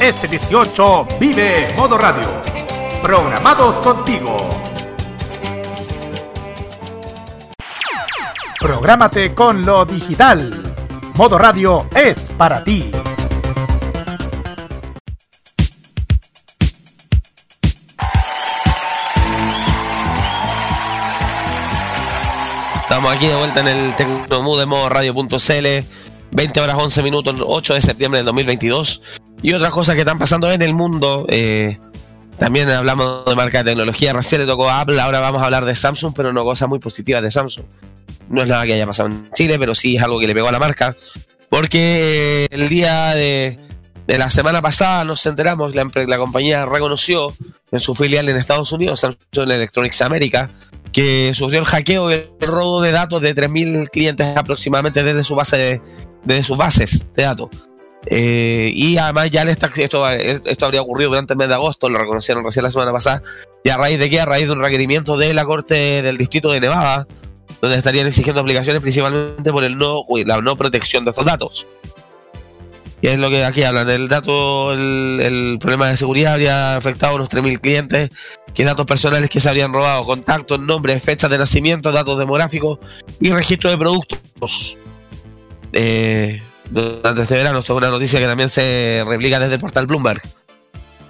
Este 0.00 0.26
18 0.26 1.06
vive 1.20 1.72
Modo 1.76 1.96
Radio. 1.96 2.28
Programados 3.00 3.76
contigo. 3.76 4.36
Prográmate 8.58 9.32
con 9.34 9.64
lo 9.64 9.84
digital. 9.84 10.74
Modo 11.14 11.38
Radio 11.38 11.88
es 11.94 12.18
para 12.36 12.64
ti. 12.64 12.90
Estamos 23.02 23.16
aquí 23.16 23.26
de 23.26 23.34
vuelta 23.34 23.58
en 23.58 23.66
el 23.66 23.96
Tecnomood 23.96 24.60
de 24.60 24.66
modo 24.66 24.88
radio.cl. 24.88 25.86
20 26.30 26.60
horas 26.60 26.76
11 26.78 27.02
minutos, 27.02 27.34
8 27.44 27.74
de 27.74 27.80
septiembre 27.80 28.18
del 28.18 28.26
2022. 28.26 29.02
Y 29.42 29.52
otras 29.54 29.72
cosas 29.72 29.96
que 29.96 30.02
están 30.02 30.20
pasando 30.20 30.48
en 30.52 30.62
el 30.62 30.72
mundo. 30.72 31.26
eh, 31.28 31.80
también 32.38 32.70
hablamos 32.70 33.24
de 33.24 33.34
marca 33.34 33.64
de 33.64 33.72
tecnología. 33.72 34.12
Recién 34.12 34.42
le 34.42 34.46
tocó 34.46 34.70
a 34.70 34.82
Apple. 34.82 35.00
Ahora 35.00 35.18
vamos 35.18 35.42
a 35.42 35.46
hablar 35.46 35.64
de 35.64 35.74
Samsung, 35.74 36.14
pero 36.14 36.32
no 36.32 36.44
cosas 36.44 36.68
muy 36.68 36.78
positivas 36.78 37.22
de 37.22 37.32
Samsung. 37.32 37.64
No 38.28 38.42
es 38.42 38.46
nada 38.46 38.64
que 38.66 38.74
haya 38.74 38.86
pasado 38.86 39.08
en 39.08 39.28
Chile, 39.34 39.58
pero 39.58 39.74
sí 39.74 39.96
es 39.96 40.02
algo 40.04 40.20
que 40.20 40.28
le 40.28 40.34
pegó 40.34 40.46
a 40.46 40.52
la 40.52 40.60
marca. 40.60 40.96
Porque 41.50 42.46
el 42.52 42.68
día 42.68 43.16
de, 43.16 43.58
de 44.06 44.16
la 44.16 44.30
semana 44.30 44.62
pasada 44.62 45.02
nos 45.04 45.26
enteramos, 45.26 45.74
la, 45.74 45.90
la 46.06 46.18
compañía 46.18 46.66
reconoció 46.66 47.34
en 47.72 47.80
su 47.80 47.96
filial 47.96 48.28
en 48.28 48.36
Estados 48.36 48.70
Unidos, 48.70 49.00
Samsung 49.00 49.50
Electronics 49.50 50.02
America, 50.02 50.50
que 50.92 51.32
sufrió 51.34 51.60
el 51.60 51.66
hackeo 51.66 52.10
y 52.10 52.14
el 52.14 52.28
robo 52.40 52.82
de 52.82 52.92
datos 52.92 53.20
de 53.22 53.34
3.000 53.34 53.88
clientes 53.88 54.36
aproximadamente 54.36 55.02
desde 55.02 55.24
su 55.24 55.34
base 55.34 55.56
de, 55.56 55.82
desde 56.24 56.44
sus 56.44 56.56
bases 56.56 57.06
de 57.14 57.22
datos. 57.22 57.48
Eh, 58.06 58.72
y 58.74 58.96
además 58.98 59.30
ya 59.30 59.44
le 59.44 59.52
esto, 59.52 60.08
esto 60.08 60.64
habría 60.64 60.82
ocurrido 60.82 61.10
durante 61.10 61.34
el 61.34 61.38
mes 61.38 61.48
de 61.48 61.54
agosto, 61.54 61.88
lo 61.88 61.98
reconocieron 61.98 62.44
recién 62.44 62.64
la 62.64 62.70
semana 62.70 62.92
pasada. 62.92 63.22
¿Y 63.64 63.70
a 63.70 63.76
raíz 63.76 63.98
de 63.98 64.10
qué? 64.10 64.20
A 64.20 64.24
raíz 64.24 64.46
de 64.46 64.52
un 64.52 64.60
requerimiento 64.60 65.16
de 65.16 65.32
la 65.34 65.44
Corte 65.44 66.02
del 66.02 66.18
Distrito 66.18 66.50
de 66.50 66.60
Nevada, 66.60 67.06
donde 67.60 67.76
estarían 67.76 68.06
exigiendo 68.06 68.40
aplicaciones 68.40 68.82
principalmente 68.82 69.52
por 69.52 69.64
el 69.64 69.78
no, 69.78 70.04
la 70.26 70.40
no 70.40 70.56
protección 70.56 71.04
de 71.04 71.10
estos 71.10 71.24
datos. 71.24 71.66
Y 73.00 73.08
es 73.08 73.18
lo 73.18 73.30
que 73.30 73.44
aquí 73.44 73.64
hablan 73.64 73.86
del 73.86 74.08
dato, 74.08 74.72
el, 74.72 75.20
el 75.20 75.58
problema 75.60 75.88
de 75.88 75.96
seguridad 75.96 76.34
habría 76.34 76.76
afectado 76.76 77.12
a 77.12 77.16
unos 77.16 77.30
3.000 77.30 77.60
clientes, 77.60 78.10
que 78.54 78.64
datos 78.64 78.86
personales 78.86 79.30
que 79.30 79.40
se 79.40 79.48
habrían 79.48 79.72
robado, 79.72 80.04
contactos, 80.04 80.60
nombres, 80.60 81.02
fechas 81.02 81.30
de 81.30 81.38
nacimiento, 81.38 81.90
datos 81.92 82.18
demográficos 82.18 82.78
y 83.20 83.30
registro 83.30 83.70
de 83.70 83.78
productos. 83.78 84.76
Eh, 85.72 86.42
durante 86.70 87.22
este 87.22 87.34
verano, 87.34 87.60
esto 87.60 87.72
es 87.72 87.78
una 87.78 87.88
noticia 87.88 88.20
que 88.20 88.26
también 88.26 88.50
se 88.50 89.04
replica 89.06 89.40
desde 89.40 89.54
el 89.54 89.60
portal 89.60 89.86
Bloomberg. 89.86 90.22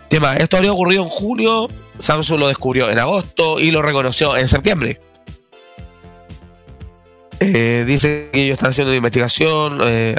Tema, 0.08 0.34
esto 0.36 0.56
habría 0.56 0.72
ocurrido 0.72 1.02
en 1.02 1.08
julio, 1.08 1.68
Samsung 1.98 2.40
lo 2.40 2.48
descubrió 2.48 2.90
en 2.90 2.98
agosto 2.98 3.58
y 3.58 3.70
lo 3.70 3.82
reconoció 3.82 4.36
en 4.36 4.46
septiembre. 4.46 5.00
Eh, 7.40 7.84
dice 7.86 8.28
que 8.32 8.44
ellos 8.44 8.52
están 8.54 8.70
haciendo 8.70 8.90
una 8.90 8.98
investigación 8.98 9.80
eh, 9.84 10.14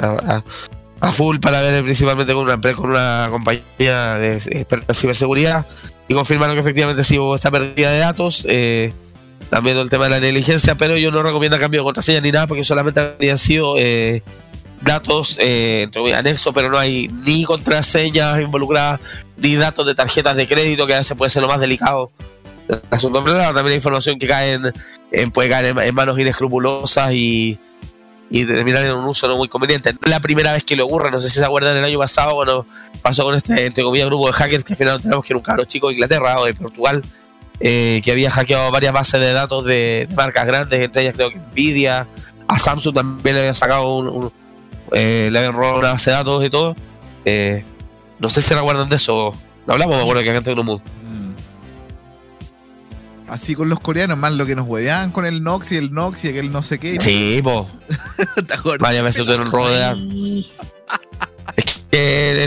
a, 1.00 1.12
full 1.12 1.38
para 1.38 1.60
ver 1.60 1.82
principalmente 1.82 2.34
con 2.34 2.44
una, 2.44 2.60
con 2.74 2.90
una 2.90 3.28
compañía 3.30 4.16
de 4.16 4.34
experta 4.36 4.86
en 4.88 4.94
ciberseguridad 4.94 5.66
y 6.08 6.14
confirmaron 6.14 6.54
que 6.54 6.60
efectivamente 6.60 7.04
sí 7.04 7.18
hubo 7.18 7.34
esta 7.34 7.50
pérdida 7.50 7.90
de 7.90 7.98
datos. 7.98 8.46
eh, 8.48 8.92
también 9.50 9.76
el 9.76 9.90
tema 9.90 10.04
de 10.04 10.10
la 10.10 10.20
negligencia, 10.20 10.74
pero 10.74 10.94
ellos 10.94 11.12
no 11.12 11.22
recomiendan 11.22 11.60
cambio 11.60 11.80
de 11.80 11.84
contraseña 11.84 12.20
ni 12.20 12.32
nada 12.32 12.46
porque 12.46 12.64
solamente 12.64 12.98
habrían 13.00 13.38
sido 13.38 13.76
eh, 13.78 14.22
datos 14.80 15.38
eh, 15.40 15.88
anexos, 16.16 16.52
pero 16.54 16.70
no 16.70 16.78
hay 16.78 17.08
ni 17.24 17.44
contraseñas 17.44 18.40
involucradas 18.40 19.00
ni 19.36 19.54
datos 19.56 19.86
de 19.86 19.94
tarjetas 19.94 20.34
de 20.36 20.48
crédito, 20.48 20.86
que 20.86 20.94
a 20.94 20.98
veces 20.98 21.16
puede 21.16 21.30
ser 21.30 21.42
lo 21.42 21.48
más 21.48 21.60
delicado 21.60 22.10
del 22.66 22.80
asunto. 22.90 23.22
Pero 23.22 23.38
también 23.38 23.66
hay 23.68 23.74
información 23.74 24.18
que 24.18 24.26
cae 24.26 24.52
en, 24.54 24.72
en- 25.12 25.30
puede 25.30 25.48
caer 25.50 25.66
en, 25.66 25.78
en 25.78 25.94
manos 25.94 26.18
inescrupulosas 26.18 27.12
y, 27.12 27.58
y 28.34 28.44
terminar 28.44 28.84
en 28.84 28.94
un 28.94 29.04
uso 29.04 29.28
no 29.28 29.36
muy 29.36 29.46
conveniente. 29.46 29.92
No 29.92 29.98
es 30.02 30.10
la 30.10 30.18
primera 30.18 30.52
vez 30.52 30.64
que 30.64 30.74
le 30.74 30.82
ocurre, 30.82 31.08
no 31.12 31.20
sé 31.20 31.30
si 31.30 31.38
se 31.38 31.44
acuerdan 31.44 31.76
el 31.76 31.84
año 31.84 32.00
pasado 32.00 32.34
cuando 32.34 32.66
pasó 33.00 33.22
con 33.22 33.36
este, 33.36 33.66
entre 33.66 33.84
comillas, 33.84 34.08
grupo 34.08 34.26
de 34.26 34.32
hackers 34.32 34.64
que 34.64 34.72
al 34.72 34.76
final 34.76 34.94
nos 34.94 35.04
enteramos 35.04 35.24
que 35.24 35.32
era 35.32 35.38
un 35.38 35.44
cabro 35.44 35.64
chico 35.66 35.86
de 35.86 35.94
Inglaterra 35.94 36.40
o 36.40 36.44
de 36.44 36.52
Portugal 36.54 37.00
eh, 37.60 38.00
que 38.02 38.10
había 38.10 38.32
hackeado 38.32 38.72
varias 38.72 38.92
bases 38.92 39.20
de 39.20 39.32
datos 39.32 39.64
de, 39.64 40.08
marcas 40.16 40.46
grandes, 40.46 40.80
entre 40.80 41.02
ellas 41.02 41.14
creo 41.14 41.30
que 41.30 41.38
Nvidia, 41.38 42.08
a 42.48 42.58
Samsung 42.58 42.92
también 42.92 43.36
le 43.36 43.42
habían 43.42 43.54
sacado 43.54 43.98
un, 43.98 44.32
eh, 44.90 45.28
le 45.30 45.38
habían 45.38 45.54
robado 45.54 45.78
una 45.78 45.92
base 45.92 46.10
de 46.10 46.16
datos 46.16 46.44
y 46.44 46.50
todo. 46.50 46.74
Eh, 47.24 47.64
no 48.18 48.30
sé 48.30 48.42
si 48.42 48.52
recuerdan 48.52 48.88
de 48.88 48.96
eso. 48.96 49.32
Lo 49.64 49.72
hablamos, 49.72 49.94
me 49.94 50.02
acuerdo 50.02 50.22
que 50.24 50.30
acá 50.30 50.38
en 50.38 50.44
Tecnomood. 50.44 50.80
Así 53.28 53.54
con 53.54 53.68
los 53.68 53.80
coreanos, 53.80 54.18
más 54.18 54.34
lo 54.34 54.44
que 54.46 54.54
nos 54.54 54.66
hueveaban 54.68 55.10
con 55.10 55.24
el 55.24 55.42
Nox 55.42 55.72
y 55.72 55.76
el 55.76 55.92
Nox 55.92 56.24
y 56.24 56.28
aquel 56.28 56.52
no 56.52 56.62
sé 56.62 56.78
qué. 56.78 56.98
Sí, 57.00 57.40
po. 57.42 57.70
¿Te 58.46 58.54
acuerdas? 58.54 58.80
Varias 58.80 59.02
veces 59.02 59.24
tuvieron 59.24 59.50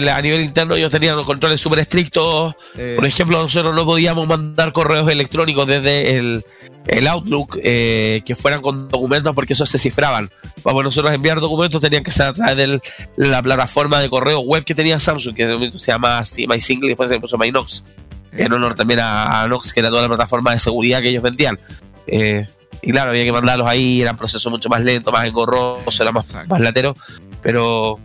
a 0.09 0.21
nivel 0.21 0.41
interno 0.41 0.75
ellos 0.75 0.91
tenían 0.91 1.15
los 1.15 1.25
controles 1.25 1.59
súper 1.59 1.79
estrictos. 1.79 2.53
Eh, 2.75 2.95
Por 2.97 3.05
ejemplo, 3.05 3.41
nosotros 3.41 3.73
no 3.75 3.85
podíamos 3.85 4.27
mandar 4.27 4.73
correos 4.73 5.09
electrónicos 5.09 5.65
desde 5.65 6.17
el, 6.17 6.43
el 6.87 7.07
Outlook 7.07 7.57
eh, 7.63 8.21
que 8.25 8.35
fueran 8.35 8.61
con 8.61 8.89
documentos 8.89 9.33
porque 9.33 9.53
esos 9.53 9.69
se 9.69 9.79
cifraban. 9.79 10.29
Para 10.63 10.83
nosotros 10.83 11.13
enviar 11.13 11.39
documentos 11.39 11.81
tenían 11.81 12.03
que 12.03 12.11
ser 12.11 12.27
a 12.27 12.33
través 12.33 12.57
de 12.57 12.81
la 13.15 13.41
plataforma 13.41 13.99
de 13.99 14.09
correo 14.09 14.39
web 14.41 14.63
que 14.63 14.75
tenía 14.75 14.99
Samsung, 14.99 15.33
que 15.33 15.47
momento 15.47 15.79
se 15.79 15.91
llama 15.91 16.21
MySingle 16.47 16.87
y 16.87 16.89
después 16.89 17.09
se 17.09 17.19
puso 17.19 17.37
MyNox. 17.37 17.85
En 18.33 18.51
honor 18.53 18.75
también 18.75 18.99
a, 18.99 19.41
a 19.43 19.47
Nox, 19.47 19.73
que 19.73 19.79
era 19.79 19.89
toda 19.89 20.01
la 20.03 20.07
plataforma 20.07 20.51
de 20.51 20.59
seguridad 20.59 20.99
que 21.01 21.09
ellos 21.09 21.23
vendían. 21.23 21.59
Eh, 22.07 22.47
y 22.81 22.91
claro, 22.91 23.09
había 23.11 23.23
que 23.23 23.31
mandarlos 23.31 23.67
ahí, 23.67 24.01
eran 24.01 24.15
procesos 24.17 24.51
mucho 24.51 24.69
más 24.69 24.83
lentos, 24.83 25.11
más 25.11 25.27
engorrosos, 25.27 25.99
era 25.99 26.11
más, 26.11 26.27
más 26.47 26.59
latero. 26.61 26.95
Pero 27.41 27.99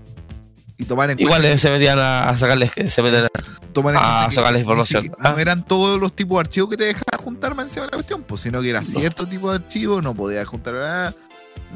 y 0.78 0.84
tomar 0.84 1.10
en 1.10 1.20
igual 1.20 1.40
cuenta, 1.42 1.58
se 1.58 1.70
metían 1.70 1.98
a, 1.98 2.28
a 2.28 2.38
sacarles, 2.38 2.70
se 2.88 3.02
metían 3.02 3.24
a- 3.96 4.26
que 4.28 4.34
sacarles 4.34 4.62
información. 4.62 5.02
siquiera- 5.02 5.22
Ah. 5.28 5.32
No 5.32 5.38
eran 5.38 5.64
todos 5.66 6.00
los 6.00 6.14
tipos 6.14 6.36
de 6.36 6.40
archivos 6.40 6.70
que 6.70 6.76
te 6.76 6.84
dejaban 6.84 7.18
juntar 7.22 7.54
más 7.54 7.66
encima 7.66 7.84
de 7.86 7.90
la 7.92 7.96
cuestión, 7.96 8.22
pues, 8.22 8.40
sino 8.40 8.60
que 8.62 8.70
era 8.70 8.82
cierto 8.84 9.26
tipo 9.26 9.50
de 9.50 9.56
archivos, 9.56 10.02
no 10.02 10.14
podías 10.14 10.46
juntar. 10.46 10.74
ah, 10.76 11.12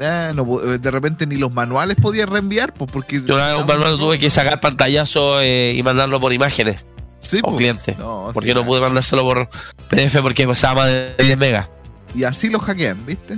ah, 0.01 0.31
no 0.35 0.45
po- 0.45 0.59
de 0.61 0.91
repente 0.91 1.25
ni 1.27 1.35
los 1.37 1.51
manuales 1.53 1.95
podías 2.01 2.27
reenviar, 2.27 2.73
pues 2.73 2.89
porque. 2.91 3.21
Yo 3.25 3.35
una 3.35 3.47
vez 3.53 3.61
un 3.61 3.67
manual 3.67 3.97
tuve 3.97 4.17
que 4.19 4.29
sacar 4.29 4.59
pantallazo 4.59 5.39
eh, 5.41 5.73
y 5.75 5.83
mandarlo 5.83 6.19
por 6.19 6.33
imágenes 6.33 6.77
Sí, 7.19 7.37
un 7.37 7.41
pues. 7.41 7.55
cliente. 7.57 7.95
No, 7.97 8.29
Porque 8.33 8.49
sí, 8.49 8.55
no 8.55 8.65
pude 8.65 8.79
mandárselo 8.79 9.23
por 9.23 9.49
PDF 9.89 10.21
porque 10.21 10.47
pesaba 10.47 10.81
más 10.81 10.87
de 10.87 11.15
10 11.19 11.37
megas. 11.37 11.69
Y 12.15 12.23
así 12.23 12.49
los 12.49 12.61
hackean, 12.61 13.05
¿viste? 13.05 13.37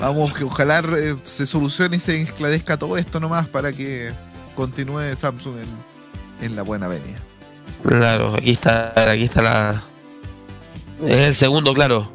Vamos, 0.00 0.32
que 0.32 0.44
ojalá 0.44 0.82
eh, 0.96 1.16
se 1.24 1.46
solucione 1.46 1.96
y 1.96 2.00
se 2.00 2.20
esclarezca 2.20 2.76
todo 2.76 2.96
esto 2.98 3.20
nomás 3.20 3.46
para 3.48 3.72
que 3.72 4.12
continúe 4.54 5.14
Samsung 5.16 5.56
en, 5.58 6.46
en 6.46 6.56
la 6.56 6.62
buena 6.62 6.86
avenida. 6.86 7.18
Claro, 7.82 8.34
aquí 8.34 8.50
está, 8.50 8.92
aquí 9.10 9.24
está 9.24 9.42
la. 9.42 9.82
Es 11.06 11.28
el 11.28 11.34
segundo, 11.34 11.72
claro. 11.72 12.12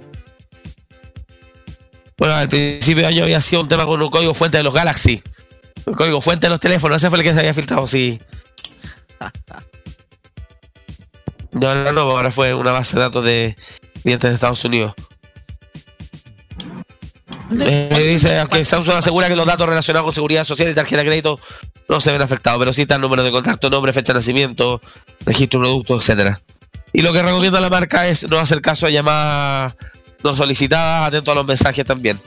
Bueno, 2.18 2.36
al 2.36 2.48
principio 2.48 3.02
de 3.04 3.08
año 3.08 3.24
había 3.24 3.42
sido 3.42 3.62
un 3.62 3.68
tema 3.68 3.86
con 3.86 4.02
un 4.02 4.10
código 4.10 4.34
fuente 4.34 4.58
de 4.58 4.64
los 4.64 4.74
Galaxy. 4.74 5.22
El 5.86 5.96
código 5.96 6.22
fuente 6.22 6.46
de 6.48 6.52
los 6.52 6.60
teléfonos, 6.60 6.98
ese 6.98 7.10
fue 7.10 7.20
el 7.20 7.24
que 7.26 7.34
se 7.34 7.40
había 7.40 7.54
filtrado, 7.54 7.88
sí. 7.88 8.22
No, 11.52 11.76
no, 11.76 11.92
no, 11.92 12.02
ahora 12.02 12.32
fue 12.32 12.54
una 12.54 12.72
base 12.72 12.96
de 12.96 13.02
datos 13.02 13.24
de 13.24 13.56
clientes 14.02 14.30
de 14.30 14.36
Estados 14.36 14.64
Unidos. 14.66 14.94
Eh, 17.60 18.08
dice, 18.10 18.40
aunque 18.40 18.66
Samsung 18.66 18.96
asegura 18.96 19.28
que 19.28 19.36
los 19.36 19.46
datos 19.46 19.68
relacionados 19.68 20.06
con 20.06 20.14
seguridad 20.14 20.44
social 20.44 20.70
y 20.72 20.74
tarjeta 20.74 21.02
de 21.04 21.08
crédito 21.08 21.40
no 21.88 22.00
se 22.00 22.12
ven 22.12 22.22
afectados, 22.22 22.58
pero 22.58 22.74
sí 22.74 22.84
están 22.84 23.02
números 23.02 23.24
de 23.24 23.32
contacto, 23.32 23.70
nombre, 23.70 23.94
fecha 23.94 24.14
de 24.14 24.20
nacimiento, 24.20 24.82
registro 25.26 25.60
de 25.60 25.66
producto, 25.66 25.98
etcétera. 25.98 26.42
Y 26.92 27.02
lo 27.02 27.14
que 27.14 27.22
recomienda 27.22 27.60
la 27.60 27.70
marca 27.70 28.08
es 28.08 28.28
no 28.28 28.40
hacer 28.40 28.62
caso 28.62 28.88
a 28.88 28.90
llamadas 28.90 29.76
no 30.24 30.34
solicitadas, 30.36 31.10
atento 31.10 31.32
a 31.32 31.36
los 31.36 31.46
mensajes 31.46 31.86
también. 31.86 32.20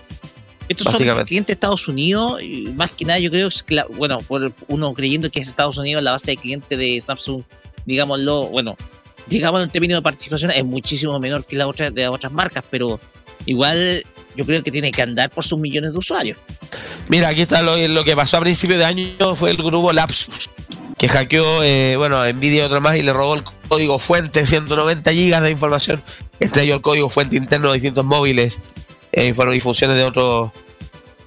Estos 0.69 0.93
son 0.93 1.25
clientes 1.25 1.47
de 1.47 1.53
Estados 1.53 1.87
Unidos, 1.87 2.43
y 2.43 2.73
más 2.75 2.91
que 2.91 3.05
nada 3.05 3.19
yo 3.21 3.31
creo, 3.31 3.49
bueno, 3.97 4.19
por 4.19 4.53
uno 4.69 4.95
creyendo 4.95 5.31
que 5.31 5.41
es 5.41 5.49
Estados 5.49 5.79
Unidos 5.79 6.03
la 6.03 6.13
base 6.13 6.33
de 6.33 6.37
clientes 6.37 6.79
de 6.79 7.01
Samsung, 7.01 7.43
digámoslo, 7.85 8.47
bueno, 8.49 8.77
digámoslo 9.29 9.65
en 9.65 9.71
términos 9.71 9.99
de 9.99 10.03
participación, 10.03 10.51
es 10.51 10.65
muchísimo 10.65 11.19
menor 11.21 11.45
que 11.45 11.57
la 11.57 11.69
otra, 11.69 11.91
de 11.91 12.03
las 12.03 12.11
otras 12.11 12.33
marcas, 12.33 12.65
pero 12.69 12.99
igual 13.45 14.03
yo 14.37 14.45
creo 14.45 14.63
que 14.63 14.73
tiene 14.73 14.91
que 14.91 15.03
andar 15.03 15.31
por 15.31 15.45
sus 15.45 15.59
millones 15.59 15.93
de 15.93 15.99
usuarios. 15.99 16.39
Mira, 17.09 17.29
aquí 17.29 17.43
está 17.43 17.63
lo, 17.63 17.77
lo 17.77 18.05
que 18.05 18.17
pasó 18.17 18.39
a 18.39 18.41
principio 18.41 18.77
de 18.77 18.85
año, 18.85 19.37
fue 19.37 19.51
el 19.51 19.57
grupo 19.57 19.93
Lapsus, 19.93 20.51
que 20.99 21.09
hackeó, 21.09 21.63
eh, 21.63 21.95
bueno, 21.97 22.25
Nvidia 22.33 22.65
y 22.65 22.67
otro 22.67 22.81
más 22.81 22.97
y 22.97 23.03
le 23.03 23.13
robó 23.13 23.37
el 23.37 23.45
código 23.69 24.01
fuente, 24.01 24.45
190 24.45 25.13
gigas 25.13 25.43
de 25.43 25.51
información, 25.53 26.03
entre 26.41 26.65
ellos 26.65 26.77
el 26.77 26.83
código 26.83 27.09
fuente 27.09 27.37
interno 27.37 27.69
de 27.69 27.75
distintos 27.75 28.05
móviles 28.05 28.59
eh, 29.13 29.33
y 29.55 29.61
funciones 29.61 29.97
de 29.97 30.05
otros 30.05 30.51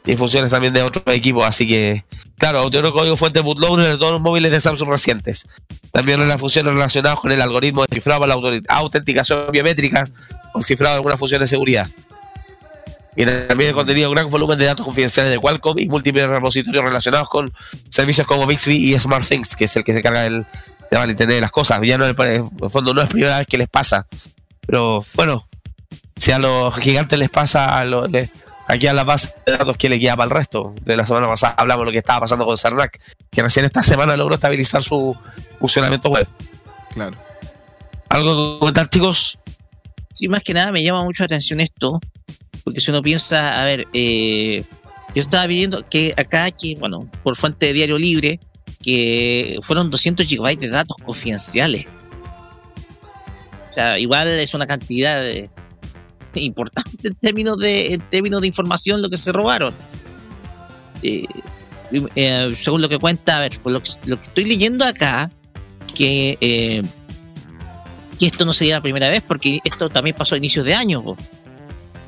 y 0.06 0.16
funciones 0.16 0.50
también 0.50 0.74
de 0.74 0.82
otros 0.82 1.04
equipos, 1.16 1.46
así 1.46 1.68
que, 1.68 2.04
claro, 2.38 2.64
obtuvo 2.64 2.88
el 2.88 2.94
código 2.94 3.18
fuente 3.18 3.42
bootloader 3.42 3.92
de 3.92 3.98
todos 3.98 4.14
los 4.14 4.22
móviles 4.22 4.52
de 4.52 4.60
Samsung 4.60 4.90
recientes. 4.90 5.46
También 5.92 6.28
las 6.28 6.40
funciones 6.40 6.74
relacionadas 6.74 7.20
con 7.20 7.32
el 7.32 7.42
algoritmo 7.42 7.82
de 7.84 7.96
cifrado 7.96 8.22
para 8.22 8.36
la 8.36 8.62
autenticación 8.70 9.48
biométrica 9.52 10.10
o 10.54 10.62
cifrado 10.62 10.94
de 10.94 10.98
algunas 10.98 11.20
funciones 11.20 11.50
de 11.50 11.56
seguridad. 11.56 11.90
Y 13.16 13.26
también 13.26 13.70
el 13.70 13.76
contenido 13.76 14.10
gran 14.12 14.30
volumen 14.30 14.58
de 14.58 14.66
datos 14.66 14.86
confidenciales 14.86 15.32
de 15.32 15.40
Qualcomm 15.40 15.78
y 15.78 15.88
múltiples 15.88 16.28
repositorios 16.28 16.84
relacionados 16.84 17.28
con 17.28 17.52
servicios 17.90 18.26
como 18.26 18.48
Bixby 18.48 18.76
y 18.76 19.00
SmartThings, 19.00 19.56
que 19.56 19.66
es 19.66 19.76
el 19.76 19.84
que 19.84 19.94
se 19.94 20.00
encarga 20.00 20.22
del 20.22 20.46
de 20.90 21.42
las 21.42 21.52
cosas. 21.52 21.80
Ya 21.84 21.98
no 21.98 22.08
en 22.08 22.16
el 22.18 22.70
fondo 22.70 22.94
no 22.94 23.02
es 23.02 23.10
primera 23.10 23.40
vez 23.40 23.48
que 23.48 23.58
les 23.58 23.68
pasa. 23.68 24.08
Pero 24.66 25.04
bueno, 25.16 25.49
si 26.20 26.32
a 26.32 26.40
los 26.40 26.76
gigantes 26.76 27.18
les 27.18 27.30
pasa, 27.30 27.80
a 27.80 27.86
los, 27.86 28.10
aquí 28.68 28.88
a 28.88 28.94
las 28.94 29.06
bases 29.06 29.36
de 29.46 29.54
datos, 29.54 29.78
¿qué 29.78 29.90
le 29.90 30.00
queda 30.00 30.18
para 30.18 30.26
el 30.26 30.32
resto? 30.32 30.76
De 30.84 30.98
la 30.98 31.06
semana 31.06 31.28
pasada 31.28 31.56
hablamos 31.58 31.84
de 31.84 31.86
lo 31.86 31.92
que 31.94 31.98
estaba 31.98 32.20
pasando 32.20 32.46
con 32.46 32.58
Cernac, 32.58 33.00
que 33.32 33.42
recién 33.42 33.66
esta 33.66 33.82
semana 33.82 34.18
logró 34.18 34.36
estabilizar 34.36 34.84
su 34.84 35.16
funcionamiento 35.60 36.10
web. 36.10 36.28
Claro. 36.94 37.18
¿Algo 38.10 38.54
que 38.54 38.60
comentar, 38.60 38.90
chicos? 38.90 39.40
Sí, 40.12 40.28
más 40.28 40.44
que 40.44 40.54
nada 40.54 40.72
me 40.72 40.84
llama 40.84 41.04
mucho 41.06 41.24
la 41.24 41.28
atención 41.28 41.62
esto, 41.62 42.02
porque 42.66 42.82
si 42.82 42.92
uno 42.92 43.02
piensa, 43.02 43.62
a 43.62 43.64
ver, 43.64 43.88
eh, 43.94 44.66
yo 45.16 45.22
estaba 45.22 45.48
viendo 45.48 45.88
que 45.88 46.14
acá, 46.18 46.52
que 46.52 46.76
bueno, 46.76 47.10
por 47.24 47.38
fuente 47.38 47.68
de 47.68 47.74
Diario 47.74 47.98
Libre, 47.98 48.42
que 48.84 49.58
fueron 49.62 49.90
200 49.90 50.26
gigabytes 50.26 50.70
de 50.70 50.76
datos 50.76 50.98
confidenciales. 51.06 51.86
O 53.70 53.72
sea, 53.72 54.00
igual 54.00 54.28
es 54.28 54.54
una 54.54 54.68
cantidad 54.68 55.26
eh, 55.26 55.50
importante 56.40 57.08
en 57.08 57.16
términos 57.16 57.58
de 57.60 57.94
en 57.94 58.02
términos 58.10 58.42
de 58.42 58.48
información 58.48 59.02
lo 59.02 59.10
que 59.10 59.18
se 59.18 59.32
robaron. 59.32 59.74
Eh, 61.04 61.26
eh, 62.16 62.54
según 62.56 62.82
lo 62.82 62.90
que 62.90 63.00
cuenta, 63.00 63.38
a 63.38 63.42
ver, 63.42 63.60
por 63.60 63.72
lo 63.72 63.82
que, 63.82 63.90
lo 64.06 64.20
que 64.20 64.28
estoy 64.28 64.46
leyendo 64.46 64.86
acá, 64.86 65.32
que 65.96 66.38
eh, 66.42 66.84
que 68.20 68.26
esto 68.26 68.46
no 68.46 68.54
sería 68.54 68.76
la 68.76 68.82
primera 68.82 69.10
vez, 69.10 69.24
porque 69.26 69.60
esto 69.64 69.90
también 69.90 70.16
pasó 70.16 70.36
a 70.36 70.38
inicios 70.38 70.66
de 70.66 70.74
año. 70.76 71.02
po. 71.02 71.18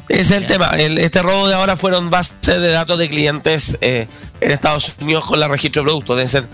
Ese 0.09 0.22
es 0.22 0.32
el 0.32 0.45
tema. 0.45 0.67
El- 0.72 0.97
este 0.97 1.22
robo 1.22 1.47
de 1.47 1.55
ahora 1.55 1.78
fueron 1.78 2.09
bases 2.09 2.36
de 2.45 2.67
datos 2.69 2.99
de 2.99 3.07
clientes 3.09 3.78
eh, 3.80 4.07
en 4.41 4.51
Estados 4.51 4.91
Unidos 4.99 5.24
con 5.26 5.39
la 5.39 5.47
registro 5.47 5.84
de 5.84 5.86
productos. 5.86 6.17
Debe 6.17 6.28
ser 6.30 6.45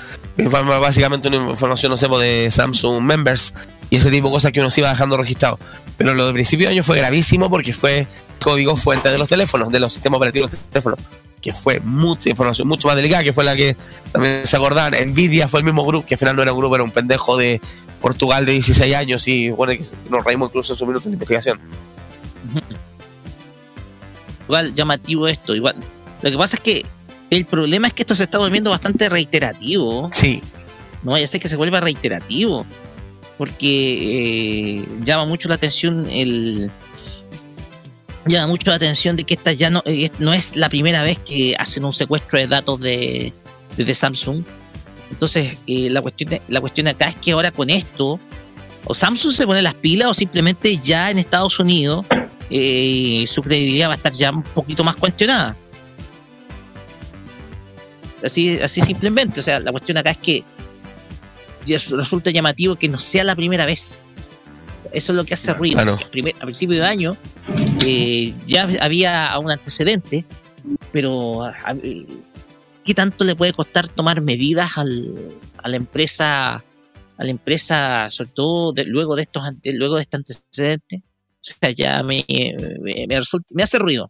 básicamente 0.80 1.28
una 1.28 1.38
información, 1.38 1.90
no 1.90 1.98
sé, 1.98 2.08
de 2.08 2.52
Samsung 2.52 3.02
Members 3.02 3.56
y 3.90 3.96
ese 3.96 4.12
tipo 4.12 4.28
de 4.28 4.34
cosas 4.34 4.52
que 4.52 4.60
uno 4.60 4.70
se 4.70 4.82
iba 4.82 4.90
dejando 4.92 5.18
registrado. 5.18 5.58
Pero 5.98 6.14
lo 6.14 6.28
de 6.28 6.34
principio 6.34 6.68
de 6.68 6.74
año 6.74 6.84
fue 6.84 6.98
gravísimo 6.98 7.50
porque 7.50 7.74
fue 7.74 8.08
código 8.40 8.76
fuente 8.76 9.10
de 9.10 9.18
los 9.18 9.28
teléfonos, 9.28 9.72
de 9.72 9.80
los 9.80 9.94
sistemas 9.94 10.18
operativos 10.18 10.52
de 10.52 10.58
los 10.58 10.66
teléfonos. 10.68 11.00
Que 11.42 11.54
fue 11.54 11.80
mucha 11.80 12.30
información, 12.30 12.68
mucho 12.68 12.88
más 12.88 12.96
delicada, 12.96 13.24
que 13.24 13.34
fue 13.34 13.44
la 13.44 13.56
que 13.56 13.76
también 14.12 14.46
se 14.46 14.56
acordaban. 14.56 14.94
Nvidia 15.12 15.48
fue 15.48 15.60
el 15.60 15.66
mismo 15.66 15.86
grupo, 15.86 16.06
que 16.06 16.16
al 16.16 16.20
final 16.20 16.36
no 16.36 16.42
era 16.42 16.54
un 16.54 16.60
grupo, 16.60 16.76
era 16.76 16.84
un 16.84 16.92
pendejo 16.92 17.38
de 17.38 17.62
Portugal 18.02 18.46
de 18.46 18.54
16 18.54 18.96
años 18.96 19.28
y 19.28 19.50
bueno, 19.50 19.74
que 19.74 19.84
nos 20.10 20.24
reímos 20.24 20.50
incluso 20.50 20.74
en 20.74 20.80
su 20.80 20.86
minuto 20.86 21.10
de 21.10 21.14
investigación. 21.14 21.60
Igual 24.48 24.74
llamativo 24.74 25.28
esto, 25.28 25.54
igual. 25.54 25.76
Lo 26.22 26.32
que 26.32 26.38
pasa 26.38 26.56
es 26.56 26.62
que 26.62 26.86
el 27.30 27.46
problema 27.46 27.88
es 27.88 27.94
que 27.94 28.04
esto 28.04 28.16
se 28.16 28.24
está 28.24 28.38
volviendo 28.38 28.70
bastante 28.70 29.10
reiterativo. 29.10 30.10
Sí, 30.14 30.42
No 31.04 31.12
vaya 31.12 31.26
a 31.26 31.28
ser 31.28 31.42
que 31.42 31.50
se 31.50 31.58
vuelva 31.58 31.82
reiterativo. 31.82 32.66
Porque 33.38 34.80
eh, 34.80 34.88
llama 35.02 35.26
mucho 35.26 35.50
la 35.50 35.56
atención 35.56 36.08
el. 36.10 36.72
Llama 38.26 38.48
mucho 38.48 38.70
la 38.72 38.76
atención 38.76 39.16
de 39.16 39.24
que 39.24 39.36
esta 39.36 39.54
ya 39.54 39.70
no, 39.70 39.82
eh, 39.86 40.10
no 40.20 40.34
es 40.34 40.56
la 40.56 40.68
primera 40.70 41.04
vez 41.04 41.18
que 41.20 41.56
hacen 41.58 41.86
un 41.86 41.94
secuestro 41.94 42.40
de 42.40 42.48
datos 42.48 42.80
de, 42.80 43.34
de 43.78 43.96
Samsung. 43.96 44.44
Entonces, 45.12 45.56
eh, 45.68 45.90
la, 45.90 46.02
cuestión, 46.02 46.38
la 46.50 46.60
cuestión 46.60 46.88
acá 46.88 47.08
es 47.08 47.16
que 47.16 47.32
ahora 47.32 47.52
con 47.52 47.70
esto, 47.70 48.20
o 48.84 48.94
Samsung 48.94 49.32
se 49.32 49.46
pone 49.46 49.62
las 49.62 49.76
pilas 49.76 50.10
o 50.10 50.14
simplemente 50.14 50.78
ya 50.78 51.10
en 51.10 51.20
Estados 51.20 51.60
Unidos 51.60 52.06
su 52.50 53.42
credibilidad 53.42 53.90
va 53.90 53.94
a 53.94 53.98
estar 53.98 54.14
ya 54.14 54.32
un 54.32 54.44
poquito 54.44 54.84
más 54.84 54.96
cuestionada. 54.96 55.56
Así, 58.24 58.60
así 58.60 58.82
simplemente. 58.82 59.40
O 59.40 59.44
sea, 59.44 59.60
la 59.60 59.72
cuestión 59.72 59.98
acá 59.98 60.12
es 60.12 60.18
que 60.18 60.44
resulta 61.76 62.32
llamativo 62.32 62.76
que 62.76 62.88
no 62.88 63.00
sea 63.00 63.24
la 63.24 63.36
primera 63.36 63.66
vez. 63.66 64.12
Eso 64.94 65.12
es 65.12 65.16
lo 65.16 65.26
que 65.26 65.34
hace 65.34 65.54
ruido. 65.54 65.80
Ah, 65.80 65.98
a 66.40 66.44
principio 66.46 66.78
de 66.78 66.84
año 66.84 67.18
eh, 67.86 68.34
ya 68.48 68.68
había 68.82 69.38
un 69.40 69.52
antecedente, 69.52 70.26
pero 70.92 71.44
a, 71.44 71.76
¿qué 72.86 72.94
tanto 72.94 73.24
le 73.24 73.36
puede 73.36 73.54
costar 73.54 73.88
tomar 73.88 74.22
medidas 74.22 74.78
al, 74.78 75.14
a 75.62 75.70
la 75.70 75.76
empresa, 75.76 76.56
a 76.56 77.24
la 77.24 77.30
empresa, 77.30 78.10
sobre 78.10 78.32
todo 78.32 78.74
luego 78.86 79.16
de 79.16 79.24
estos, 79.24 79.44
de, 79.62 79.74
luego 79.74 79.96
de 79.96 80.04
este 80.04 80.18
antecedente? 80.18 81.04
O 81.40 81.44
sea, 81.60 81.72
ya 81.72 82.02
me, 82.04 82.26
me, 82.28 83.06
resulta, 83.10 83.48
me 83.52 83.64
hace 83.64 83.78
ruido. 83.78 84.10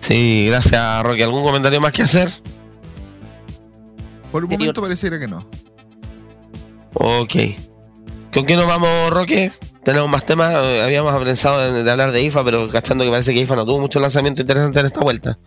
Sí, 0.00 0.46
gracias, 0.48 1.02
Rocky. 1.02 1.22
¿Algún 1.22 1.42
comentario 1.42 1.80
más 1.80 1.92
que 1.92 2.02
hacer? 2.02 2.30
Por 4.32 4.44
un 4.44 4.50
momento 4.50 4.82
pareciera 4.82 5.18
que 5.18 5.28
no. 5.28 5.38
Ok. 6.94 7.34
¿Con 8.32 8.44
qué 8.44 8.56
nos 8.56 8.66
vamos, 8.66 9.10
Roque? 9.10 9.52
Tenemos 9.84 10.10
más 10.10 10.26
temas. 10.26 10.54
Habíamos 10.54 11.22
pensado 11.22 11.82
de 11.82 11.90
hablar 11.90 12.12
de 12.12 12.22
IFA, 12.22 12.44
pero 12.44 12.68
cachando 12.68 13.04
que 13.04 13.10
parece 13.10 13.32
que 13.32 13.40
IFA 13.40 13.56
no 13.56 13.64
tuvo 13.64 13.80
mucho 13.80 14.00
lanzamiento 14.00 14.42
interesante 14.42 14.80
en 14.80 14.86
esta 14.86 15.00
vuelta. 15.00 15.38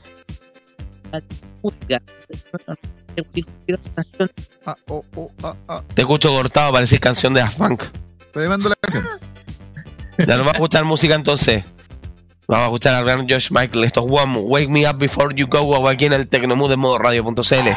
Ah, 4.65 4.75
oh, 4.87 5.03
oh, 5.15 5.31
ah, 5.43 5.55
ah. 5.67 5.83
Te 5.93 6.01
escucho 6.01 6.29
cortado, 6.29 6.71
parece 6.71 6.99
canción 6.99 7.33
de 7.33 7.41
Daft 7.41 7.57
Punk. 7.57 7.83
Estoy 8.19 8.47
la 8.47 8.75
canción. 8.79 9.05
Ya 10.25 10.37
no 10.37 10.43
va 10.43 10.51
a 10.51 10.53
escuchar 10.53 10.85
música 10.85 11.15
entonces. 11.15 11.63
Vamos 12.47 12.63
a 12.63 12.65
escuchar 12.67 12.95
al 12.95 13.05
gran 13.05 13.29
Josh 13.29 13.51
Michael. 13.51 13.83
Esto 13.83 14.05
es 14.05 14.11
Wake 14.11 14.69
Me 14.69 14.89
Up 14.89 14.97
Before 14.97 15.35
You 15.35 15.47
Go 15.47 15.63
Go 15.63 15.87
aquí 15.87 16.05
en 16.05 16.13
el 16.13 16.27
Tecnomood 16.27 16.69
de 16.69 16.77
modo 16.77 16.97
radio.cl. 16.97 17.69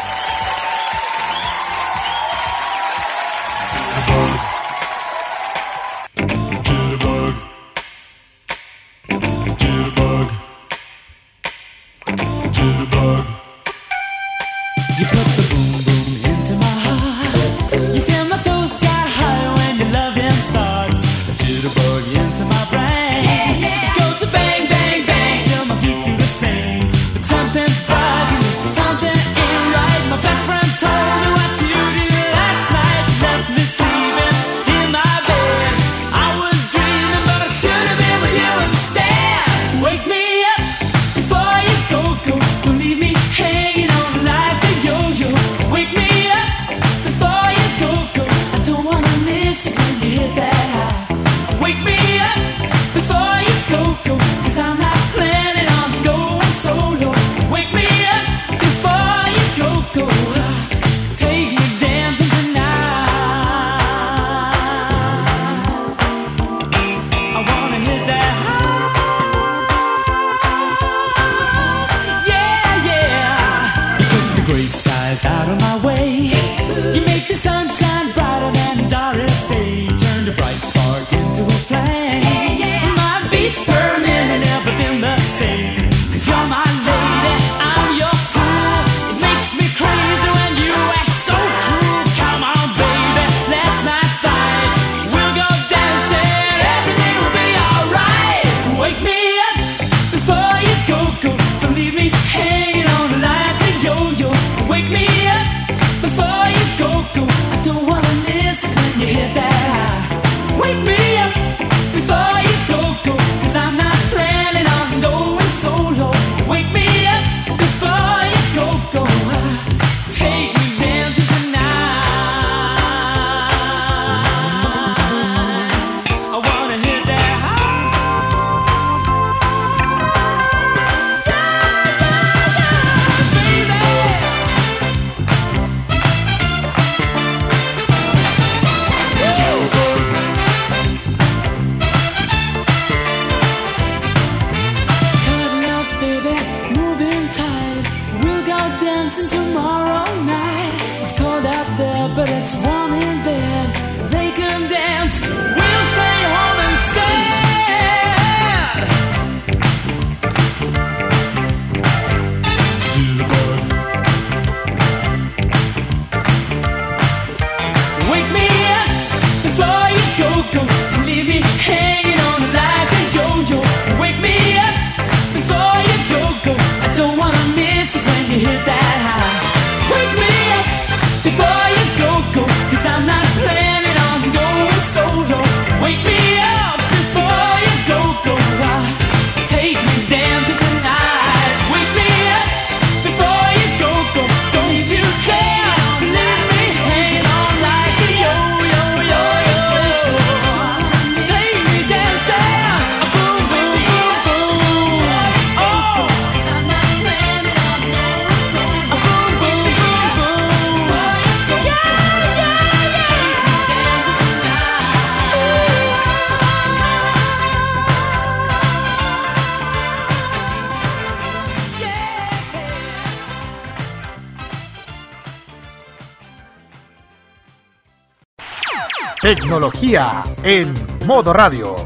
Tecnología 229.22 230.24
en 230.42 230.74
modo 231.06 231.32
radio. 231.32 231.76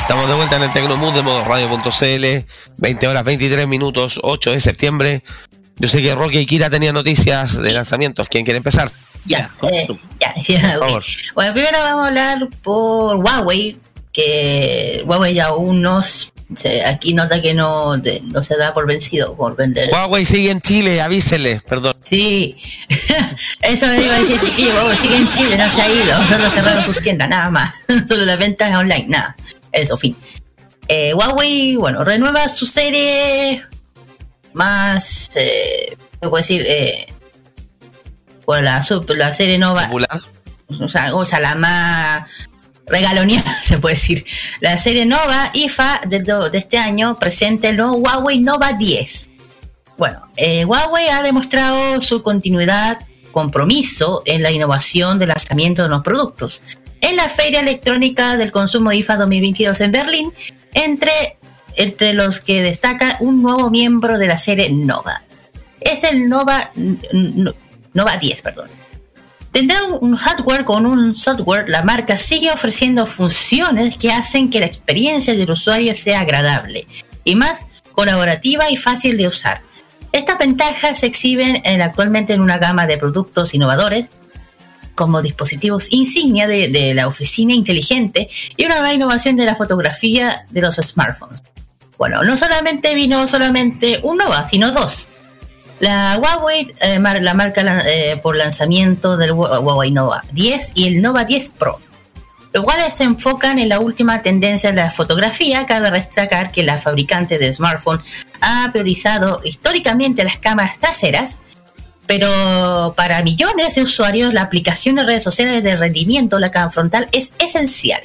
Estamos 0.00 0.28
de 0.28 0.34
vuelta 0.34 0.56
en 0.56 0.62
el 0.64 0.72
Tecnomood 0.72 1.14
de 1.14 1.22
modo 1.22 1.44
radio.cl, 1.44 2.46
20 2.78 3.06
horas 3.06 3.24
23 3.24 3.68
minutos, 3.68 4.18
8 4.24 4.50
de 4.50 4.58
septiembre. 4.58 5.22
Yo 5.76 5.88
sé 5.88 6.02
que 6.02 6.16
Rocky 6.16 6.38
y 6.38 6.46
Kira 6.46 6.68
tenían 6.68 6.94
noticias 6.94 7.62
de 7.62 7.72
lanzamientos. 7.72 8.26
¿Quién 8.28 8.44
quiere 8.44 8.56
empezar? 8.56 8.90
Ya, 9.24 9.54
ya, 9.62 9.68
eh, 9.68 9.98
ya. 10.48 10.60
Por 10.60 10.78
favor. 10.80 11.04
Bueno, 11.36 11.52
primero 11.52 11.78
vamos 11.78 12.04
a 12.04 12.08
hablar 12.08 12.48
por 12.60 13.18
Huawei, 13.18 13.78
que 14.12 15.04
Huawei 15.06 15.38
aún 15.38 15.80
nos 15.80 16.33
se- 16.56 16.84
aquí 16.84 17.14
nota 17.14 17.40
que 17.42 17.54
no, 17.54 17.96
de- 17.98 18.20
no 18.24 18.42
se 18.42 18.56
da 18.56 18.72
por 18.74 18.86
vencido 18.86 19.34
por 19.36 19.56
vender. 19.56 19.90
Huawei 19.90 20.24
sigue 20.24 20.50
en 20.50 20.60
Chile, 20.60 21.00
avísele, 21.00 21.60
perdón. 21.68 21.96
Sí, 22.02 22.56
eso 23.62 23.86
me 23.86 24.02
iba 24.02 24.14
a 24.14 24.18
decir, 24.18 24.40
chiquillo, 24.40 24.74
Huawei 24.74 24.96
sigue 24.96 25.16
en 25.16 25.28
Chile, 25.28 25.56
no 25.58 25.68
se 25.70 25.82
ha 25.82 25.88
ido, 25.88 26.22
solo 26.24 26.50
cerraron 26.50 26.82
sus 26.84 27.00
tiendas, 27.00 27.28
nada 27.28 27.50
más, 27.50 27.74
solo 28.08 28.24
las 28.24 28.38
ventas 28.38 28.74
online, 28.74 29.06
nada, 29.08 29.36
eso, 29.72 29.96
fin. 29.96 30.16
Eh, 30.88 31.14
Huawei, 31.14 31.76
bueno, 31.76 32.04
renueva 32.04 32.46
su 32.48 32.66
serie 32.66 33.62
más, 34.52 35.30
eh, 35.34 35.96
¿qué 36.20 36.28
puedo 36.28 36.36
decir? 36.36 36.64
Eh, 36.68 37.06
bueno, 38.46 38.62
la, 38.64 38.84
la 39.16 39.32
serie 39.32 39.56
Nova, 39.58 39.84
Popular. 39.86 40.20
o 40.80 40.88
sea, 40.88 41.14
o 41.14 41.24
sea, 41.24 41.40
la 41.40 41.54
más 41.54 42.48
regaloneada, 42.86 43.52
se 43.62 43.78
puede 43.78 43.94
decir. 43.94 44.24
La 44.60 44.76
serie 44.76 45.06
Nova 45.06 45.50
IFA 45.52 46.02
del 46.08 46.24
de 46.24 46.58
este 46.58 46.78
año 46.78 47.16
presenta 47.18 47.68
el 47.68 47.76
nuevo 47.76 47.94
Huawei 47.96 48.40
Nova 48.40 48.72
10. 48.72 49.30
Bueno, 49.96 50.28
eh, 50.36 50.64
Huawei 50.64 51.08
ha 51.08 51.22
demostrado 51.22 52.00
su 52.00 52.22
continuidad, 52.22 52.98
compromiso 53.30 54.22
en 54.26 54.42
la 54.42 54.50
innovación 54.50 55.18
de 55.18 55.26
lanzamiento 55.26 55.82
de 55.82 55.88
los 55.88 56.02
productos. 56.02 56.60
En 57.00 57.16
la 57.16 57.28
Feria 57.28 57.60
Electrónica 57.60 58.36
del 58.36 58.50
Consumo 58.50 58.92
IFA 58.92 59.16
2022 59.18 59.80
en 59.80 59.92
Berlín, 59.92 60.32
entre, 60.72 61.36
entre 61.76 62.14
los 62.14 62.40
que 62.40 62.62
destaca 62.62 63.18
un 63.20 63.42
nuevo 63.42 63.70
miembro 63.70 64.18
de 64.18 64.26
la 64.26 64.36
serie 64.36 64.70
Nova. 64.70 65.22
Es 65.80 66.02
el 66.04 66.28
Nova, 66.28 66.72
Nova 67.92 68.16
10, 68.16 68.42
perdón. 68.42 68.68
Tendrá 69.54 69.84
un- 69.84 70.16
hardware 70.16 70.64
con 70.64 70.84
un 70.84 71.14
software, 71.14 71.68
la 71.68 71.82
marca 71.82 72.16
sigue 72.16 72.50
ofreciendo 72.50 73.06
funciones 73.06 73.96
que 73.96 74.10
hacen 74.10 74.50
que 74.50 74.58
la 74.58 74.66
experiencia 74.66 75.32
del 75.32 75.48
usuario 75.48 75.94
sea 75.94 76.20
agradable 76.20 76.88
y 77.22 77.36
más 77.36 77.64
colaborativa 77.92 78.68
y 78.68 78.76
fácil 78.76 79.16
de 79.16 79.28
usar. 79.28 79.62
Estas 80.10 80.38
ventajas 80.38 80.98
se 80.98 81.06
exhiben 81.06 81.62
en- 81.64 81.82
actualmente 81.82 82.32
en 82.32 82.40
una 82.40 82.58
gama 82.58 82.88
de 82.88 82.98
productos 82.98 83.54
innovadores 83.54 84.10
como 84.96 85.22
dispositivos 85.22 85.86
insignia 85.90 86.48
de, 86.48 86.66
de 86.68 86.92
la 86.94 87.06
oficina 87.06 87.54
inteligente 87.54 88.28
y 88.56 88.64
una 88.64 88.74
nueva 88.76 88.92
innovación 88.94 89.36
de 89.36 89.44
la 89.44 89.54
fotografía 89.54 90.46
de 90.50 90.62
los 90.62 90.74
smartphones. 90.76 91.40
Bueno, 91.96 92.24
no 92.24 92.36
solamente 92.36 92.92
vino 92.96 93.28
solamente 93.28 94.00
un 94.02 94.16
Nova, 94.18 94.44
sino 94.48 94.72
dos. 94.72 95.06
La 95.84 96.18
Huawei, 96.18 96.72
eh, 96.80 96.98
la 97.20 97.34
marca 97.34 97.60
eh, 97.86 98.18
por 98.22 98.36
lanzamiento 98.36 99.18
del 99.18 99.32
Hua- 99.32 99.60
Huawei 99.60 99.90
Nova 99.90 100.24
10 100.32 100.72
y 100.74 100.86
el 100.86 101.02
Nova 101.02 101.24
10 101.24 101.50
Pro. 101.58 101.78
Los 102.54 102.64
cuales 102.64 102.94
se 102.94 103.04
enfocan 103.04 103.58
en 103.58 103.68
la 103.68 103.80
última 103.80 104.22
tendencia 104.22 104.70
de 104.70 104.76
la 104.76 104.90
fotografía. 104.90 105.66
Cabe 105.66 105.90
destacar 105.90 106.52
que 106.52 106.62
la 106.62 106.78
fabricante 106.78 107.36
de 107.36 107.52
smartphone 107.52 108.00
ha 108.40 108.70
priorizado 108.72 109.42
históricamente 109.44 110.24
las 110.24 110.38
cámaras 110.38 110.78
traseras, 110.78 111.40
pero 112.06 112.94
para 112.96 113.20
millones 113.22 113.74
de 113.74 113.82
usuarios 113.82 114.32
la 114.32 114.40
aplicación 114.40 114.94
de 114.94 115.02
redes 115.02 115.22
sociales 115.22 115.62
de 115.62 115.76
rendimiento, 115.76 116.38
la 116.38 116.50
cámara 116.50 116.70
frontal, 116.70 117.08
es 117.12 117.32
esencial. 117.38 118.00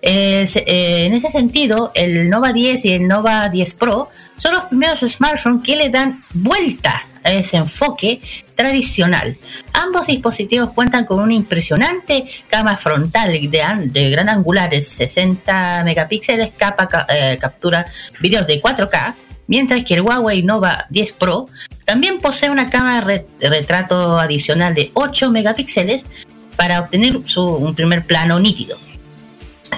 Es, 0.00 0.54
eh, 0.56 1.06
en 1.06 1.12
ese 1.12 1.28
sentido, 1.28 1.90
el 1.94 2.30
Nova 2.30 2.52
10 2.52 2.84
y 2.84 2.92
el 2.92 3.08
Nova 3.08 3.48
10 3.48 3.74
Pro 3.74 4.08
son 4.36 4.54
los 4.54 4.66
primeros 4.66 5.00
smartphones 5.00 5.62
que 5.64 5.76
le 5.76 5.90
dan 5.90 6.22
vuelta 6.34 7.02
a 7.24 7.32
ese 7.32 7.56
enfoque 7.56 8.20
tradicional. 8.54 9.36
Ambos 9.72 10.06
dispositivos 10.06 10.70
cuentan 10.70 11.04
con 11.04 11.18
una 11.18 11.34
impresionante 11.34 12.24
cámara 12.48 12.76
frontal 12.76 13.50
de, 13.50 13.62
an- 13.62 13.92
de 13.92 14.10
gran 14.10 14.28
angular 14.28 14.70
de 14.70 14.80
60 14.80 15.82
megapíxeles, 15.84 16.52
capa, 16.56 16.88
ca- 16.88 17.06
eh, 17.10 17.36
captura 17.40 17.84
videos 18.20 18.46
de 18.46 18.62
4K, 18.62 19.14
mientras 19.48 19.82
que 19.84 19.94
el 19.94 20.02
Huawei 20.02 20.42
Nova 20.44 20.86
10 20.90 21.12
Pro 21.14 21.48
también 21.84 22.20
posee 22.20 22.50
una 22.50 22.70
cámara 22.70 23.04
de 23.40 23.48
retrato 23.48 24.18
adicional 24.20 24.74
de 24.74 24.92
8 24.94 25.30
megapíxeles 25.32 26.06
para 26.54 26.80
obtener 26.80 27.16
un 27.16 27.74
primer 27.74 28.06
plano 28.06 28.38
nítido. 28.38 28.78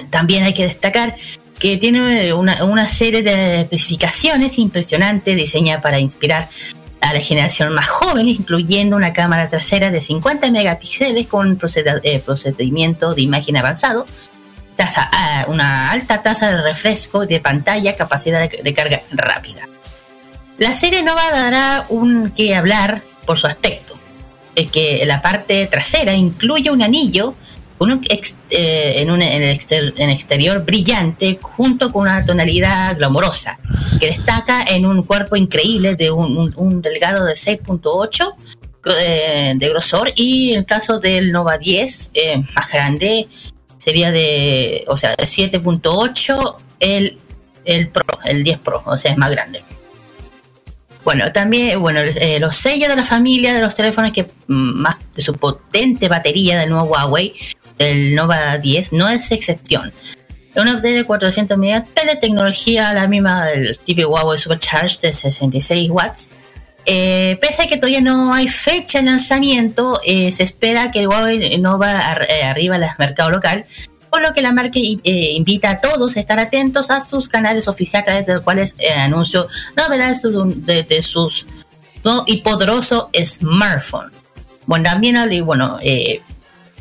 También 0.09 0.43
hay 0.43 0.53
que 0.53 0.63
destacar 0.63 1.15
que 1.59 1.77
tiene 1.77 2.33
una, 2.33 2.63
una 2.63 2.85
serie 2.87 3.21
de 3.21 3.61
especificaciones 3.61 4.57
impresionantes 4.57 5.35
diseñadas 5.35 5.83
para 5.83 5.99
inspirar 5.99 6.49
a 7.01 7.13
la 7.13 7.19
generación 7.19 7.73
más 7.73 7.87
joven, 7.87 8.27
incluyendo 8.27 8.95
una 8.95 9.13
cámara 9.13 9.47
trasera 9.49 9.91
de 9.91 10.01
50 10.01 10.49
megapíxeles 10.51 11.27
con 11.27 11.59
eh, 12.03 12.19
procedimiento 12.25 13.13
de 13.13 13.21
imagen 13.21 13.57
avanzado, 13.57 14.05
tasa- 14.75 15.09
ah, 15.11 15.45
una 15.47 15.91
alta 15.91 16.21
tasa 16.21 16.51
de 16.51 16.61
refresco 16.61 17.25
de 17.25 17.39
pantalla, 17.39 17.95
capacidad 17.95 18.47
de, 18.49 18.73
carga 18.73 19.01
rápida. 19.11 19.67
La 20.57 20.73
serie 20.73 21.01
Nova 21.01 21.23
dará 21.31 21.85
un 21.89 22.31
que 22.31 22.55
hablar 22.55 23.01
por 23.25 23.37
su 23.39 23.47
aspecto, 23.47 23.95
es 24.55 24.69
que 24.69 25.03
la 25.05 25.21
parte 25.21 25.65
trasera 25.67 26.13
incluye 26.13 26.69
un 26.71 26.81
anillo 26.83 27.35
con 27.81 27.99
eh, 28.51 28.93
en, 28.97 29.09
un, 29.09 29.23
en 29.23 29.41
el 29.41 29.49
exter- 29.57 29.95
en 29.97 30.11
exterior 30.11 30.63
brillante 30.63 31.39
junto 31.41 31.91
con 31.91 32.03
una 32.03 32.23
tonalidad 32.23 32.95
glamorosa 32.95 33.57
que 33.99 34.05
destaca 34.05 34.61
en 34.67 34.85
un 34.85 35.01
cuerpo 35.01 35.35
increíble 35.35 35.95
de 35.95 36.11
un, 36.11 36.53
un- 36.55 36.81
delgado 36.83 37.25
de 37.25 37.33
6.8 37.33 38.35
gro- 38.83 38.93
eh, 39.01 39.53
de 39.55 39.69
grosor 39.69 40.13
y 40.15 40.53
el 40.53 40.63
caso 40.65 40.99
del 40.99 41.31
Nova 41.31 41.57
10 41.57 42.11
eh, 42.13 42.43
más 42.53 42.71
grande 42.71 43.27
sería 43.77 44.11
de 44.11 44.83
o 44.87 44.95
sea 44.95 45.15
de 45.17 45.23
7.8 45.23 46.55
el, 46.81 47.17
el 47.65 47.87
Pro 47.89 48.05
el 48.25 48.43
10 48.43 48.59
Pro 48.59 48.83
o 48.85 48.95
sea 48.95 49.09
es 49.13 49.17
más 49.17 49.31
grande. 49.31 49.63
Bueno, 51.03 51.31
también, 51.31 51.81
bueno, 51.81 51.99
eh, 52.01 52.37
los 52.39 52.55
sellos 52.55 52.87
de 52.87 52.95
la 52.95 53.03
familia 53.03 53.55
de 53.55 53.61
los 53.61 53.73
teléfonos 53.73 54.11
que 54.11 54.21
mm, 54.47 54.81
más 54.81 54.97
de 55.15 55.23
su 55.23 55.33
potente 55.33 56.07
batería 56.07 56.59
del 56.59 56.69
nuevo 56.69 56.85
Huawei, 56.91 57.33
el 57.77 58.15
Nova 58.15 58.57
10, 58.57 58.93
no 58.93 59.09
es 59.09 59.31
excepción. 59.31 59.93
Una 60.55 60.73
batería 60.73 60.97
de 60.97 61.05
400 61.05 61.57
mAh, 61.57 61.85
tecnología 62.19 62.93
la 62.93 63.07
misma 63.07 63.45
del 63.45 63.77
típico 63.79 64.09
Huawei 64.09 64.37
Supercharge 64.37 64.99
de 65.01 65.13
66 65.13 65.89
watts. 65.89 66.29
Eh, 66.85 67.37
pese 67.39 67.61
a 67.63 67.67
que 67.67 67.77
todavía 67.77 68.01
no 68.01 68.33
hay 68.33 68.47
fecha 68.47 68.99
de 68.99 69.05
lanzamiento, 69.05 70.01
eh, 70.05 70.31
se 70.31 70.43
espera 70.43 70.91
que 70.91 70.99
el 71.01 71.07
Huawei 71.07 71.57
Nova 71.59 71.97
ar- 71.99 72.27
eh, 72.29 72.43
arriba 72.43 72.75
al 72.75 72.85
mercado 72.99 73.29
local, 73.29 73.65
por 74.09 74.21
lo 74.21 74.33
que 74.33 74.41
la 74.41 74.51
marca 74.51 74.77
invita 74.77 75.69
a 75.69 75.79
todos 75.79 76.17
a 76.17 76.19
estar 76.19 76.37
atentos 76.39 76.89
a 76.89 77.07
sus 77.07 77.29
canales 77.29 77.67
oficiales 77.69 78.01
a 78.01 78.05
través 78.11 78.25
de 78.25 78.33
los 78.33 78.43
cuales 78.43 78.75
anuncio 78.97 79.47
novedades 79.77 80.21
de, 80.65 80.83
de 80.83 81.01
sus 81.01 81.45
nuevo 82.03 82.23
y 82.27 82.37
poderoso 82.41 83.09
smartphone. 83.25 84.11
Bueno, 84.65 84.89
también 84.89 85.15
bueno, 85.39 85.79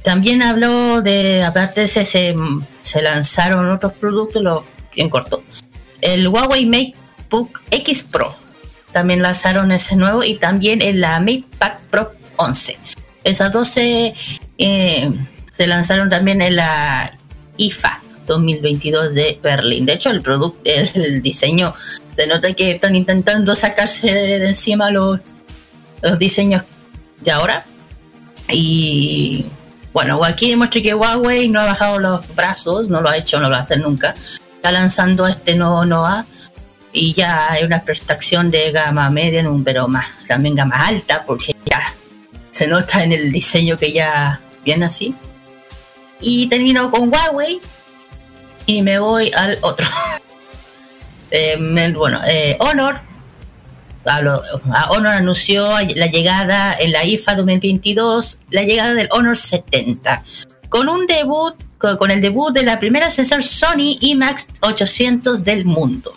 también 0.02 0.42
habló 0.42 1.02
de, 1.02 1.42
aparte 1.42 1.82
de 1.82 1.88
se, 1.88 2.34
lanzaron 3.02 3.70
otros 3.70 3.92
productos, 3.94 4.42
lo 4.42 4.64
bien 4.94 5.10
corto. 5.10 5.42
El 6.00 6.28
Huawei 6.28 6.66
MateBook 6.66 7.60
X 7.70 8.04
Pro, 8.04 8.34
también 8.92 9.22
lanzaron 9.22 9.72
ese 9.72 9.96
nuevo 9.96 10.24
y 10.24 10.36
también 10.36 10.82
el 10.82 11.00
la 11.00 11.20
MatePad 11.20 11.78
Pro 11.90 12.14
11. 12.36 12.78
Esas 13.24 13.52
dos 13.52 13.68
se, 13.68 14.14
eh, 14.58 15.10
se 15.52 15.66
lanzaron 15.66 16.08
también 16.08 16.40
en 16.40 16.56
la 16.56 17.18
IFA 17.56 18.02
2022 18.26 19.14
de 19.14 19.38
Berlín. 19.42 19.86
De 19.86 19.94
hecho, 19.94 20.10
el 20.10 20.22
producto 20.22 20.60
es 20.64 20.96
el 20.96 21.20
diseño. 21.20 21.74
Se 22.16 22.26
nota 22.26 22.52
que 22.52 22.72
están 22.72 22.96
intentando 22.96 23.54
sacarse 23.54 24.12
de 24.12 24.48
encima 24.48 24.90
los, 24.90 25.20
los 26.02 26.18
diseños 26.18 26.64
de 27.20 27.30
ahora. 27.30 27.66
Y 28.52 29.44
bueno, 29.92 30.22
aquí 30.24 30.50
demuestra 30.50 30.80
que 30.80 30.94
Huawei 30.94 31.48
no 31.48 31.60
ha 31.60 31.66
bajado 31.66 31.98
los 31.98 32.34
brazos, 32.34 32.88
no 32.88 33.00
lo 33.00 33.08
ha 33.08 33.16
hecho, 33.16 33.40
no 33.40 33.48
lo 33.48 33.52
va 33.52 33.58
a 33.58 33.62
hacer 33.62 33.80
nunca. 33.80 34.14
Está 34.54 34.72
lanzando 34.72 35.26
este 35.26 35.56
nuevo 35.56 35.84
Nova 35.84 36.26
y 36.92 37.12
ya 37.12 37.50
hay 37.50 37.64
una 37.64 37.78
extracción 37.78 38.50
de 38.50 38.70
gama 38.72 39.10
media, 39.10 39.44
pero 39.64 39.88
más 39.88 40.08
también 40.26 40.54
gama 40.54 40.76
alta, 40.86 41.24
porque 41.26 41.56
ya 41.64 41.82
se 42.50 42.66
nota 42.68 43.02
en 43.02 43.12
el 43.12 43.32
diseño 43.32 43.78
que 43.78 43.92
ya 43.92 44.40
viene 44.64 44.86
así. 44.86 45.14
Y 46.20 46.46
termino 46.48 46.90
con 46.90 47.08
Huawei 47.08 47.60
y 48.66 48.82
me 48.82 48.98
voy 48.98 49.32
al 49.34 49.58
otro. 49.62 49.86
Eh, 51.32 51.56
bueno, 51.94 52.20
eh, 52.26 52.56
Honor. 52.58 53.09
Honor 54.90 55.12
anunció 55.12 55.68
la 55.96 56.06
llegada 56.06 56.74
en 56.78 56.92
la 56.92 57.04
IFA 57.04 57.34
2022, 57.36 58.40
la 58.50 58.62
llegada 58.62 58.94
del 58.94 59.08
Honor 59.12 59.36
70, 59.36 60.22
con 60.68 60.88
un 60.88 61.06
debut 61.06 61.54
co- 61.78 61.96
con 61.98 62.10
el 62.10 62.20
debut 62.20 62.52
de 62.52 62.62
la 62.62 62.78
primera 62.78 63.10
sensor 63.10 63.42
Sony 63.42 63.98
IMAX 64.00 64.46
800 64.62 65.42
del 65.42 65.64
mundo. 65.64 66.14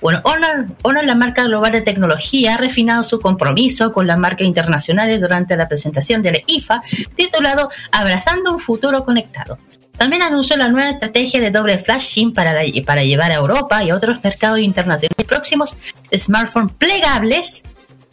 Bueno, 0.00 0.20
Honor, 0.24 0.66
Honor, 0.82 1.04
la 1.04 1.14
marca 1.14 1.44
global 1.44 1.72
de 1.72 1.80
tecnología, 1.80 2.54
ha 2.54 2.58
refinado 2.58 3.02
su 3.02 3.20
compromiso 3.20 3.90
con 3.90 4.06
las 4.06 4.18
marcas 4.18 4.46
internacionales 4.46 5.18
durante 5.20 5.56
la 5.56 5.66
presentación 5.66 6.20
de 6.20 6.32
la 6.32 6.38
IFA, 6.46 6.82
titulado 7.16 7.70
Abrazando 7.90 8.52
un 8.52 8.58
futuro 8.60 9.02
conectado. 9.02 9.58
También 9.96 10.22
anunció 10.22 10.56
la 10.56 10.68
nueva 10.68 10.90
estrategia 10.90 11.40
de 11.40 11.50
doble 11.50 11.78
flashing 11.78 12.32
para, 12.32 12.54
para 12.84 13.04
llevar 13.04 13.30
a 13.30 13.36
Europa 13.36 13.82
y 13.84 13.90
a 13.90 13.94
otros 13.94 14.22
mercados 14.22 14.58
internacionales 14.58 15.26
próximos 15.26 15.76
smartphones 16.16 16.72
plegables 16.76 17.62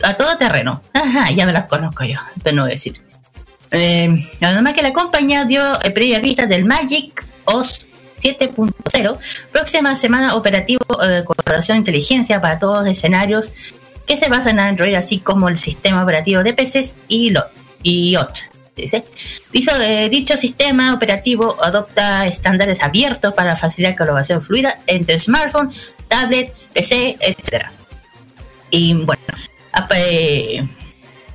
a 0.03 0.15
todo 0.15 0.37
terreno. 0.37 0.81
Ajá, 0.93 1.31
ya 1.31 1.45
me 1.45 1.53
las 1.53 1.65
conozco 1.65 2.03
yo, 2.03 2.19
pero 2.43 2.55
no 2.55 2.61
voy 2.63 2.71
a 2.71 2.73
decir. 2.73 3.01
Eh, 3.71 4.17
además 4.41 4.73
que 4.73 4.81
la 4.81 4.93
compañía 4.93 5.45
dio 5.45 5.63
eh, 5.83 5.91
previa 5.91 6.19
vista 6.19 6.45
del 6.45 6.65
Magic 6.65 7.25
OS 7.45 7.85
7.0, 8.21 9.17
próxima 9.51 9.95
semana 9.95 10.35
operativo 10.35 10.83
eh, 11.03 11.23
corporación 11.25 11.77
inteligencia 11.77 12.39
para 12.39 12.59
todos 12.59 12.81
los 12.83 12.91
escenarios 12.91 13.51
que 14.05 14.17
se 14.17 14.29
basan 14.29 14.59
en 14.59 14.59
Android, 14.59 14.93
así 14.95 15.19
como 15.19 15.49
el 15.49 15.57
sistema 15.57 16.03
operativo 16.03 16.43
de 16.43 16.53
PCs 16.53 16.93
y, 17.07 17.31
lo, 17.31 17.41
y 17.81 18.15
OT. 18.17 18.50
Dice, 18.75 19.03
Dicho, 19.51 19.71
eh, 19.81 20.07
dicho 20.09 20.37
sistema 20.37 20.93
operativo 20.93 21.61
adopta 21.61 22.25
estándares 22.25 22.81
abiertos 22.81 23.33
para 23.33 23.55
facilitar 23.55 23.97
colaboración 23.97 24.41
fluida 24.41 24.79
entre 24.87 25.19
smartphone, 25.19 25.71
tablet, 26.07 26.53
PC, 26.73 27.17
etc. 27.19 27.65
Y 28.69 28.93
bueno, 28.93 29.21
eh, 29.95 30.63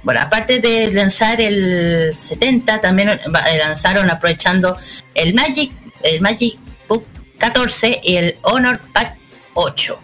bueno, 0.03 0.21
aparte 0.23 0.61
de 0.61 0.91
lanzar 0.93 1.41
el 1.41 2.15
70, 2.15 2.81
también 2.81 3.11
eh, 3.11 3.21
lanzaron 3.59 4.09
aprovechando 4.09 4.75
el 5.15 5.35
Magic, 5.35 5.73
el 6.03 6.23
Magic 6.23 6.59
Book 6.89 7.05
14 7.39 8.01
y 8.03 8.17
el 8.17 8.37
Honor 8.43 8.81
Pad 8.95 9.09
8. 9.53 10.01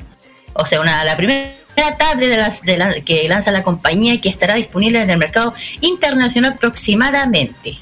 O 0.55 0.67
sea, 0.67 0.83
una, 0.83 1.03
la 1.05 1.17
primera 1.17 1.55
tablet 1.99 2.29
de 2.31 2.37
las, 2.37 2.63
de 2.63 2.77
la- 2.79 3.01
que 3.01 3.29
lanza 3.29 3.51
la 3.51 3.63
compañía 3.63 4.15
y 4.15 4.19
que 4.19 4.29
estará 4.29 4.55
disponible 4.55 5.01
en 5.03 5.11
el 5.11 5.19
mercado 5.19 5.53
internacional 5.81 6.57
próximamente. 6.59 7.79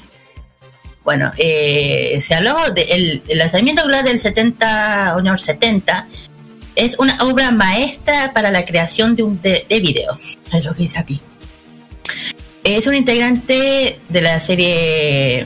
Bueno, 1.03 1.31
eh, 1.37 2.19
si 2.21 2.33
hablamos 2.33 2.73
del 2.75 3.23
el 3.27 3.37
lanzamiento 3.37 3.83
global 3.85 4.03
del 4.05 4.19
70, 4.19 5.15
Honor 5.15 5.39
70, 5.39 6.07
es 6.75 6.97
una 6.99 7.17
obra 7.23 7.51
maestra 7.51 8.31
para 8.33 8.51
la 8.51 8.65
creación 8.65 9.15
de 9.15 9.23
un 9.23 9.41
de, 9.41 9.65
de 9.67 9.79
video. 9.79 10.13
Es 10.53 10.63
lo 10.65 10.73
que 10.73 10.83
dice 10.83 10.99
aquí. 10.99 11.19
Es 12.63 12.85
un 12.85 12.93
integrante 12.93 13.99
de 14.09 14.21
la 14.21 14.39
serie, 14.39 15.45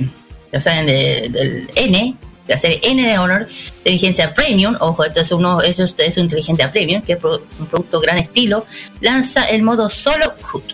ya 0.51 0.60
saben, 0.60 0.86
de- 0.88 1.30
del 1.30 1.70
N, 1.76 1.97
de 1.99 2.16
la 2.48 2.58
serie 2.58 2.80
N 2.84 3.08
de 3.08 3.18
Honor, 3.18 3.48
inteligencia 3.78 4.34
premium. 4.34 4.76
Ojo, 4.80 5.04
esto 5.04 5.22
es, 5.22 5.32
uno, 5.32 5.62
esto 5.62 5.84
es, 5.84 5.96
es 5.98 6.18
una 6.18 6.24
inteligencia 6.24 6.72
premium, 6.72 7.02
que 7.02 7.14
es 7.14 7.20
un 7.24 7.68
producto 7.68 8.00
gran 8.00 8.18
estilo. 8.18 8.66
Lanza 9.02 9.46
el 9.46 9.64
modo 9.64 9.89
solo 9.89 10.34
cut, 10.52 10.74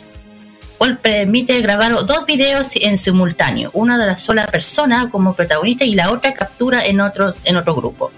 cual 0.78 0.98
permite 0.98 1.62
grabar 1.62 2.06
dos 2.06 2.26
videos 2.26 2.70
en 2.76 2.98
simultáneo, 2.98 3.70
una 3.74 3.98
de 3.98 4.08
la 4.08 4.16
sola 4.16 4.48
persona 4.48 5.10
como 5.10 5.34
protagonista 5.34 5.86
y 5.86 5.94
la 5.94 6.12
otra 6.12 6.34
captura 6.34 6.86
en 6.86 7.02
otro, 7.02 7.34
en 7.44 7.56
otro 7.56 7.76
grupo. 7.76 8.12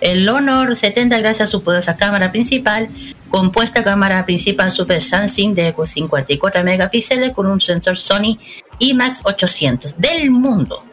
El 0.00 0.28
Honor 0.28 0.76
70, 0.76 1.18
gracias 1.18 1.48
a 1.48 1.50
su 1.50 1.62
poderosa 1.62 1.96
cámara 1.96 2.30
principal, 2.30 2.90
compuesta 3.30 3.82
cámara 3.82 4.24
principal 4.26 4.70
Super 4.70 5.00
Samsung 5.00 5.54
de 5.54 5.74
54 5.84 6.62
megapíxeles 6.64 7.32
con 7.32 7.46
un 7.46 7.60
sensor 7.60 7.96
Sony 7.96 8.38
IMAX 8.78 9.22
800 9.24 9.96
del 9.96 10.30
mundo. 10.30 10.84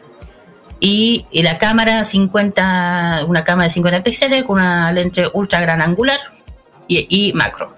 Y, 0.86 1.24
la 1.42 1.56
cámara 1.56 2.04
50, 2.04 3.24
una 3.26 3.42
cámara 3.42 3.68
de 3.68 3.70
50 3.74 4.02
píxeles 4.02 4.44
con 4.44 4.58
una 4.60 4.92
lente 4.92 5.26
ultra 5.32 5.58
gran 5.60 5.80
angular 5.80 6.18
y, 6.88 7.06
y 7.08 7.32
macro. 7.32 7.74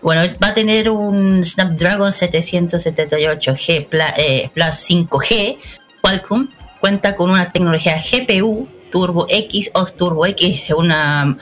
Bueno, 0.00 0.22
va 0.42 0.48
a 0.48 0.54
tener 0.54 0.90
un 0.90 1.44
Snapdragon 1.44 2.12
778G 2.12 3.86
Pla- 3.86 4.14
eh, 4.16 4.48
Plus 4.54 4.66
5G 4.88 5.56
Qualcomm. 6.00 6.46
Cuenta 6.78 7.16
con 7.16 7.30
una 7.30 7.50
tecnología 7.50 7.96
GPU 8.00 8.68
Turbo 8.92 9.26
X 9.28 9.72
o 9.74 9.84
Turbo 9.86 10.24
X, 10.26 10.70
una 10.76 11.36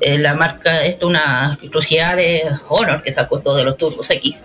eh, 0.00 0.18
la 0.18 0.34
marca, 0.34 0.84
esto 0.84 1.06
es 1.06 1.10
una 1.10 1.52
exclusividad 1.58 2.16
de 2.16 2.42
Honor 2.68 3.02
que 3.02 3.12
sacó 3.12 3.40
todos 3.40 3.64
los 3.64 3.76
Turbos 3.78 4.10
X, 4.10 4.44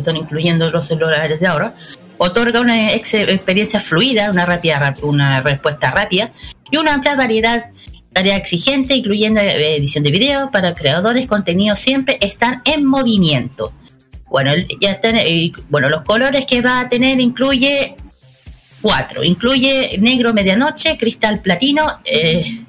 están 0.00 0.16
incluyendo 0.16 0.70
los 0.70 0.86
celulares 0.86 1.40
de 1.40 1.46
ahora. 1.46 1.74
Otorga 2.18 2.60
una 2.60 2.92
ex- 2.92 3.14
experiencia 3.14 3.80
fluida, 3.80 4.30
una 4.30 4.44
rápida 4.44 4.94
una 5.02 5.40
respuesta 5.40 5.90
rápida 5.90 6.30
y 6.70 6.76
una 6.76 6.94
amplia 6.94 7.16
variedad 7.16 7.64
tarea 8.12 8.36
exigente, 8.36 8.94
incluyendo 8.94 9.40
eh, 9.40 9.76
edición 9.76 10.02
de 10.04 10.10
video 10.10 10.50
para 10.50 10.74
creadores, 10.74 11.26
contenidos 11.26 11.78
siempre 11.78 12.18
están 12.20 12.60
en 12.64 12.84
movimiento. 12.84 13.72
Bueno, 14.28 14.52
ya 14.80 14.90
están, 14.90 15.16
eh, 15.16 15.52
bueno, 15.68 15.88
los 15.88 16.02
colores 16.02 16.44
que 16.46 16.60
va 16.60 16.80
a 16.80 16.88
tener 16.88 17.20
incluye 17.20 17.96
cuatro. 18.82 19.24
Incluye 19.24 19.96
negro 19.98 20.32
medianoche, 20.34 20.96
cristal 20.96 21.40
platino, 21.40 21.82
eh, 22.04 22.64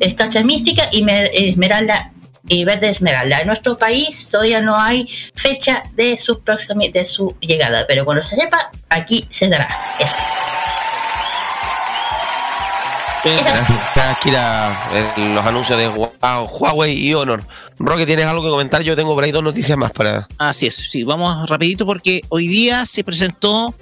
escacha 0.00 0.42
mística 0.42 0.88
y 0.92 1.02
mer- 1.02 1.30
esmeralda 1.32 2.12
y 2.46 2.64
verde 2.64 2.88
esmeralda. 2.88 3.40
En 3.40 3.46
nuestro 3.46 3.76
país 3.78 4.28
todavía 4.28 4.60
no 4.60 4.76
hay 4.78 5.08
fecha 5.34 5.82
de 5.94 6.16
su 6.18 6.40
próxima, 6.40 6.82
de 6.92 7.04
su 7.04 7.34
llegada, 7.40 7.84
pero 7.88 8.04
cuando 8.04 8.22
se 8.22 8.36
sepa, 8.36 8.70
aquí 8.88 9.26
se 9.30 9.48
dará. 9.48 9.68
Eso. 9.98 10.16
Gracias, 13.24 14.18
Kira. 14.22 14.88
eh, 14.94 15.34
los 15.34 15.44
anuncios 15.44 15.76
de 15.78 15.88
Hua- 15.90 16.12
Huawei 16.48 16.94
y 16.94 17.14
Honor. 17.14 17.44
Roque, 17.78 18.06
¿tienes 18.06 18.24
algo 18.26 18.42
que 18.42 18.48
comentar? 18.48 18.82
Yo 18.82 18.96
tengo 18.96 19.14
por 19.14 19.24
ahí 19.24 19.32
dos 19.32 19.42
noticias 19.42 19.76
más 19.76 19.92
para. 19.92 20.26
Así 20.38 20.66
es, 20.66 20.76
sí, 20.76 21.02
vamos 21.02 21.48
rapidito 21.48 21.84
porque 21.84 22.22
hoy 22.28 22.46
día 22.48 22.86
se 22.86 23.04
presentó, 23.04 23.74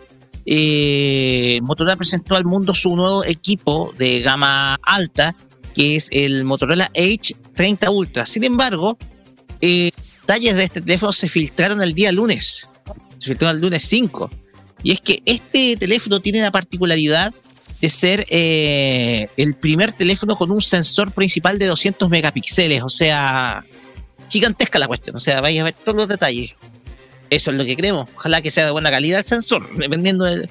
eh, 0.46 1.60
Motorola 1.62 1.96
presentó 1.96 2.34
al 2.34 2.44
mundo 2.44 2.74
su 2.74 2.96
nuevo 2.96 3.24
equipo 3.24 3.92
de 3.98 4.20
gama 4.22 4.76
alta, 4.82 5.34
que 5.76 5.96
es 5.96 6.08
el 6.10 6.44
Motorola 6.44 6.90
Edge 6.94 7.36
30 7.54 7.90
Ultra. 7.90 8.24
Sin 8.24 8.44
embargo, 8.44 8.96
eh, 9.60 9.90
detalles 10.22 10.56
de 10.56 10.64
este 10.64 10.80
teléfono 10.80 11.12
se 11.12 11.28
filtraron 11.28 11.82
el 11.82 11.92
día 11.92 12.10
lunes, 12.12 12.66
se 13.18 13.28
filtraron 13.28 13.56
el 13.56 13.62
lunes 13.62 13.82
5. 13.84 14.30
Y 14.82 14.92
es 14.92 15.00
que 15.02 15.22
este 15.26 15.76
teléfono 15.76 16.20
tiene 16.20 16.40
la 16.40 16.50
particularidad 16.50 17.32
de 17.80 17.90
ser 17.90 18.26
eh, 18.30 19.28
el 19.36 19.54
primer 19.54 19.92
teléfono 19.92 20.36
con 20.36 20.50
un 20.50 20.62
sensor 20.62 21.12
principal 21.12 21.58
de 21.58 21.66
200 21.66 22.08
megapíxeles, 22.08 22.82
o 22.82 22.88
sea, 22.88 23.62
gigantesca 24.30 24.78
la 24.78 24.86
cuestión, 24.86 25.16
o 25.16 25.20
sea, 25.20 25.42
vais 25.42 25.60
a 25.60 25.64
ver 25.64 25.74
todos 25.74 25.94
los 25.94 26.08
detalles. 26.08 26.52
Eso 27.28 27.50
es 27.50 27.56
lo 27.56 27.66
que 27.66 27.76
creemos. 27.76 28.08
Ojalá 28.16 28.40
que 28.40 28.50
sea 28.50 28.64
de 28.64 28.70
buena 28.70 28.90
calidad 28.90 29.18
el 29.18 29.24
sensor, 29.24 29.68
dependiendo 29.76 30.24
de 30.24 30.48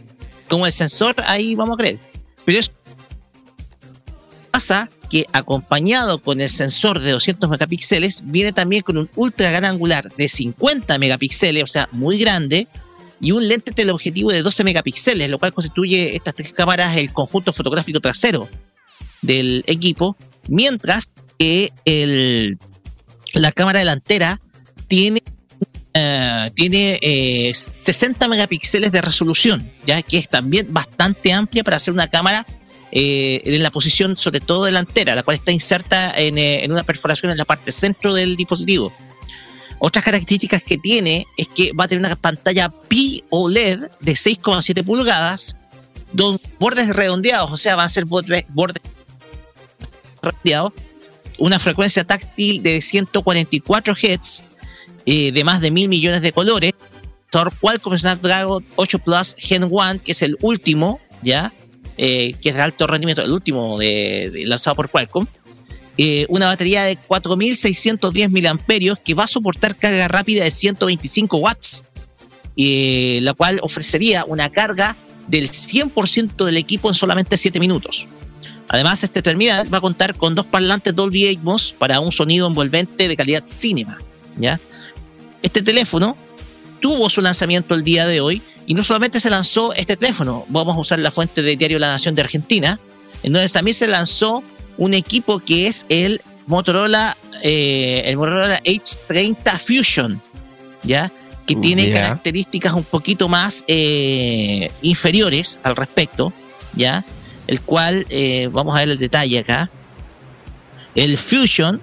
cómo 0.51 0.67
el 0.67 0.71
sensor, 0.71 1.15
ahí 1.26 1.55
vamos 1.55 1.76
a 1.76 1.78
creer. 1.78 1.99
Pero 2.45 2.59
eso 2.59 2.71
que 5.09 5.26
acompañado 5.34 6.22
con 6.22 6.41
el 6.41 6.49
sensor 6.49 6.99
de 6.99 7.11
200 7.11 7.49
megapíxeles, 7.49 8.24
viene 8.26 8.51
también 8.51 8.82
con 8.82 8.97
un 8.97 9.09
ultra 9.16 9.51
gran 9.51 9.66
angular 9.66 10.11
de 10.16 10.28
50 10.28 10.97
megapíxeles, 10.97 11.63
o 11.63 11.68
sea, 11.68 11.89
muy 11.91 12.18
grande, 12.18 12.68
y 13.22 13.32
un 13.32 13.47
lente 13.47 13.72
teleobjetivo 13.72 14.32
de 14.32 14.41
12 14.41 14.63
megapíxeles, 14.63 15.30
lo 15.30 15.39
cual 15.39 15.53
constituye 15.53 16.16
estas 16.16 16.36
tres 16.36 16.53
cámaras 16.53 16.97
el 16.97 17.11
conjunto 17.11 17.53
fotográfico 17.53 17.99
trasero 17.99 18.49
del 19.22 19.63
equipo, 19.68 20.18
mientras 20.47 21.05
que 21.39 21.72
el, 21.86 22.57
la 23.34 23.51
cámara 23.51 23.80
delantera 23.80 24.39
tiene, 24.88 25.24
eh, 25.93 26.51
tiene 26.55 26.99
eh, 27.01 27.51
60 27.53 28.28
megapíxeles 28.28 28.91
de 28.91 29.01
resolución, 29.01 29.72
ya 29.86 30.01
que 30.01 30.18
es 30.18 30.30
también 30.30 30.74
bastante 30.74 31.34
amplia 31.34 31.63
para 31.63 31.78
hacer 31.78 31.93
una 31.93 32.07
cámara 32.07 32.45
eh, 32.97 33.41
en 33.43 33.61
la 33.61 33.71
posición 33.71 34.15
sobre 34.15 34.39
todo 34.39 34.63
delantera, 34.63 35.15
la 35.15 35.23
cual 35.23 35.35
está 35.35 35.51
inserta 35.51 36.17
en, 36.17 36.37
eh, 36.37 36.63
en 36.63 36.71
una 36.71 36.83
perforación 36.83 37.29
en 37.29 37.37
la 37.37 37.43
parte 37.43 37.73
centro 37.73 38.13
del 38.13 38.37
dispositivo. 38.37 38.93
Otras 39.79 40.05
características 40.05 40.63
que 40.63 40.77
tiene 40.77 41.27
es 41.35 41.49
que 41.49 41.73
va 41.73 41.83
a 41.83 41.87
tener 41.89 42.05
una 42.05 42.15
pantalla 42.15 42.73
OLED 43.29 43.89
de 43.99 44.13
6,7 44.13 44.85
pulgadas, 44.85 45.57
dos 46.13 46.39
bordes 46.57 46.95
redondeados, 46.95 47.51
o 47.51 47.57
sea, 47.57 47.75
van 47.75 47.87
a 47.87 47.89
ser 47.89 48.05
bordes, 48.05 48.45
redondeados, 50.21 50.71
una 51.37 51.59
frecuencia 51.59 52.05
táctil 52.05 52.63
de 52.63 52.81
144 52.81 53.93
Hz, 53.93 54.45
eh, 55.05 55.33
de 55.33 55.43
más 55.43 55.59
de 55.59 55.69
mil 55.69 55.89
millones 55.89 56.21
de 56.21 56.31
colores, 56.31 56.71
procesador 57.29 57.53
Qualcomm 57.59 57.97
Snapdragon 57.97 58.65
8 58.77 58.99
Plus 58.99 59.35
Gen 59.37 59.65
1, 59.69 60.01
que 60.01 60.13
es 60.13 60.21
el 60.21 60.37
último, 60.39 61.01
¿ya? 61.21 61.51
Eh, 61.97 62.33
que 62.41 62.49
es 62.49 62.55
de 62.55 62.61
alto 62.61 62.87
rendimiento, 62.87 63.21
el 63.21 63.31
último 63.31 63.77
lanzado 63.79 64.75
por 64.75 64.89
Qualcomm. 64.89 65.25
Eh, 65.97 66.25
una 66.27 66.47
batería 66.47 66.83
de 66.83 66.97
4610 66.97 68.29
miliamperios 68.29 68.99
que 68.99 69.13
va 69.13 69.23
a 69.23 69.27
soportar 69.27 69.77
carga 69.77 70.07
rápida 70.09 70.43
de 70.43 70.51
125 70.51 71.37
watts, 71.37 71.85
eh, 72.57 73.19
la 73.21 73.33
cual 73.33 73.59
ofrecería 73.61 74.25
una 74.25 74.49
carga 74.49 74.97
del 75.27 75.49
100% 75.49 76.43
del 76.43 76.57
equipo 76.57 76.89
en 76.89 76.95
solamente 76.95 77.37
7 77.37 77.59
minutos. 77.61 78.07
Además, 78.67 79.03
este 79.03 79.21
terminal 79.21 79.73
va 79.73 79.77
a 79.77 79.81
contar 79.81 80.15
con 80.15 80.35
dos 80.35 80.45
parlantes 80.45 80.93
Dolby 80.93 81.33
Atmos 81.33 81.73
para 81.77 81.99
un 82.01 82.11
sonido 82.11 82.47
envolvente 82.47 83.07
de 83.07 83.15
calidad 83.15 83.43
cinema. 83.45 83.97
¿ya? 84.37 84.59
Este 85.43 85.61
teléfono 85.61 86.17
tuvo 86.81 87.09
su 87.09 87.21
lanzamiento 87.21 87.73
el 87.73 87.83
día 87.83 88.05
de 88.05 88.19
hoy 88.19 88.41
y 88.68 88.74
no 88.74 88.84
solamente 88.84 89.20
se 89.20 89.30
lanzó 89.30 89.74
este 89.74 89.95
teléfono, 89.95 90.45
vamos 90.49 90.76
a 90.76 90.80
usar 90.80 90.99
la 90.99 91.11
fuente 91.11 91.41
de 91.41 91.55
Diario 91.55 91.80
La 91.80 91.89
Nación 91.89 92.16
de 92.16 92.22
Argentina, 92.22 92.80
en 93.24 93.34
donde 93.34 93.47
también 93.49 93.76
se 93.76 93.88
lanzó 93.88 94.43
un 94.78 94.93
equipo 94.93 95.39
que 95.39 95.68
es 95.68 95.86
el 95.89 96.22
Motorola, 96.47 97.18
eh, 97.41 98.03
el 98.05 98.18
Motorola 98.18 98.61
H30 98.63 99.59
Fusion, 99.59 100.22
¿ya? 100.84 101.11
que 101.45 101.55
Mm, 101.55 101.61
tiene 101.61 101.91
características 101.91 102.74
un 102.74 102.84
poquito 102.84 103.30
más 103.30 103.63
eh, 103.68 104.72
inferiores 104.82 105.59
al 105.63 105.76
respecto, 105.76 106.34
¿ya? 106.76 107.05
El 107.45 107.61
cual, 107.61 108.07
eh, 108.09 108.49
vamos 108.51 108.76
a 108.76 108.80
ver 108.80 108.89
el 108.89 108.97
detalle 108.97 109.39
acá. 109.39 109.70
El 110.95 111.18
Fusion, 111.18 111.82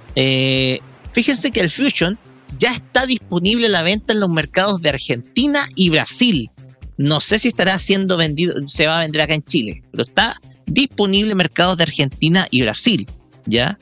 fíjense 1.12 1.52
que 1.52 1.60
el 1.60 1.70
Fusion 1.70 2.18
ya 2.58 2.72
está 2.72 3.06
disponible 3.06 3.66
a 3.66 3.70
la 3.70 3.82
venta 3.82 4.12
en 4.12 4.20
los 4.20 4.30
mercados 4.30 4.80
de 4.80 4.88
Argentina 4.88 5.68
y 5.76 5.90
Brasil. 5.90 6.50
No 6.96 7.20
sé 7.20 7.38
si 7.38 7.48
estará 7.48 7.78
siendo 7.78 8.16
vendido, 8.16 8.54
se 8.66 8.86
va 8.86 8.98
a 8.98 9.00
vender 9.02 9.22
acá 9.22 9.34
en 9.34 9.42
Chile, 9.44 9.82
pero 9.90 10.04
está 10.04 10.36
disponible 10.66 11.32
en 11.32 11.36
mercados 11.36 11.76
de 11.76 11.84
Argentina 11.84 12.46
y 12.50 12.62
Brasil, 12.62 13.08
¿ya? 13.46 13.78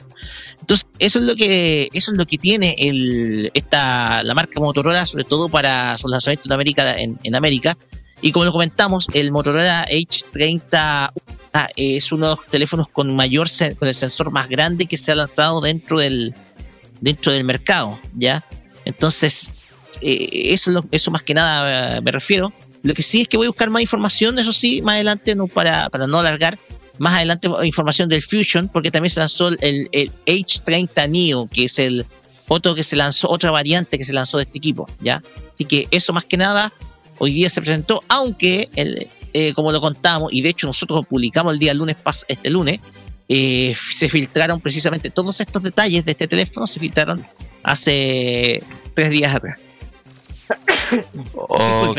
Entonces, 0.61 0.87
eso 0.99 1.19
es 1.19 1.25
lo 1.25 1.35
que, 1.35 1.89
eso 1.93 2.13
es 2.13 2.19
lo 2.19 2.27
que 2.27 2.39
tiene 2.39 2.77
el, 2.79 3.51
esta, 3.55 4.23
la 4.23 4.35
marca 4.35 4.61
Motorola, 4.61 5.05
sobre 5.07 5.25
todo 5.25 5.49
para 5.49 5.99
sus 5.99 6.11
lanzamientos 6.11 6.47
en 6.47 6.53
América, 6.53 7.01
en, 7.01 7.19
en 7.23 7.35
América. 7.35 7.77
Y 8.23 8.33
como 8.33 8.45
lo 8.45 8.53
comentamos, 8.53 9.07
el 9.15 9.33
Motorola 9.33 9.87
H30 9.89 11.13
es 11.77 12.13
uno 12.13 12.29
de 12.29 12.37
los 12.37 12.47
teléfonos 12.47 12.89
con 12.89 13.15
mayor 13.17 13.49
con 13.79 13.89
el 13.89 13.95
sensor 13.95 14.31
más 14.31 14.49
grande 14.49 14.87
que 14.87 14.97
se 14.97 15.13
ha 15.13 15.15
lanzado 15.15 15.61
dentro 15.61 15.99
del, 15.99 16.35
dentro 17.01 17.33
del 17.33 17.45
mercado, 17.45 17.99
¿ya? 18.15 18.45
Entonces, 18.85 19.65
eh, 20.03 20.29
eso, 20.53 20.85
eso 20.91 21.11
más 21.11 21.23
que 21.23 21.35
nada 21.35 21.97
eh, 21.97 22.01
me 22.01 22.13
refiero. 22.13 22.53
Lo 22.83 22.95
que 22.95 23.03
sí 23.03 23.23
es 23.23 23.29
que 23.29 23.37
voy 23.37 23.47
a 23.47 23.51
buscar 23.51 23.71
más 23.71 23.83
información, 23.83 24.39
eso 24.39 24.53
sí, 24.53 24.83
más 24.83 24.95
adelante, 24.95 25.35
no 25.35 25.47
para, 25.47 25.89
para 25.91 26.07
no 26.07 26.19
alargar, 26.19 26.59
más 26.99 27.15
adelante 27.15 27.49
información 27.65 28.09
del 28.09 28.23
Fusion, 28.23 28.69
porque 28.69 28.91
también 28.91 29.11
se 29.11 29.21
lanzó 29.21 29.49
el, 29.49 29.89
el 29.93 30.13
H30 30.27 31.09
Neo, 31.09 31.49
que 31.49 31.65
es 31.65 31.79
el 31.79 32.07
otro 32.49 32.75
que 32.75 32.83
se 32.83 32.97
lanzó, 32.97 33.31
otra 33.31 33.51
variante 33.51 33.97
que 33.97 34.05
se 34.05 34.13
lanzó 34.13 34.39
de 34.39 34.45
este 34.45 34.59
equipo, 34.59 34.89
¿ya? 35.01 35.23
Así 35.53 35.65
que 35.65 35.89
eso 35.91 36.13
más 36.13 36.25
que 36.25 36.37
nada 36.37 36.73
hoy 37.19 37.33
día 37.33 37.49
se 37.49 37.61
presentó, 37.61 38.03
aunque 38.09 38.69
el, 38.75 39.09
eh, 39.33 39.55
como 39.55 39.71
lo 39.71 39.81
contamos, 39.81 40.33
y 40.33 40.43
de 40.43 40.49
hecho 40.49 40.67
nosotros 40.67 41.07
publicamos 41.07 41.53
el 41.53 41.59
día 41.59 41.73
lunes, 41.75 41.97
este 42.27 42.51
lunes, 42.51 42.81
eh, 43.29 43.77
se 43.91 44.09
filtraron 44.09 44.61
precisamente 44.61 45.11
todos 45.11 45.41
estos 45.41 45.63
detalles 45.63 46.05
de 46.05 46.11
este 46.11 46.27
teléfono, 46.27 46.67
se 46.67 46.81
filtraron 46.81 47.25
hace 47.63 48.63
tres 48.95 49.11
días 49.11 49.35
atrás. 49.35 49.59
Ok, 51.33 51.99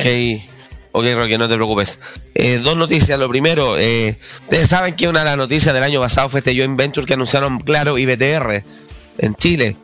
ok, 0.92 1.06
Roque, 1.14 1.38
no 1.38 1.48
te 1.48 1.56
preocupes. 1.56 2.00
Eh, 2.36 2.60
dos 2.60 2.76
noticias. 2.76 3.20
Lo 3.20 3.30
primero, 3.30 3.78
eh, 3.78 4.18
ustedes 4.44 4.68
saben 4.68 4.96
que 4.96 5.08
una 5.08 5.20
de 5.20 5.26
las 5.26 5.38
noticias 5.38 5.74
del 5.74 5.84
año 5.84 6.00
pasado 6.00 6.30
fue 6.30 6.40
este 6.40 6.56
joint 6.56 6.78
venture 6.78 7.06
que 7.06 7.14
anunciaron 7.14 7.60
Claro 7.60 7.98
y 7.98 8.06
BTR 8.06 8.64
en 9.18 9.36
Chile. 9.36 9.78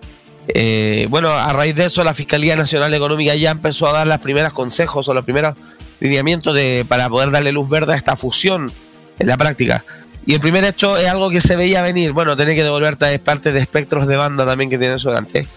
Eh, 0.50 1.08
bueno, 1.10 1.30
a 1.30 1.52
raíz 1.54 1.76
de 1.76 1.86
eso, 1.86 2.04
la 2.04 2.14
Fiscalía 2.14 2.56
Nacional 2.56 2.94
Económica 2.94 3.36
ya 3.36 3.52
empezó 3.52 3.88
a 3.88 3.94
dar 3.94 4.08
las 4.08 4.20
primeras 4.20 4.54
consejos 4.54 5.08
o 5.08 5.14
los 5.14 5.26
primeros 5.26 5.56
lineamientos 6.00 6.56
de, 6.56 6.86
para 6.88 7.10
poder 7.10 7.32
darle 7.32 7.52
luz 7.52 7.70
verde 7.70 7.94
a 7.94 7.98
esta 7.98 8.16
fusión 8.16 8.72
en 9.20 9.28
la 9.28 9.38
práctica. 9.38 9.84
Y 10.26 10.34
el 10.34 10.42
primer 10.42 10.64
hecho 10.66 10.98
es 10.98 11.08
algo 11.08 11.30
que 11.30 11.40
se 11.40 11.56
veía 11.56 11.82
venir. 11.82 12.12
Bueno, 12.12 12.36
tener 12.36 12.56
que 12.56 12.64
devolverte 12.64 13.06
a 13.06 13.20
parte 13.20 13.52
de 13.54 13.60
espectros 13.60 14.08
de 14.08 14.18
banda 14.18 14.46
también 14.46 14.70
que 14.70 14.78
tiene 14.78 14.96
eso 14.96 15.10
delante. 15.10 15.48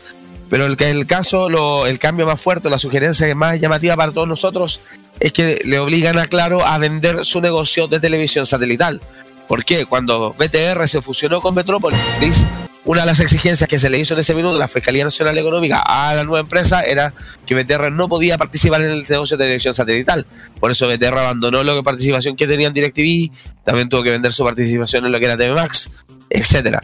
Pero 0.51 0.67
el, 0.67 1.07
caso, 1.07 1.87
el 1.87 1.99
cambio 2.01 2.27
más 2.27 2.41
fuerte, 2.41 2.69
la 2.69 2.81
sugerencia 2.81 3.33
más 3.37 3.61
llamativa 3.61 3.95
para 3.95 4.11
todos 4.11 4.27
nosotros 4.27 4.81
es 5.21 5.33
que 5.33 5.61
le 5.65 5.79
obligan 5.79 6.19
a 6.19 6.27
Claro 6.27 6.67
a 6.67 6.77
vender 6.77 7.25
su 7.25 7.41
negocio 7.41 7.87
de 7.87 8.01
televisión 8.01 8.45
satelital. 8.47 9.01
¿Por 9.47 9.65
qué? 9.65 9.87
Cuando 9.87 10.35
BTR 10.35 10.89
se 10.89 11.03
fusionó 11.03 11.41
con 11.41 11.55
Metrópolis, 11.55 12.47
una 12.85 13.03
de 13.03 13.07
las 13.07 13.21
exigencias 13.21 13.69
que 13.69 13.79
se 13.79 13.91
le 13.91 13.99
hizo 13.99 14.15
en 14.15 14.21
ese 14.21 14.35
minuto 14.35 14.57
a 14.57 14.59
la 14.59 14.67
Fiscalía 14.67 15.05
Nacional 15.05 15.39
Económica 15.39 15.83
a 15.87 16.15
la 16.15 16.25
nueva 16.25 16.41
empresa 16.41 16.83
era 16.83 17.15
que 17.47 17.55
BTR 17.55 17.93
no 17.93 18.09
podía 18.09 18.37
participar 18.37 18.83
en 18.83 18.91
el 18.91 19.07
negocio 19.09 19.37
de 19.37 19.45
televisión 19.45 19.73
satelital. 19.73 20.27
Por 20.59 20.73
eso 20.73 20.89
BTR 20.89 21.17
abandonó 21.19 21.63
la 21.63 21.81
participación 21.85 22.35
que 22.35 22.49
tenía 22.49 22.67
en 22.67 22.75
DirecTV, 22.75 23.31
también 23.65 23.89
tuvo 23.89 24.03
que 24.03 24.11
vender 24.11 24.33
su 24.33 24.43
participación 24.43 25.07
en 25.07 25.13
lo 25.13 25.21
que 25.21 25.27
era 25.27 25.37
TV 25.37 25.55
Max, 25.55 25.93
etcétera. 26.29 26.83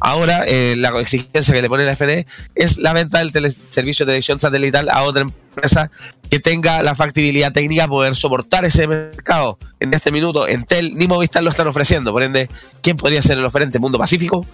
Ahora, 0.00 0.44
eh, 0.46 0.74
la 0.76 0.90
exigencia 1.00 1.52
que 1.54 1.62
le 1.62 1.68
pone 1.68 1.84
la 1.84 1.92
FNE 1.96 2.26
es 2.54 2.78
la 2.78 2.92
venta 2.92 3.18
del 3.18 3.30
servicio 3.70 4.06
de 4.06 4.10
televisión 4.10 4.38
satelital 4.38 4.88
a 4.90 5.02
otra 5.02 5.22
empresa 5.22 5.90
que 6.30 6.38
tenga 6.38 6.82
la 6.82 6.94
factibilidad 6.94 7.52
técnica 7.52 7.82
de 7.82 7.88
poder 7.88 8.14
soportar 8.14 8.64
ese 8.64 8.86
mercado. 8.86 9.58
En 9.80 9.92
este 9.94 10.12
minuto, 10.12 10.46
Entel 10.46 10.94
ni 10.94 11.08
Movistar 11.08 11.42
lo 11.42 11.50
están 11.50 11.66
ofreciendo. 11.66 12.12
Por 12.12 12.22
ende, 12.22 12.48
¿quién 12.82 12.96
podría 12.96 13.22
ser 13.22 13.38
el 13.38 13.44
oferente? 13.44 13.78
Mundo 13.78 13.98
Pacífico, 13.98 14.46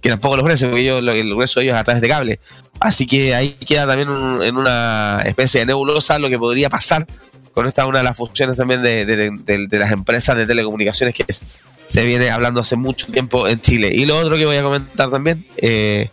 que 0.00 0.10
tampoco 0.10 0.36
lo 0.36 0.42
ofrece, 0.42 0.66
porque 0.66 0.82
ellos, 0.82 1.02
lo- 1.02 1.12
el 1.12 1.30
grueso 1.30 1.58
de 1.60 1.66
ellos 1.66 1.74
es 1.74 1.80
a 1.80 1.84
través 1.84 2.00
de 2.00 2.08
cable. 2.08 2.40
Así 2.78 3.06
que 3.06 3.34
ahí 3.34 3.50
queda 3.66 3.86
también 3.86 4.08
en 4.42 4.56
una 4.56 5.18
especie 5.24 5.60
de 5.60 5.66
nebulosa 5.66 6.18
lo 6.18 6.28
que 6.28 6.38
podría 6.38 6.68
pasar 6.70 7.06
con 7.52 7.66
esta 7.68 7.86
una 7.86 7.98
de 7.98 8.04
las 8.04 8.16
funciones 8.16 8.56
también 8.56 8.82
de 8.82 9.68
las 9.78 9.92
empresas 9.92 10.36
de 10.36 10.46
telecomunicaciones 10.46 11.14
que 11.14 11.24
es- 11.26 11.42
se 11.88 12.04
viene 12.04 12.30
hablando 12.30 12.60
hace 12.60 12.76
mucho 12.76 13.06
tiempo 13.06 13.46
en 13.48 13.60
Chile. 13.60 13.90
Y 13.92 14.06
lo 14.06 14.18
otro 14.18 14.36
que 14.36 14.46
voy 14.46 14.56
a 14.56 14.62
comentar 14.62 15.10
también, 15.10 15.46
eh, 15.56 16.08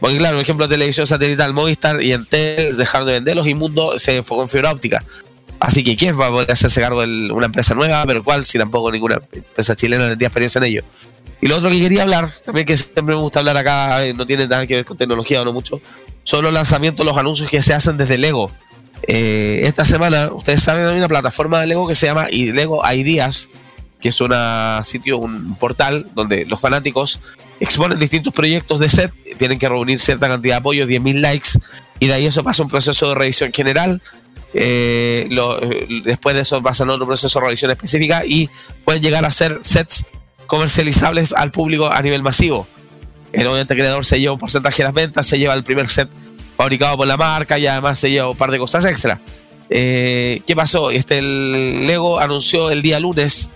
porque 0.00 0.18
claro, 0.18 0.36
por 0.36 0.42
ejemplo, 0.42 0.68
televisión 0.68 1.06
satelital, 1.06 1.54
Movistar 1.54 2.02
y 2.02 2.12
Entel 2.12 2.76
dejaron 2.76 3.06
de 3.06 3.14
venderlos 3.14 3.46
y 3.46 3.54
Mundo 3.54 3.98
se 3.98 4.22
fue 4.22 4.36
con 4.36 4.48
fibra 4.48 4.70
óptica. 4.70 5.04
Así 5.60 5.82
que 5.82 5.96
¿quién 5.96 6.18
va 6.20 6.26
a 6.26 6.30
poder 6.30 6.52
hacerse 6.52 6.80
cargo 6.80 7.00
de 7.00 7.32
una 7.32 7.46
empresa 7.46 7.74
nueva? 7.74 8.04
Pero 8.04 8.22
¿cuál? 8.22 8.44
Si 8.44 8.58
tampoco 8.58 8.92
ninguna 8.92 9.20
empresa 9.32 9.74
chilena 9.74 10.08
tendría 10.08 10.28
experiencia 10.28 10.58
en 10.58 10.64
ello. 10.64 10.84
Y 11.40 11.46
lo 11.46 11.56
otro 11.56 11.70
que 11.70 11.80
quería 11.80 12.02
hablar, 12.02 12.30
también 12.44 12.66
que 12.66 12.76
siempre 12.76 13.14
me 13.14 13.20
gusta 13.20 13.38
hablar 13.38 13.56
acá, 13.56 14.04
eh, 14.04 14.14
no 14.14 14.26
tiene 14.26 14.46
nada 14.46 14.66
que 14.66 14.76
ver 14.76 14.84
con 14.84 14.96
tecnología 14.96 15.40
o 15.40 15.44
no 15.44 15.52
mucho, 15.52 15.80
son 16.22 16.44
los 16.44 16.52
lanzamientos, 16.52 17.04
los 17.04 17.16
anuncios 17.16 17.48
que 17.48 17.62
se 17.62 17.74
hacen 17.74 17.96
desde 17.96 18.18
Lego. 18.18 18.50
Eh, 19.06 19.60
esta 19.64 19.84
semana, 19.84 20.30
ustedes 20.32 20.62
saben, 20.62 20.86
hay 20.86 20.96
una 20.96 21.08
plataforma 21.08 21.60
de 21.60 21.66
Lego 21.66 21.86
que 21.86 21.94
se 21.94 22.06
llama 22.06 22.28
Lego 22.28 22.82
Ideas, 22.92 23.50
que 24.04 24.10
es 24.10 24.20
una 24.20 24.82
sitio, 24.84 25.16
un 25.16 25.56
portal 25.56 26.06
donde 26.14 26.44
los 26.44 26.60
fanáticos 26.60 27.20
exponen 27.58 27.98
distintos 27.98 28.34
proyectos 28.34 28.78
de 28.78 28.90
set, 28.90 29.10
tienen 29.38 29.58
que 29.58 29.66
reunir 29.66 29.98
cierta 29.98 30.28
cantidad 30.28 30.56
de 30.56 30.58
apoyos, 30.58 30.86
10.000 30.86 31.20
likes, 31.22 31.48
y 32.00 32.08
de 32.08 32.12
ahí 32.12 32.26
eso 32.26 32.44
pasa 32.44 32.62
un 32.62 32.68
proceso 32.68 33.08
de 33.08 33.14
revisión 33.14 33.50
general. 33.50 34.02
eh, 34.52 35.26
eh, 35.30 36.02
después 36.04 36.34
de 36.34 36.42
eso 36.42 36.62
pasan 36.62 36.90
a 36.90 36.92
otro 36.92 37.06
proceso 37.06 37.38
de 37.38 37.46
revisión 37.46 37.70
específica 37.70 38.26
y 38.26 38.50
pueden 38.84 39.00
llegar 39.00 39.24
a 39.24 39.30
ser 39.30 39.60
sets 39.62 40.04
comercializables 40.48 41.32
al 41.32 41.50
público 41.50 41.90
a 41.90 42.02
nivel 42.02 42.22
masivo. 42.22 42.66
El 43.32 43.46
obviamente 43.46 43.74
creador 43.74 44.04
se 44.04 44.20
lleva 44.20 44.34
un 44.34 44.38
porcentaje 44.38 44.82
de 44.82 44.84
las 44.84 44.92
ventas, 44.92 45.26
se 45.26 45.38
lleva 45.38 45.54
el 45.54 45.64
primer 45.64 45.88
set 45.88 46.10
fabricado 46.58 46.98
por 46.98 47.06
la 47.06 47.16
marca 47.16 47.58
y 47.58 47.66
además 47.66 47.98
se 47.98 48.10
lleva 48.10 48.28
un 48.28 48.36
par 48.36 48.50
de 48.50 48.58
cosas 48.58 48.84
extra. 48.84 49.18
Eh, 49.70 50.42
¿Qué 50.46 50.54
pasó? 50.54 50.90
Este 50.90 51.20
el 51.20 51.86
Lego 51.86 52.20
anunció 52.20 52.70
el 52.70 52.82
día 52.82 53.00
lunes 53.00 53.50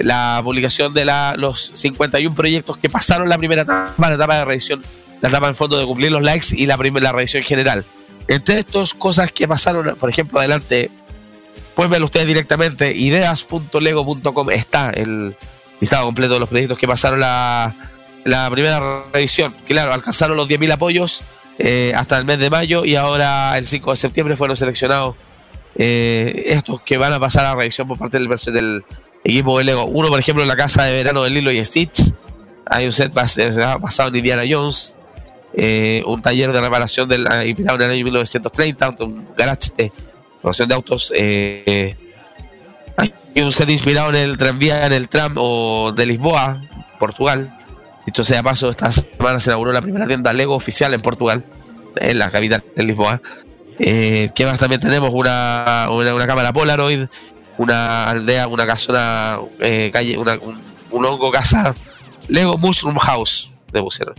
la 0.00 0.40
publicación 0.42 0.92
de 0.94 1.04
la, 1.04 1.34
los 1.36 1.72
51 1.74 2.34
proyectos 2.34 2.76
que 2.76 2.88
pasaron 2.88 3.28
la 3.28 3.38
primera 3.38 3.62
etapa, 3.62 4.08
la 4.08 4.14
etapa 4.14 4.36
de 4.36 4.44
revisión, 4.44 4.82
la 5.20 5.28
etapa 5.28 5.48
en 5.48 5.54
fondo 5.54 5.78
de 5.78 5.86
cumplir 5.86 6.12
los 6.12 6.22
likes 6.22 6.48
y 6.52 6.66
la, 6.66 6.76
primera 6.76 7.04
la 7.04 7.12
revisión 7.12 7.42
general. 7.42 7.84
Entre 8.28 8.58
estas 8.58 8.94
cosas 8.94 9.32
que 9.32 9.48
pasaron, 9.48 9.96
por 9.96 10.10
ejemplo, 10.10 10.38
adelante, 10.38 10.90
pueden 11.74 11.90
verlo 11.90 12.06
ustedes 12.06 12.26
directamente, 12.26 12.94
ideas.lego.com 12.94 14.50
está 14.50 14.90
el 14.90 15.34
listado 15.80 16.04
completo 16.04 16.34
de 16.34 16.40
los 16.40 16.48
proyectos 16.48 16.78
que 16.78 16.86
pasaron 16.86 17.20
la, 17.20 17.74
primera 18.50 19.04
revisión. 19.12 19.54
Claro, 19.66 19.92
alcanzaron 19.92 20.36
los 20.36 20.48
10.000 20.48 20.72
apoyos 20.72 21.22
eh, 21.58 21.92
hasta 21.96 22.18
el 22.18 22.24
mes 22.24 22.38
de 22.38 22.50
mayo 22.50 22.84
y 22.84 22.96
ahora 22.96 23.56
el 23.56 23.64
5 23.64 23.92
de 23.92 23.96
septiembre 23.96 24.36
fueron 24.36 24.56
seleccionados 24.56 25.16
eh, 25.76 26.44
estos 26.46 26.82
que 26.82 26.98
van 26.98 27.12
a 27.12 27.20
pasar 27.20 27.44
a 27.44 27.54
revisión 27.54 27.88
por 27.88 27.96
parte 27.98 28.18
del, 28.18 28.28
del 28.28 28.84
equipo 29.24 29.58
de 29.58 29.64
Lego. 29.64 29.84
Uno, 29.86 30.08
por 30.08 30.18
ejemplo, 30.18 30.42
en 30.42 30.48
la 30.48 30.56
casa 30.56 30.84
de 30.84 30.94
verano 30.94 31.22
de 31.22 31.30
Lilo 31.30 31.50
y 31.50 31.64
Stitch. 31.64 32.02
Hay 32.66 32.86
un 32.86 32.92
set 32.92 33.12
bas- 33.12 33.80
basado 33.80 34.08
en 34.10 34.16
Indiana 34.16 34.42
Jones. 34.48 34.94
eh, 35.54 36.02
un 36.06 36.20
taller 36.22 36.52
de 36.52 36.60
reparación 36.60 37.08
del, 37.08 37.26
ah, 37.26 37.44
inspirado 37.44 37.76
en 37.78 37.84
el 37.84 37.90
año 37.92 38.04
1930. 38.04 38.90
Un 39.00 39.26
garage 39.36 39.70
de 39.76 39.92
reparación 40.36 40.68
de 40.68 40.74
autos. 40.74 41.12
eh, 41.16 41.96
hay 42.96 43.42
un 43.42 43.50
set 43.52 43.68
inspirado 43.70 44.10
en 44.10 44.16
el 44.16 44.36
tranvía, 44.38 44.84
en 44.86 44.92
el 44.92 45.08
tram 45.08 45.34
o 45.36 45.92
de 45.92 46.06
Lisboa, 46.06 46.60
Portugal. 46.98 47.54
Dicho 48.06 48.24
sea 48.24 48.42
paso, 48.42 48.70
esta 48.70 48.90
semana 48.92 49.38
se 49.40 49.50
inauguró 49.50 49.72
la 49.72 49.82
primera 49.82 50.06
tienda 50.06 50.32
Lego 50.32 50.54
oficial 50.54 50.92
en 50.94 51.00
Portugal, 51.00 51.44
en 51.96 52.18
la 52.18 52.30
capital 52.30 52.62
de 52.74 52.82
Lisboa. 52.82 53.20
Eh, 53.78 54.30
¿Qué 54.34 54.44
más 54.46 54.58
también 54.58 54.80
tenemos? 54.80 55.10
Una, 55.12 55.88
una 55.90 56.26
cámara 56.26 56.52
Polaroid, 56.52 57.06
una 57.58 58.08
aldea, 58.10 58.48
una 58.48 58.66
casona, 58.66 59.38
eh, 59.60 59.90
calle, 59.92 60.16
una, 60.16 60.38
un, 60.40 60.58
un 60.90 61.04
hongo 61.04 61.30
casa, 61.30 61.74
Lego 62.28 62.56
Mushroom 62.58 62.96
House, 62.96 63.50
le 63.72 63.82
pusieron. 63.82 64.14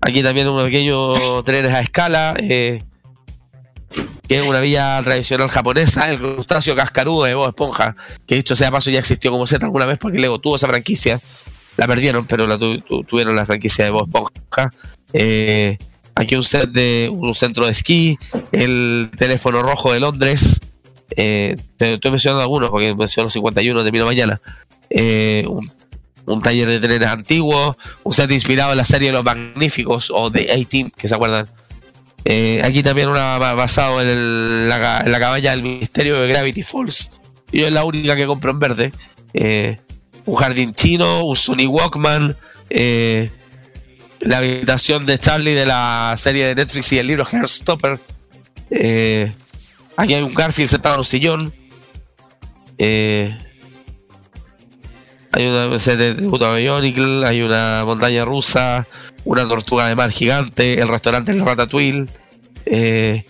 Aquí 0.00 0.22
también 0.22 0.48
unos 0.48 0.64
pequeños 0.64 1.18
trenes 1.44 1.72
a 1.74 1.80
escala, 1.80 2.34
eh, 2.38 2.82
que 4.28 4.36
es 4.36 4.42
una 4.42 4.60
villa 4.60 5.00
tradicional 5.02 5.48
japonesa, 5.48 6.08
el 6.08 6.18
crustáceo 6.18 6.74
cascarudo 6.76 7.24
de 7.24 7.34
Bob 7.34 7.48
Esponja, 7.48 7.94
que 8.26 8.36
dicho 8.36 8.54
sea 8.56 8.70
paso 8.70 8.90
ya 8.90 8.98
existió 8.98 9.30
como 9.30 9.46
Z 9.46 9.64
alguna 9.64 9.86
vez 9.86 9.98
porque 9.98 10.18
Lego 10.18 10.38
tuvo 10.38 10.56
esa 10.56 10.66
franquicia. 10.66 11.20
La 11.76 11.86
perdieron, 11.86 12.24
pero 12.26 12.46
la 12.46 12.56
tu- 12.58 12.78
tuvieron 13.04 13.34
la 13.34 13.44
franquicia 13.46 13.84
de 13.84 13.90
Bob 13.90 14.06
Esponja. 14.06 14.70
Eh, 15.12 15.76
aquí 16.14 16.36
un 16.36 16.42
set 16.42 16.70
de 16.70 17.10
un 17.12 17.34
centro 17.34 17.66
de 17.66 17.72
esquí, 17.72 18.16
el 18.52 19.10
teléfono 19.18 19.62
rojo 19.62 19.92
de 19.92 20.00
Londres. 20.00 20.60
Eh, 21.16 21.56
te 21.76 21.94
estoy 21.94 22.10
mencionando 22.10 22.42
algunos 22.42 22.70
porque 22.70 22.94
menciono 22.94 23.24
los 23.26 23.32
51 23.32 23.84
de 23.84 23.92
Mino 23.92 24.06
Mañana. 24.06 24.40
Eh, 24.90 25.46
un, 26.26 26.42
taller 26.42 26.68
de 26.68 26.80
trenes 26.80 27.08
antiguos, 27.08 27.76
un 28.02 28.12
set 28.14 28.30
inspirado 28.30 28.72
en 28.72 28.78
la 28.78 28.84
serie 28.84 29.12
Los 29.12 29.24
Magníficos 29.24 30.10
o 30.14 30.30
de 30.30 30.50
A-Team, 30.52 30.90
que 30.96 31.08
se 31.08 31.14
acuerdan. 31.14 31.46
Eh, 32.24 32.62
aquí 32.64 32.82
también 32.82 33.08
una 33.08 33.36
ba- 33.38 33.54
basado 33.54 34.00
en, 34.00 34.68
la, 34.68 35.02
en 35.04 35.12
cabaña 35.12 35.50
del 35.50 35.62
misterio 35.62 36.20
de 36.20 36.28
Gravity 36.28 36.62
Falls. 36.62 37.10
Yo 37.52 37.66
es 37.66 37.72
la 37.72 37.84
única 37.84 38.16
que 38.16 38.26
compro 38.26 38.50
en 38.50 38.58
verde. 38.58 38.92
Un 40.26 40.34
jardín 40.36 40.72
chino, 40.72 41.24
un 41.24 41.36
Sony 41.36 41.66
Walkman, 41.68 42.36
la 44.20 44.38
habitación 44.38 45.04
de 45.06 45.18
Charlie 45.18 45.52
de 45.52 45.66
la 45.66 46.14
serie 46.18 46.46
de 46.46 46.54
Netflix 46.54 46.92
y 46.92 46.98
el 46.98 47.06
libro 47.06 47.26
Heartstopper. 47.30 48.00
Eh, 48.70 49.30
aquí 49.96 50.14
hay 50.14 50.22
un 50.22 50.34
Garfield 50.34 50.70
sentado 50.70 50.96
en 50.96 50.98
un 51.00 51.04
sillón. 51.04 51.54
Eh, 52.78 53.36
hay 55.32 55.46
una 55.46 55.66
de 55.98 56.14
tributo 56.14 56.46
a 56.46 56.52
hay 57.24 57.42
una 57.42 57.82
montaña 57.84 58.24
rusa, 58.24 58.86
una 59.24 59.46
tortuga 59.48 59.86
de 59.88 59.96
mar 59.96 60.10
gigante, 60.10 60.80
el 60.80 60.88
restaurante 60.88 61.32
El 61.32 61.40
Ratatouille. 61.40 62.06
Eh, 62.66 63.24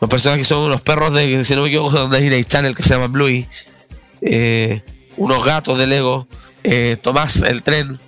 los 0.00 0.10
personajes 0.10 0.46
son 0.46 0.64
unos 0.64 0.80
perros 0.82 1.12
de, 1.12 1.42
si 1.44 1.54
no 1.54 1.62
me 1.62 1.68
equivoco, 1.68 2.08
de 2.08 2.20
Disney 2.20 2.44
Channel 2.44 2.74
que 2.74 2.82
se 2.82 2.90
llaman 2.90 3.12
Bluey. 3.12 3.48
Eh, 4.20 4.82
unos 5.16 5.44
gatos 5.44 5.78
de 5.78 5.86
Lego. 5.86 6.28
Eh, 6.64 6.96
Tomás, 7.00 7.36
el 7.42 7.62
tren. 7.62 7.98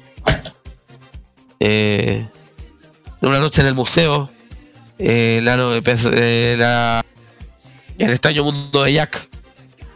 Una 3.22 3.38
noche 3.38 3.60
en 3.60 3.66
el 3.68 3.74
museo. 3.74 4.30
La, 4.98 5.56
la- 5.56 7.04
el 8.04 8.10
extraño 8.10 8.44
mundo 8.44 8.82
de 8.82 8.92
Jack. 8.92 9.28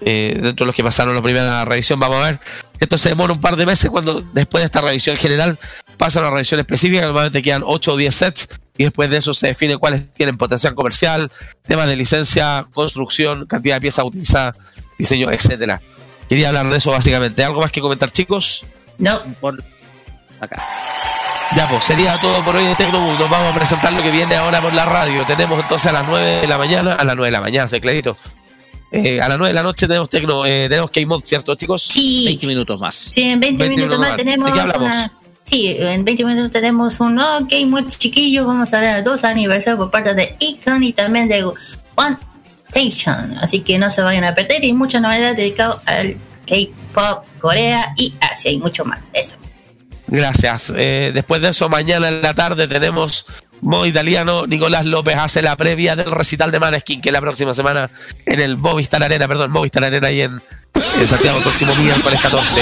Eh, 0.06 0.38
dentro 0.40 0.64
de 0.64 0.66
los 0.66 0.74
que 0.74 0.84
pasaron 0.84 1.14
la 1.14 1.22
primera 1.22 1.64
revisión, 1.64 1.98
vamos 1.98 2.18
a 2.18 2.30
ver. 2.30 2.40
Esto 2.78 2.98
se 2.98 3.08
demora 3.08 3.32
un 3.32 3.40
par 3.40 3.56
de 3.56 3.64
meses 3.64 3.88
cuando 3.88 4.20
después 4.32 4.60
de 4.60 4.66
esta 4.66 4.80
revisión 4.82 5.16
general 5.16 5.58
pasa 5.96 6.18
a 6.18 6.22
una 6.22 6.30
revisión 6.32 6.60
específica. 6.60 7.02
Normalmente 7.02 7.42
quedan 7.42 7.62
8 7.64 7.92
o 7.92 7.96
10 7.96 8.14
sets 8.14 8.48
y 8.76 8.84
después 8.84 9.08
de 9.08 9.18
eso 9.18 9.32
se 9.32 9.46
define 9.46 9.78
cuáles 9.78 10.10
tienen 10.12 10.36
potencial 10.36 10.74
comercial, 10.74 11.30
temas 11.62 11.88
de 11.88 11.96
licencia, 11.96 12.66
construcción, 12.74 13.46
cantidad 13.46 13.76
de 13.76 13.80
piezas 13.80 14.04
utilizadas, 14.04 14.58
diseño, 14.98 15.30
etcétera. 15.30 15.80
Quería 16.28 16.48
hablar 16.48 16.68
de 16.68 16.76
eso 16.76 16.90
básicamente. 16.90 17.44
¿Algo 17.44 17.60
más 17.60 17.70
que 17.70 17.80
comentar, 17.80 18.10
chicos? 18.10 18.64
No. 18.98 19.20
Por 19.40 19.62
acá. 20.40 20.62
Ya, 21.56 21.68
pues 21.68 21.84
sería 21.84 22.18
todo 22.20 22.42
por 22.42 22.56
hoy 22.56 22.64
en 22.64 22.74
Tecnobook. 22.74 23.18
Nos 23.18 23.30
vamos 23.30 23.52
a 23.52 23.54
presentar 23.54 23.92
lo 23.92 24.02
que 24.02 24.10
viene 24.10 24.34
ahora 24.34 24.60
por 24.60 24.74
la 24.74 24.84
radio. 24.84 25.24
Tenemos 25.24 25.60
entonces 25.60 25.86
a 25.88 25.92
las 25.92 26.06
9 26.08 26.40
de 26.40 26.48
la 26.48 26.58
mañana, 26.58 26.94
a 26.94 27.04
las 27.04 27.14
9 27.14 27.26
de 27.28 27.30
la 27.30 27.40
mañana, 27.40 27.68
soy 27.68 27.80
clarito. 27.80 28.16
Eh, 28.90 29.20
a 29.20 29.28
las 29.28 29.38
9 29.38 29.50
de 29.50 29.54
la 29.54 29.62
noche 29.62 29.86
tenemos 29.86 30.08
Tecno, 30.08 30.44
eh, 30.46 30.66
tenemos 30.68 30.90
K-Mod, 30.90 31.22
¿cierto, 31.24 31.54
chicos? 31.54 31.82
Sí. 31.82 32.24
20 32.26 32.46
minutos 32.48 32.80
más. 32.80 32.94
Sí, 32.96 33.22
en 33.22 33.40
20, 33.40 33.62
20 33.68 33.76
minutos 33.76 33.98
más 33.98 34.10
¿De 34.12 34.16
tenemos 34.24 34.52
qué 34.52 34.60
hablamos? 34.60 34.86
una. 34.86 35.12
Sí, 35.42 35.76
en 35.78 36.04
20 36.04 36.24
minutos 36.24 36.50
tenemos 36.50 36.98
un 37.00 37.14
nuevo 37.16 37.38
game 37.48 37.66
muy 37.66 37.88
chiquillo. 37.88 38.46
Vamos 38.46 38.72
a 38.72 38.78
hablar 38.78 38.96
de 38.96 39.02
dos 39.02 39.22
aniversarios 39.24 39.78
por 39.78 39.90
parte 39.90 40.14
de 40.14 40.36
Icon 40.40 40.82
y 40.82 40.92
también 40.92 41.28
de 41.28 41.44
One 41.44 42.18
Station. 42.68 43.36
Así 43.38 43.60
que 43.60 43.78
no 43.78 43.90
se 43.90 44.02
vayan 44.02 44.24
a 44.24 44.34
perder 44.34 44.64
y 44.64 44.72
muchas 44.72 45.02
novedades 45.02 45.36
dedicadas 45.36 45.76
al 45.86 46.16
K-pop, 46.46 47.24
Corea 47.40 47.92
y 47.96 48.14
Asia 48.20 48.50
y 48.50 48.58
mucho 48.58 48.84
más. 48.84 49.04
Eso. 49.12 49.36
Gracias. 50.06 50.72
Eh, 50.76 51.12
después 51.14 51.40
de 51.42 51.48
eso, 51.48 51.68
mañana 51.68 52.08
en 52.08 52.22
la 52.22 52.34
tarde 52.34 52.68
tenemos 52.68 53.26
modo 53.60 53.86
italiano. 53.86 54.46
Nicolás 54.46 54.86
López 54.86 55.16
hace 55.16 55.42
la 55.42 55.56
previa 55.56 55.96
del 55.96 56.10
recital 56.10 56.50
de 56.50 56.60
Maneskin, 56.60 57.00
que 57.00 57.10
la 57.12 57.20
próxima 57.20 57.54
semana 57.54 57.90
en 58.26 58.40
el 58.40 58.56
Movistar 58.56 59.02
Arena, 59.02 59.26
perdón, 59.26 59.50
Movistar 59.50 59.84
Arena 59.84 60.08
ahí 60.08 60.22
en, 60.22 60.40
en 61.00 61.06
Santiago, 61.06 61.38
el 61.38 61.42
próximo 61.42 61.74
miércoles 61.76 62.20
14. 62.20 62.60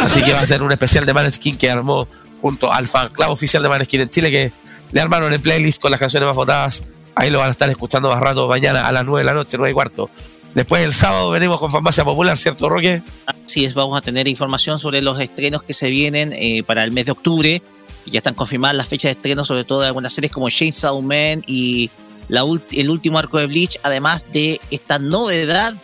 Así 0.00 0.22
que 0.22 0.32
va 0.32 0.40
a 0.40 0.46
ser 0.46 0.62
un 0.62 0.72
especial 0.72 1.04
de 1.04 1.14
Maneskin 1.14 1.56
que 1.56 1.70
armó 1.70 2.08
junto 2.40 2.72
al 2.72 2.88
fan 2.88 3.10
oficial 3.28 3.62
de 3.62 3.68
Maneskin 3.68 4.00
en 4.00 4.10
Chile, 4.10 4.30
que 4.30 4.52
le 4.90 5.00
armaron 5.00 5.32
el 5.32 5.40
playlist 5.40 5.80
con 5.80 5.90
las 5.90 6.00
canciones 6.00 6.26
más 6.26 6.36
votadas. 6.36 6.82
Ahí 7.14 7.30
lo 7.30 7.38
van 7.38 7.48
a 7.48 7.50
estar 7.52 7.68
escuchando 7.68 8.10
más 8.10 8.20
rato 8.20 8.48
mañana 8.48 8.86
a 8.86 8.92
las 8.92 9.04
9 9.04 9.20
de 9.20 9.24
la 9.24 9.34
noche, 9.34 9.58
9 9.58 9.70
y 9.70 9.74
cuarto. 9.74 10.10
Después 10.54 10.84
el 10.84 10.92
sábado 10.92 11.30
venimos 11.30 11.58
con 11.58 11.70
Farmacia 11.70 12.04
Popular, 12.04 12.36
¿cierto, 12.36 12.68
Roque? 12.68 13.02
Así 13.26 13.64
es, 13.64 13.72
vamos 13.74 13.96
a 13.96 14.02
tener 14.02 14.28
información 14.28 14.78
sobre 14.78 15.00
los 15.00 15.18
estrenos 15.18 15.62
que 15.62 15.72
se 15.72 15.88
vienen 15.88 16.32
eh, 16.34 16.62
para 16.66 16.84
el 16.84 16.92
mes 16.92 17.06
de 17.06 17.12
octubre. 17.12 17.62
Ya 18.06 18.18
están 18.18 18.34
confirmadas 18.34 18.76
las 18.76 18.88
fechas 18.88 19.10
de 19.10 19.12
estreno, 19.12 19.44
sobre 19.44 19.64
todo 19.64 19.80
de 19.80 19.86
algunas 19.86 20.12
series 20.12 20.30
como 20.32 20.50
Chainsaw 20.50 21.00
Man 21.00 21.42
y 21.46 21.88
la 22.28 22.44
el 22.72 22.90
último 22.90 23.18
arco 23.18 23.38
de 23.38 23.46
Bleach, 23.46 23.78
además 23.82 24.26
de 24.32 24.60
esta 24.70 24.98
novedad 24.98 25.74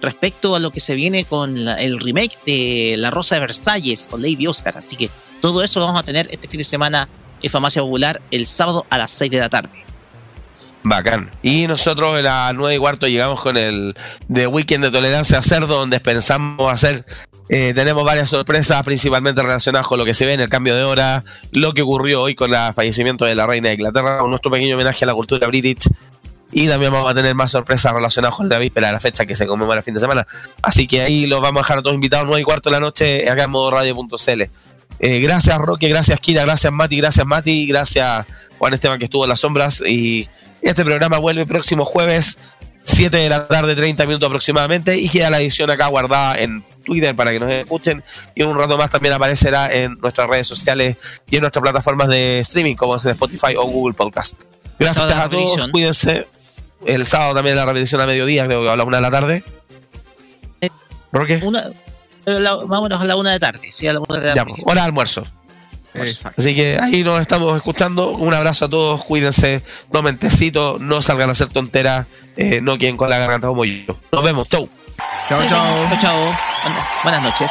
respecto 0.00 0.54
a 0.54 0.60
lo 0.60 0.70
que 0.70 0.80
se 0.80 0.94
viene 0.94 1.24
con 1.24 1.64
la- 1.64 1.80
el 1.80 1.98
remake 1.98 2.36
de 2.46 2.94
La 2.98 3.10
Rosa 3.10 3.36
de 3.36 3.40
Versalles 3.40 4.06
con 4.10 4.20
Lady 4.22 4.46
Oscar. 4.46 4.76
Así 4.76 4.96
que 4.96 5.10
todo 5.40 5.62
eso 5.64 5.80
vamos 5.84 5.98
a 6.00 6.04
tener 6.04 6.28
este 6.30 6.46
fin 6.46 6.58
de 6.58 6.64
semana 6.64 7.08
en 7.42 7.50
Farmacia 7.50 7.82
Popular 7.82 8.20
el 8.30 8.46
sábado 8.46 8.86
a 8.90 8.98
las 8.98 9.10
6 9.12 9.30
de 9.32 9.38
la 9.38 9.48
tarde. 9.48 9.70
Bacán. 10.84 11.30
Y 11.42 11.66
nosotros 11.66 12.18
a 12.18 12.22
las 12.22 12.54
9 12.54 12.74
y 12.74 12.78
cuarto 12.78 13.06
llegamos 13.06 13.40
con 13.40 13.56
el 13.56 13.94
The 14.32 14.46
Weekend 14.46 14.84
de 14.84 14.90
Tolerancia 14.90 15.40
Cerdo, 15.42 15.78
donde 15.78 16.00
pensamos 16.00 16.72
hacer. 16.72 17.04
eh, 17.48 17.72
tenemos 17.74 18.04
varias 18.04 18.30
sorpresas, 18.30 18.82
principalmente 18.82 19.42
relacionadas 19.42 19.86
con 19.86 19.98
lo 19.98 20.04
que 20.04 20.14
se 20.14 20.26
ve 20.26 20.34
en 20.34 20.40
el 20.40 20.48
cambio 20.48 20.74
de 20.74 20.84
hora, 20.84 21.24
lo 21.52 21.72
que 21.72 21.82
ocurrió 21.82 22.22
hoy 22.22 22.34
con 22.34 22.52
el 22.52 22.74
fallecimiento 22.74 23.24
de 23.24 23.34
la 23.34 23.46
reina 23.46 23.68
de 23.68 23.74
Inglaterra, 23.74 24.18
con 24.18 24.30
nuestro 24.30 24.50
pequeño 24.50 24.74
homenaje 24.74 25.04
a 25.04 25.06
la 25.06 25.14
cultura 25.14 25.46
british. 25.46 25.88
Y 26.54 26.68
también 26.68 26.92
vamos 26.92 27.10
a 27.10 27.14
tener 27.14 27.34
más 27.34 27.50
sorpresas 27.50 27.94
relacionadas 27.94 28.36
con 28.36 28.48
la 28.48 28.58
víspera 28.58 28.88
de 28.88 28.92
la 28.92 29.00
fecha 29.00 29.24
que 29.24 29.34
se 29.34 29.46
conmemora 29.46 29.78
el 29.78 29.84
fin 29.84 29.94
de 29.94 30.00
semana. 30.00 30.26
Así 30.62 30.86
que 30.86 31.00
ahí 31.00 31.26
los 31.26 31.40
vamos 31.40 31.60
a 31.60 31.64
dejar 31.64 31.78
a 31.78 31.82
todos 31.82 31.94
invitados 31.94 32.26
9 32.26 32.42
y 32.42 32.44
cuarto 32.44 32.68
de 32.68 32.74
la 32.74 32.80
noche 32.80 33.30
acá 33.30 33.44
en 33.44 33.50
modo 33.50 33.70
radio.cl. 33.70 34.42
Eh, 34.98 35.20
gracias 35.20 35.58
Roque, 35.58 35.88
gracias 35.88 36.20
Kira, 36.20 36.42
gracias 36.42 36.72
Mati, 36.72 36.98
gracias 36.98 37.26
Mati, 37.26 37.66
gracias 37.66 38.26
Juan 38.58 38.74
Esteban 38.74 38.98
que 38.98 39.06
estuvo 39.06 39.24
en 39.24 39.30
las 39.30 39.40
sombras. 39.40 39.80
Y 39.80 40.28
este 40.70 40.84
programa 40.84 41.18
vuelve 41.18 41.42
el 41.42 41.46
próximo 41.48 41.84
jueves, 41.84 42.38
7 42.84 43.16
de 43.16 43.28
la 43.28 43.46
tarde, 43.48 43.74
30 43.76 44.06
minutos 44.06 44.26
aproximadamente, 44.26 44.96
y 44.98 45.08
queda 45.08 45.30
la 45.30 45.40
edición 45.40 45.70
acá 45.70 45.86
guardada 45.88 46.36
en 46.38 46.64
Twitter 46.84 47.14
para 47.14 47.30
que 47.30 47.38
nos 47.40 47.50
escuchen. 47.52 48.02
Y 48.34 48.42
en 48.42 48.48
un 48.48 48.56
rato 48.58 48.76
más 48.76 48.90
también 48.90 49.14
aparecerá 49.14 49.72
en 49.72 49.98
nuestras 50.00 50.28
redes 50.28 50.46
sociales 50.46 50.96
y 51.30 51.36
en 51.36 51.42
nuestras 51.42 51.62
plataformas 51.62 52.08
de 52.08 52.40
streaming 52.40 52.74
como 52.74 52.96
es 52.96 53.04
Spotify 53.06 53.54
o 53.56 53.64
Google 53.66 53.94
Podcast. 53.94 54.40
Gracias 54.78 55.04
a 55.12 55.28
todos, 55.28 55.68
cuídense. 55.70 56.26
El 56.84 57.06
sábado 57.06 57.34
también 57.34 57.54
la 57.54 57.64
repetición 57.64 58.00
a 58.00 58.06
mediodía, 58.06 58.46
creo 58.46 58.64
que 58.64 58.70
a 58.70 58.74
la 58.76 58.82
una 58.82 58.96
de 58.96 59.02
la 59.02 59.10
tarde. 59.12 59.44
¿Roque? 61.12 61.40
Una, 61.44 61.60
eh, 62.26 62.40
la- 62.40 62.56
vámonos 62.56 63.00
a 63.00 63.04
la 63.04 63.16
una 63.16 63.30
de 63.32 63.36
la 63.36 63.52
tarde, 63.52 63.68
sí, 63.70 63.86
a 63.86 63.92
la 63.92 64.00
una 64.00 64.18
de 64.18 64.28
la 64.28 64.34
Ya, 64.34 64.42
tarde. 64.44 64.52
pues, 64.56 64.62
hora 64.66 64.80
de 64.80 64.86
almuerzo. 64.86 65.26
Exacto. 65.94 66.40
Así 66.40 66.54
que 66.54 66.78
ahí 66.80 67.04
nos 67.04 67.20
estamos 67.20 67.56
escuchando. 67.56 68.12
Un 68.12 68.32
abrazo 68.34 68.66
a 68.66 68.70
todos, 68.70 69.04
cuídense, 69.04 69.62
tomen 69.90 70.18
tecito, 70.18 70.78
no 70.80 71.02
salgan 71.02 71.28
a 71.28 71.32
hacer 71.32 71.48
tonteras, 71.48 72.06
eh, 72.36 72.60
no 72.62 72.78
queden 72.78 72.96
con 72.96 73.10
la 73.10 73.18
garganta 73.18 73.48
como 73.48 73.64
yo. 73.64 73.98
Nos 74.10 74.24
vemos, 74.24 74.48
chau. 74.48 74.68
Chao, 75.28 75.46
chao. 75.46 75.88
Chao, 75.88 76.00
chao. 76.00 76.38
Buenas 77.02 77.22
noches. 77.22 77.50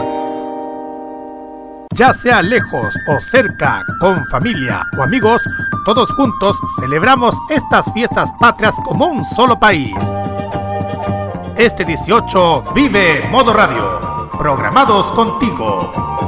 Ya 1.93 2.13
sea 2.13 2.41
lejos 2.41 2.95
o 3.07 3.19
cerca, 3.19 3.83
con 3.99 4.25
familia 4.27 4.81
o 4.97 5.01
amigos, 5.01 5.41
todos 5.83 6.09
juntos 6.11 6.57
celebramos 6.79 7.35
estas 7.49 7.91
fiestas 7.93 8.29
patrias 8.39 8.75
como 8.85 9.07
un 9.07 9.25
solo 9.25 9.59
país. 9.59 9.93
Este 11.57 11.83
18 11.83 12.63
vive 12.73 13.27
Modo 13.29 13.53
Radio. 13.53 14.29
Programados 14.39 15.07
contigo. 15.07 16.20